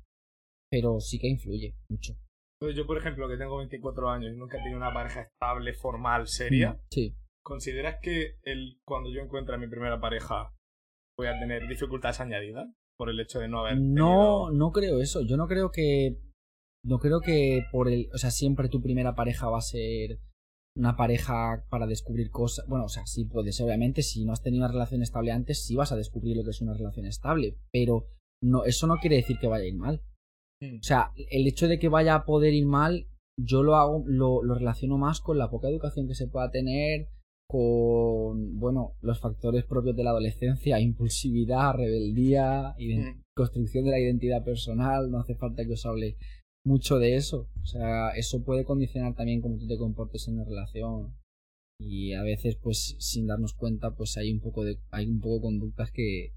[0.69, 2.13] pero sí que influye mucho.
[2.61, 5.73] Entonces, yo, por ejemplo, que tengo 24 años y nunca he tenido una pareja estable,
[5.73, 7.15] formal, seria, Sí.
[7.43, 10.53] ¿consideras que el, cuando yo encuentre a mi primera pareja
[11.21, 12.67] voy a tener dificultades añadidas
[12.97, 15.21] por el hecho de no haber No, tenido- no creo eso.
[15.21, 16.17] Yo no creo que.
[16.83, 18.09] No creo que por el.
[18.13, 20.19] O sea, siempre tu primera pareja va a ser
[20.75, 22.65] una pareja para descubrir cosas.
[22.67, 24.01] Bueno, o sea, sí puede ser, obviamente.
[24.01, 26.61] Si no has tenido una relación estable antes, sí vas a descubrir lo que es
[26.61, 27.57] una relación estable.
[27.71, 28.07] Pero
[28.43, 30.01] no, eso no quiere decir que vaya a ir mal.
[30.61, 30.77] Mm.
[30.79, 33.07] O sea, el hecho de que vaya a poder ir mal,
[33.39, 37.07] yo lo hago, lo, lo relaciono más con la poca educación que se pueda tener,
[37.51, 43.21] con, bueno, los factores propios de la adolescencia, impulsividad, rebeldía, Mm.
[43.35, 46.15] construcción de la identidad personal, no hace falta que os hable
[46.65, 47.49] mucho de eso.
[47.61, 51.13] O sea, eso puede condicionar también cómo tú te comportes en una relación.
[51.77, 55.35] Y a veces, pues, sin darnos cuenta, pues hay un poco de, hay un poco
[55.35, 56.33] de conductas que,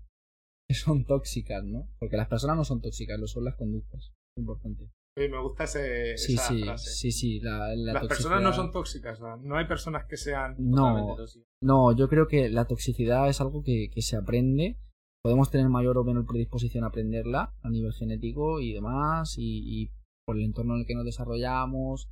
[0.66, 1.88] que son tóxicas, ¿no?
[2.00, 4.12] Porque las personas no son tóxicas, lo son las conductas.
[4.34, 4.90] Es importante.
[5.16, 6.90] Sí, me gusta ese, Sí, esa sí, frase.
[6.90, 7.40] sí, sí.
[7.40, 11.44] La, la Las personas no son tóxicas, no hay personas que sean No, tóxicas.
[11.62, 14.76] no, yo creo que la toxicidad es algo que, que se aprende.
[15.22, 19.90] Podemos tener mayor o menor predisposición a aprenderla a nivel genético y demás, y, y
[20.26, 22.08] por el entorno en el que nos desarrollamos,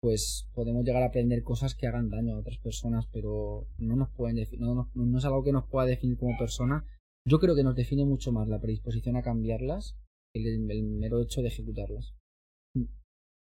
[0.00, 4.10] pues podemos llegar a aprender cosas que hagan daño a otras personas, pero no nos
[4.10, 6.86] pueden no, nos- no es algo que nos pueda definir como persona.
[7.26, 9.96] Yo creo que nos define mucho más la predisposición a cambiarlas
[10.32, 12.14] que el, el mero hecho de ejecutarlas.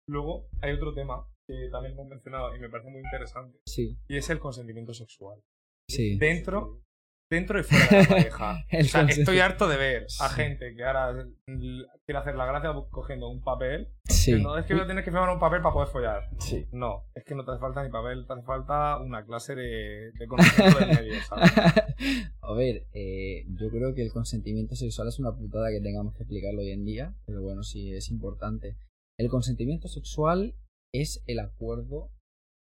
[0.09, 4.17] Luego hay otro tema que también hemos mencionado y me parece muy interesante, Sí, y
[4.17, 5.39] es el consentimiento sexual.
[5.87, 6.17] sí.
[6.17, 6.81] Dentro,
[7.29, 8.65] dentro y fuera de la pareja.
[8.79, 13.29] O sea, estoy harto de ver a gente que ahora quiere hacer la gracia cogiendo
[13.29, 13.87] un papel.
[14.05, 14.33] Sí.
[14.33, 16.29] que No es que voy a tener que firmar un papel para poder follar.
[16.39, 16.67] Sí.
[16.71, 20.11] No, es que no te hace falta ni papel, te hace falta una clase de,
[20.13, 21.51] de conocimiento del medio, ¿sabes?
[22.41, 26.23] A ver, eh, yo creo que el consentimiento sexual es una putada que tengamos que
[26.23, 28.75] explicarlo hoy en día, pero bueno, sí es importante.
[29.19, 30.55] El consentimiento sexual
[30.93, 32.09] es el acuerdo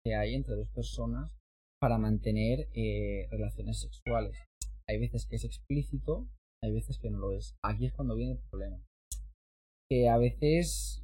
[0.06, 1.32] que hay entre dos personas
[1.82, 4.38] para mantener eh, relaciones sexuales.
[4.88, 6.30] Hay veces que es explícito,
[6.64, 7.56] hay veces que no lo es.
[7.64, 8.82] Aquí es cuando viene el problema.
[9.90, 11.04] Que a veces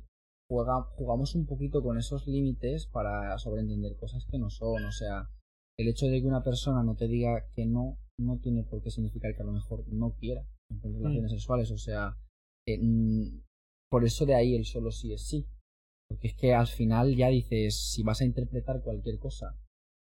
[0.50, 4.86] juega- jugamos un poquito con esos límites para sobreentender cosas que no son.
[4.86, 5.30] O sea,
[5.78, 8.90] el hecho de que una persona no te diga que no, no tiene por qué
[8.92, 10.46] significar que a lo mejor no quiera
[10.82, 11.72] tener relaciones sexuales.
[11.72, 12.16] O sea,
[12.68, 13.42] eh, mm,
[13.92, 15.46] por eso de ahí el solo sí es sí.
[16.10, 19.58] Porque es que al final ya dices, si vas a interpretar cualquier cosa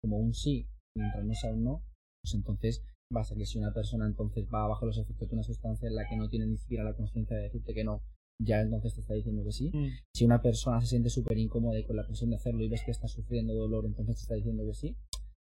[0.01, 1.83] como un sí, mientras no sea un no,
[2.21, 2.83] pues entonces
[3.15, 5.87] va a ser que si una persona entonces va bajo los efectos de una sustancia
[5.87, 8.03] en la que no tiene ni siquiera la conciencia de decirte que no,
[8.39, 9.71] ya entonces te está diciendo que sí.
[10.13, 12.83] Si una persona se siente súper incómoda y con la presión de hacerlo y ves
[12.83, 14.97] que está sufriendo dolor, entonces te está diciendo que sí.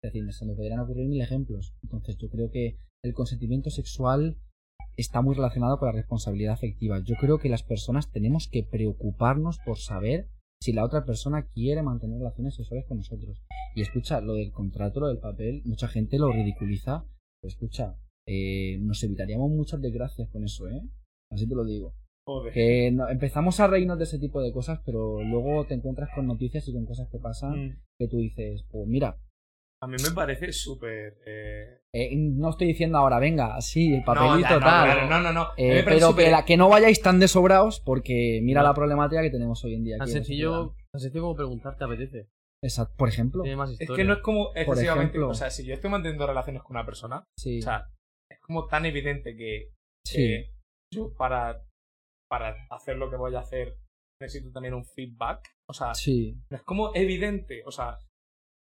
[0.02, 1.74] Es decir, se me podrían ocurrir mil ejemplos.
[1.82, 4.38] Entonces yo creo que el consentimiento sexual
[4.96, 7.00] está muy relacionado con la responsabilidad afectiva.
[7.04, 10.28] Yo creo que las personas tenemos que preocuparnos por saber
[10.60, 13.42] si la otra persona quiere mantener relaciones sexuales con nosotros.
[13.74, 17.04] Y escucha, lo del contrato, lo del papel, mucha gente lo ridiculiza.
[17.42, 17.96] Pero escucha,
[18.26, 20.80] eh, nos evitaríamos muchas desgracias con eso, ¿eh?
[21.30, 21.94] Así te lo digo.
[22.26, 22.52] Joder.
[22.54, 26.26] Que no- empezamos a reírnos de ese tipo de cosas, pero luego te encuentras con
[26.26, 27.76] noticias y con cosas que pasan Mm.
[28.00, 29.18] que tú dices, pues mira,
[29.82, 31.18] A mí me parece súper...
[31.26, 34.84] eh, eh, no estoy diciendo ahora, venga, sí, el no, papelito, ya, no, tal.
[34.84, 35.48] claro, no, no, no.
[35.56, 38.68] Eh, pero súper- que, la- que no vayáis tan desobrados porque mira No.
[38.68, 39.98] la problemática que tenemos hoy en día.
[39.98, 42.28] Tan la sencillo, tan sencillo como preguntar, ¿te apetece?
[42.64, 43.42] Exacto, por ejemplo.
[43.42, 45.10] Tiene más Es que no es como excesivamente...
[45.10, 45.28] ejemplo.
[45.28, 47.84] o sea, si yo estoy manteniendo relaciones con una persona, Sí, o sea,
[48.30, 49.72] es como tan evidente que
[50.06, 50.50] sí, eh,
[50.92, 51.62] yo para,
[52.30, 53.76] para hacer lo que voy a hacer
[54.22, 55.46] necesito también un feedback.
[55.68, 56.34] O sea, sí.
[56.50, 57.62] es como evidente.
[57.66, 57.98] O sea,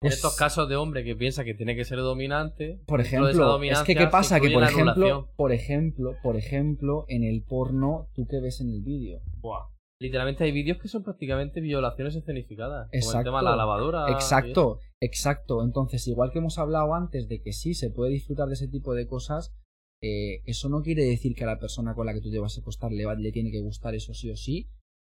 [0.01, 3.61] En Es- estos casos de hombre que piensa que tiene que ser dominante, Por ejemplo,
[3.63, 5.27] es que qué pasa que por ejemplo, anulación.
[5.35, 9.21] por ejemplo, por ejemplo, en el porno, tú que ves en el vídeo.
[9.41, 9.67] buah.
[10.01, 12.87] Literalmente hay vídeos que son prácticamente violaciones escenificadas.
[12.87, 13.23] Como el Exacto.
[13.25, 14.09] tema de la lavadora.
[14.13, 15.61] Exacto, exacto.
[15.61, 18.93] Entonces, igual que hemos hablado antes de que sí se puede disfrutar de ese tipo
[18.93, 19.53] de cosas,
[20.01, 22.57] eh, eso no quiere decir que a la persona con la que tú te vas
[22.57, 24.69] a acostar le, va- le tiene que gustar eso sí o sí.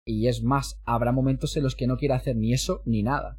[0.07, 3.39] Y es más, habrá momentos en los que no quiere hacer ni eso ni nada.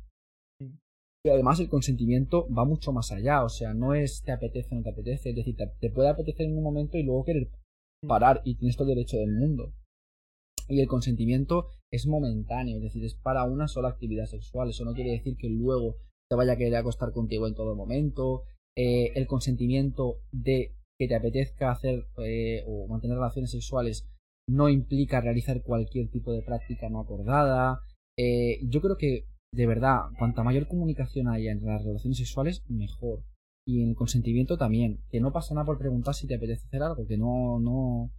[1.24, 4.78] Y además el consentimiento va mucho más allá, o sea, no es te apetece o
[4.78, 7.50] no te apetece, es decir, te, puede apetecer en un momento y luego querer
[8.08, 9.74] parar y tienes todo el derecho del mundo.
[10.68, 14.70] Y el consentimiento es momentáneo, es decir, es para una sola actividad sexual.
[14.70, 15.98] Eso no quiere decir que luego
[16.30, 18.44] te vaya a querer acostar contigo en todo momento.
[18.76, 24.08] Eh, el consentimiento de que te apetezca hacer eh, o mantener relaciones sexuales
[24.48, 27.80] no implica realizar cualquier tipo de práctica no acordada.
[28.18, 33.20] Eh, yo creo que, de verdad, cuanta mayor comunicación haya entre las relaciones sexuales, mejor.
[33.68, 35.04] Y en el consentimiento también.
[35.10, 38.12] Que no pasa nada por preguntar si te apetece hacer algo, que no, no.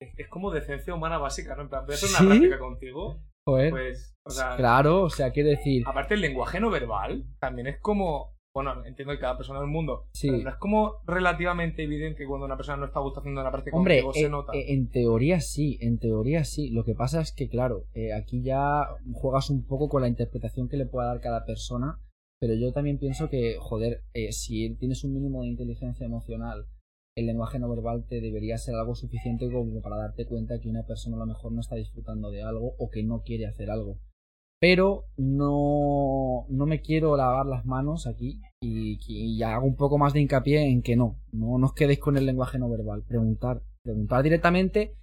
[0.00, 1.62] Es, es como decencia humana básica, ¿no?
[1.62, 3.70] En plan, voy a hacer una práctica contigo, Joder.
[3.70, 5.82] pues, o sea, Claro, o sea, quiere decir.
[5.86, 10.06] aparte el lenguaje no verbal también es como, bueno, entiendo que cada persona del mundo,
[10.12, 10.28] Sí.
[10.30, 13.50] pero es como relativamente evidente que cuando una persona no está a gusto haciendo una
[13.52, 14.52] práctica Hombre, contigo se eh, nota.
[14.54, 16.70] eh, en teoría sí, en teoría sí.
[16.70, 20.68] Lo que pasa es que, claro, eh, aquí ya juegas un poco con la interpretación
[20.68, 22.00] que le pueda dar cada persona,
[22.40, 26.66] pero yo también pienso que, joder, eh, si tienes un mínimo de inteligencia emocional,
[27.16, 30.84] el lenguaje no verbal te debería ser algo suficiente como para darte cuenta que una
[30.86, 33.98] persona a lo mejor no está disfrutando de algo o que no quiere hacer algo.
[34.60, 40.12] Pero no, no me quiero lavar las manos aquí y, y hago un poco más
[40.12, 43.02] de hincapié en que no, no, os quedéis con el lenguaje no verbal.
[43.08, 44.96] Preguntar, preguntar directamente.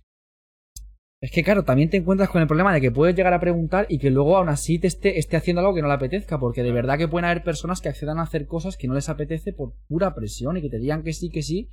[1.19, 3.87] Es que claro, también te encuentras con el problema de que puedes llegar a preguntar
[3.89, 6.61] y que luego aún así te esté, esté haciendo algo que no le apetezca, porque
[6.61, 9.53] de verdad que pueden haber personas que accedan a hacer cosas que no les apetece
[9.53, 11.71] por pura presión y que te digan que sí, que sí,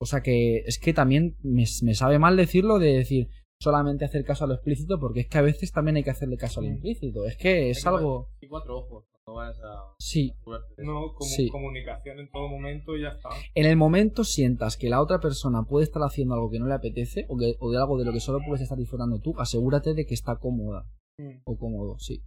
[0.00, 3.28] O sea que es que también me, me sabe mal decirlo de decir
[3.64, 6.36] solamente hacer caso a lo explícito, porque es que a veces también hay que hacerle
[6.38, 6.72] caso a lo Mm.
[6.74, 7.26] implícito.
[7.26, 8.28] Es que es que algo.
[8.40, 10.32] Y cuatro ojos cuando a Sí.
[10.78, 11.48] No, como Sí.
[11.50, 13.28] comunicación en todo momento y ya está.
[13.54, 16.74] En el momento sientas que la otra persona puede estar haciendo algo que no le
[16.74, 19.92] apetece o, que- o de algo de lo que solo puedes estar disfrutando tú, asegúrate
[19.94, 20.86] de que está cómoda
[21.18, 21.42] Mm.
[21.44, 22.22] o cómodo, sí.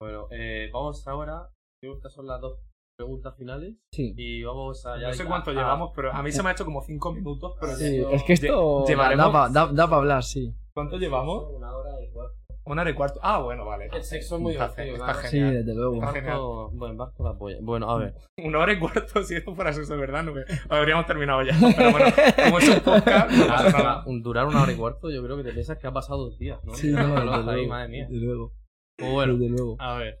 [0.00, 1.48] Bueno, eh, vamos ahora.
[1.80, 2.58] Creo que estas son las dos
[2.98, 3.76] preguntas finales.
[3.92, 4.14] Sí.
[4.16, 5.00] Y vamos a.
[5.00, 7.12] ya No sé cuánto a- llevamos, pero a mí se me ha hecho como cinco
[7.12, 7.54] minutos.
[7.60, 10.52] Pero Sí, es que esto Lle- llevaremos- da para hablar, sí.
[10.74, 11.44] ¿Cuánto llevamos?
[11.54, 12.34] Una hora y cuatro.
[12.64, 13.18] Una hora y cuarto.
[13.22, 13.88] Ah, bueno, vale.
[13.92, 15.28] El sexo es muy Está, divertido, está claro.
[15.28, 15.54] Sí, genial.
[15.54, 15.94] desde luego.
[15.96, 17.56] Está Barco, bueno, barco la polla.
[17.60, 18.14] Bueno, a ver.
[18.44, 21.54] Una hora y cuarto, si esto fuera sexo de verdad, no me- habríamos terminado ya.
[21.76, 22.06] Pero bueno,
[22.44, 24.02] como es un podcast, no pasa nada.
[24.06, 26.38] Un- durar una hora y cuarto, yo creo que te piensas que ha pasado dos
[26.38, 26.74] días, ¿no?
[26.74, 28.06] Sí, no, ahí, luego, madre mía.
[28.08, 28.52] desde luego.
[28.96, 29.76] Pues bueno, Desde luego.
[29.80, 30.18] a ver.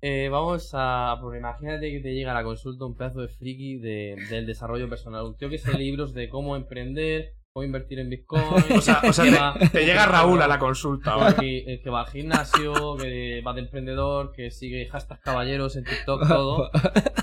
[0.00, 1.16] Eh, vamos a.
[1.20, 4.88] Pues imagínate que te llega a la consulta un pedazo de friki de, del desarrollo
[4.88, 5.24] personal.
[5.24, 8.42] Un tío que hace libros de cómo emprender, cómo invertir en Bitcoin.
[8.76, 11.36] O sea, o sea que te- llega Raúl a la consulta, ¿vale?
[11.36, 16.26] que, que va al gimnasio, que va de emprendedor, que sigue hashtag caballeros en TikTok,
[16.28, 16.70] todo.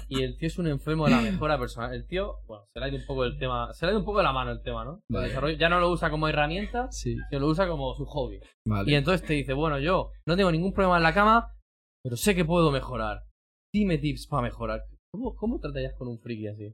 [0.08, 1.94] Y el tío es un enfermo de la mejora personal.
[1.94, 4.00] El tío, bueno, se le ha ido un poco el tema, se le ha ido
[4.00, 5.02] un poco de la mano el tema, ¿no?
[5.10, 8.40] El desarrollo, ya no lo usa como herramienta, Sí, sino lo usa como su hobby.
[8.66, 8.90] vale.
[8.90, 11.52] Y entonces te dice, bueno, yo no tengo ningún problema en la cama,
[12.04, 13.24] pero sé que puedo mejorar.
[13.74, 14.82] Dime tips para mejorar.
[15.14, 16.74] ¿Cómo, cómo tratarías con un friki así?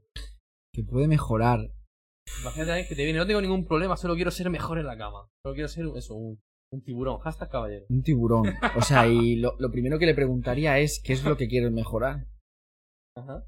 [0.72, 1.70] Que puede mejorar.
[2.42, 4.96] Imagínate alguien que te viene, no tengo ningún problema, solo quiero ser mejor en la
[4.96, 5.28] cama.
[5.42, 6.40] Solo quiero ser eso, un,
[6.72, 7.18] un tiburón.
[7.20, 7.86] Hashtag caballero.
[7.88, 8.46] Un tiburón.
[8.76, 11.70] O sea, y lo, lo primero que le preguntaría es qué es lo que quieres
[11.72, 12.26] mejorar.
[13.16, 13.44] Ajá.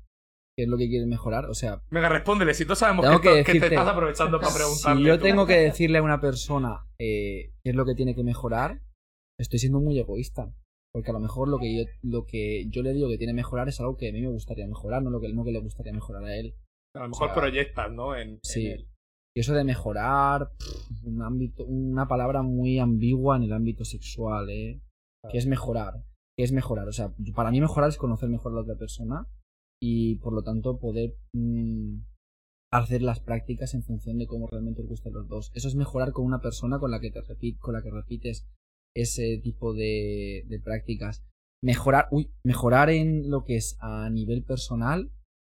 [0.56, 1.46] ¿Qué es lo que quieres mejorar?
[1.46, 2.52] O sea, Venga, respóndele.
[2.54, 5.00] Si todos sabemos Tengo que, que que te estás aprovechando para preguntarle.
[5.02, 5.24] si yo tú.
[5.24, 8.82] tengo que decirle a una persona eh, qué es lo que tiene que mejorar,
[9.38, 10.52] estoy siendo muy egoísta.
[10.92, 13.36] Porque a lo mejor lo que yo, lo que yo le digo que tiene que
[13.36, 15.60] mejorar es algo que a mí me gustaría mejorar, no lo que, no que le
[15.60, 16.56] gustaría mejorar a él.
[16.94, 18.14] A lo mejor o sea, proyectas, ¿no?
[18.16, 18.86] En, en Sí.
[19.36, 24.50] Y eso de mejorar, pff, un ámbito, una palabra muy ambigua en el ámbito sexual,
[24.50, 24.80] ¿eh?
[25.30, 26.02] ¿Qué es mejorar?
[26.36, 26.88] ¿Qué es mejorar?
[26.88, 29.26] O sea, para mí mejorar es conocer mejor a la otra persona
[29.80, 31.98] y por lo tanto poder mm,
[32.72, 35.52] hacer las prácticas en función de cómo realmente os gusten los dos.
[35.54, 38.46] Eso es mejorar con una persona con la que te repi- con la que repites
[38.96, 41.22] ese tipo de, de prácticas.
[41.62, 45.10] Mejorar, uy, mejorar en lo que es a nivel personal,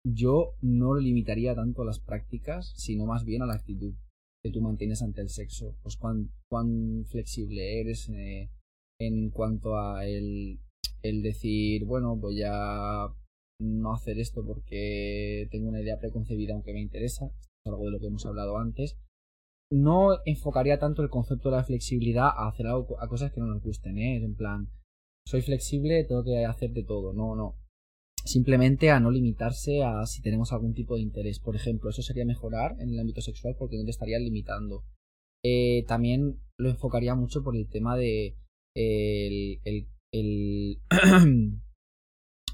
[0.04, 3.94] yo no limitaría tanto a las prácticas, sino más bien a la actitud
[4.42, 5.76] que tú mantienes ante el sexo.
[5.82, 8.50] Pues cuán, cuán flexible eres eh,
[8.98, 10.60] en cuanto a el,
[11.02, 13.08] el decir, bueno, voy a
[13.60, 17.30] no hacer esto porque tengo una idea preconcebida aunque me interesa,
[17.66, 18.96] algo de lo que hemos hablado antes.
[19.72, 23.46] No enfocaría tanto el concepto de la flexibilidad a hacer algo a cosas que no
[23.46, 24.16] nos gusten, ¿eh?
[24.16, 24.68] En plan,
[25.26, 27.12] soy flexible, tengo que hacer de todo.
[27.12, 27.56] No, no.
[28.24, 31.40] Simplemente a no limitarse a si tenemos algún tipo de interés.
[31.40, 34.84] Por ejemplo, eso sería mejorar en el ámbito sexual porque no te estarías limitando.
[35.42, 38.36] Eh, también lo enfocaría mucho por el tema de
[38.76, 40.80] el, el, el,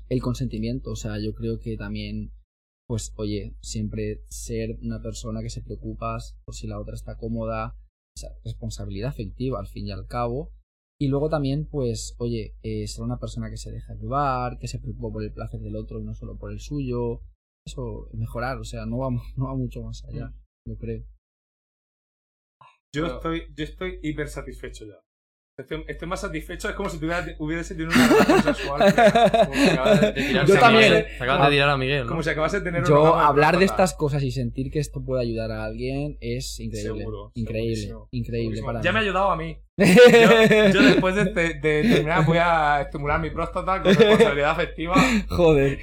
[0.09, 0.93] el consentimiento.
[0.93, 2.33] O sea, yo creo que también,
[2.87, 7.77] pues, oye, siempre ser una persona que se preocupas por si la otra está cómoda,
[8.45, 10.53] responsabilidad afectiva al fin y al cabo.
[10.99, 14.79] Y luego también, pues, oye, eh, ser una persona que se deja llevar, que se
[14.79, 17.21] preocupa por el placer del otro y no solo por el suyo.
[17.67, 20.33] Eso, mejorar, o sea, no va, no va mucho más allá,
[20.67, 21.05] yo creo.
[22.95, 24.99] Yo, Pero- estoy, yo estoy hiper satisfecho ya.
[25.59, 28.93] Estoy, estoy más satisfecho, es como si tuviera, hubiese tenido una relación sexual.
[29.47, 31.07] Como si acabas de- De tirarse Yo también, Miguel.
[31.17, 32.09] Se acaban de tirar a Miguel, ¿no?
[32.11, 34.81] Como si acabas de tener un Yo orgasmo hablar de estas cosas y sentir que
[34.81, 36.99] esto puede ayudar a alguien es increíble.
[36.99, 38.67] Seguro, increíble, segurísimo, increíble segurísimo.
[38.67, 38.93] para Ya mí.
[38.93, 39.59] me ha ayudado a mí.
[39.79, 44.95] Yo, yo después de, de- de terminar voy a estimular mi próstata con responsabilidad afectiva
[45.29, 45.79] Joder.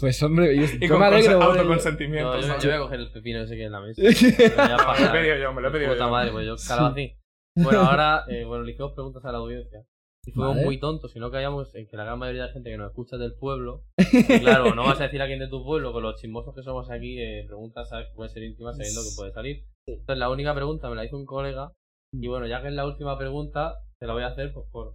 [0.00, 1.42] Pues hombre, yo, y yo con me alegro.
[1.42, 2.40] autoconsentimiento.
[2.40, 4.02] Yo, yo- yo voy a coger el pepino ese que hay en la mesa.
[4.02, 6.10] No, me lo he pedido yo, me lo he pedido Puta yo.
[6.10, 7.10] madre, pues yo calabacín.
[7.56, 9.84] Bueno, ahora, eh, bueno, le hicimos preguntas a la audiencia.
[10.26, 10.66] Y fuimos Vale.
[10.66, 12.90] muy tontos, y no caíamos en que la gran mayoría de la gente que nos
[12.90, 13.84] escucha es del pueblo.
[14.12, 16.62] Y claro, no vas a decir a quién de tu pueblo, con los chismosos que
[16.62, 19.64] somos aquí, eh, preguntas, sabes que pueden ser íntimas sabiendo que puede salir.
[19.88, 21.72] Entonces, la única pregunta me la hizo un colega.
[22.12, 24.94] Y bueno, ya que es la última pregunta, te la voy a hacer pues por.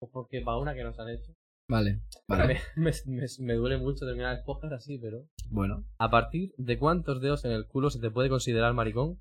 [0.00, 1.32] Pues porque para una que nos han hecho.
[1.70, 2.60] Vale, vale.
[2.76, 5.24] Me, me, me- me duele mucho terminar el podcast así, pero.
[5.50, 5.84] Bueno.
[5.98, 9.18] ¿A partir de cuántos dedos en el culo se te puede considerar maricón?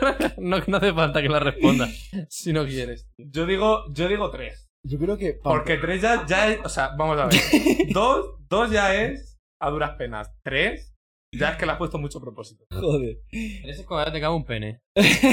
[0.38, 1.90] no, no hace falta que la respondas
[2.28, 3.08] si no quieres.
[3.18, 4.68] Yo digo, yo digo tres.
[4.82, 5.34] Yo creo que.
[5.42, 6.60] Porque tres ya, ya es.
[6.64, 7.40] O sea, vamos a ver.
[7.92, 10.30] dos, dos ya es a duras penas.
[10.42, 10.95] Tres
[11.38, 12.64] Ya es que le has pusto mucho propósito.
[12.70, 13.18] Joder.
[13.32, 14.80] En ese cuando te cabe un pene.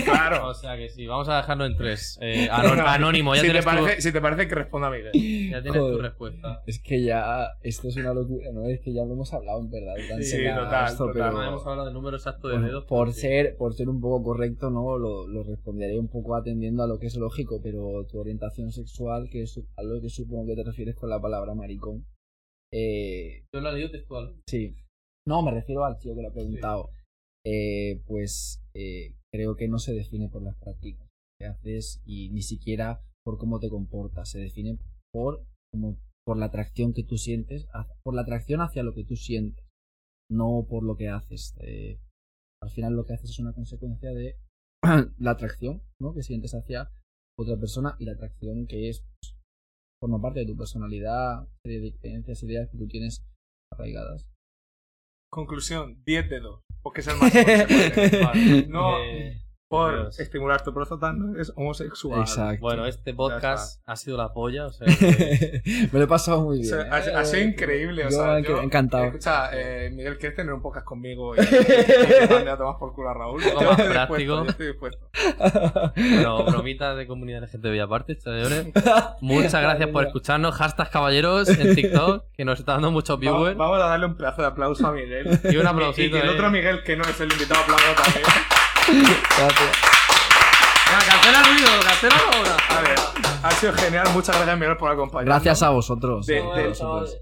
[0.03, 0.47] Claro.
[0.49, 2.17] O sea que sí, vamos a dejarlo en tres.
[2.21, 5.11] Eh, anón- anónimo, ya si, te tienes, parece, tu, si te parece que responda Miguel.
[5.51, 6.61] ya tienes tu respuesta.
[6.67, 8.67] Es que ya, esto es una locura, ¿no?
[8.67, 9.93] Es que ya lo hemos hablado en verdad.
[10.21, 11.13] Sí, total, esto, total.
[11.13, 12.85] pero No hemos hablado del número exacto de por, dedos.
[12.85, 14.97] por ser, por ser un poco correcto, ¿no?
[14.97, 19.30] Lo, lo responderé un poco atendiendo a lo que es lógico, pero tu orientación sexual,
[19.31, 22.05] que es a lo que supongo que te refieres con la palabra maricón.
[22.71, 24.35] Eh, Yo lo he leído textual.
[24.47, 24.75] Sí.
[25.25, 26.91] No, me refiero al tío que lo ha preguntado.
[27.45, 31.07] Eh, pues eh, creo que no se define por las prácticas
[31.39, 34.29] que haces y ni siquiera por cómo te comportas.
[34.29, 34.79] Se define
[35.11, 37.67] por, como, por la atracción que tú sientes,
[38.03, 39.65] por la atracción hacia lo que tú sientes,
[40.29, 41.55] no por lo que haces.
[41.59, 41.99] Eh,
[42.61, 44.37] al final lo que haces es una consecuencia de
[45.17, 46.13] la atracción ¿no?
[46.13, 46.91] que sientes hacia
[47.37, 49.37] otra persona y la atracción que es pues,
[50.01, 53.25] forma parte de tu personalidad, de creencias, ideas que tú tienes
[53.71, 54.32] arraigadas.
[55.34, 56.61] Conclusión, 10 dedos.
[56.84, 57.43] Porque es el máximo.
[58.68, 59.42] No Eh,
[59.77, 60.19] por Dios.
[60.19, 62.19] estimular tu próstata, no es homosexual.
[62.21, 62.61] Exacto.
[62.61, 64.67] bueno, este podcast ha sido la polla.
[64.67, 66.65] O sea, que- Me lo he pasado muy O bien.
[66.65, 66.89] sea, ¿eh?
[67.15, 69.05] ha, ha sido increíble, o Yo sea, yo- encantado.
[69.05, 71.39] Escucha, eh, Miguel, ¿quieres tener un podcast conmigo y,
[72.45, 73.41] y a tomar por culo a Raúl?
[73.43, 74.19] Yo más práctico.
[74.19, 75.09] yo estoy dispuesto.
[75.95, 78.67] Bueno, bromitas de comunidad LGTBI aparte, señores.
[79.21, 80.55] Muchas gracias por escucharnos.
[80.55, 83.57] Hashtag caballeros en TikTok, que nos está dando muchos Vamos, viewers.
[83.57, 85.39] vamos a darle un pedazo de aplauso a Miguel.
[85.43, 86.17] Y un Y, aplausito.
[86.17, 86.33] que el eh.
[86.33, 88.25] otro Miguel, que no es el invitado, aplauda también.
[88.88, 89.77] Gracias.
[90.89, 92.57] Venga, cancela el ruido, cancela ahora.
[92.69, 92.95] A ver,
[93.43, 94.07] ha sido genial.
[94.14, 95.26] Muchas gracias, Miguel, por acompañarnos.
[95.43, 96.26] Gracias a vosotros.
[96.26, 97.18] De- a de- vosotros.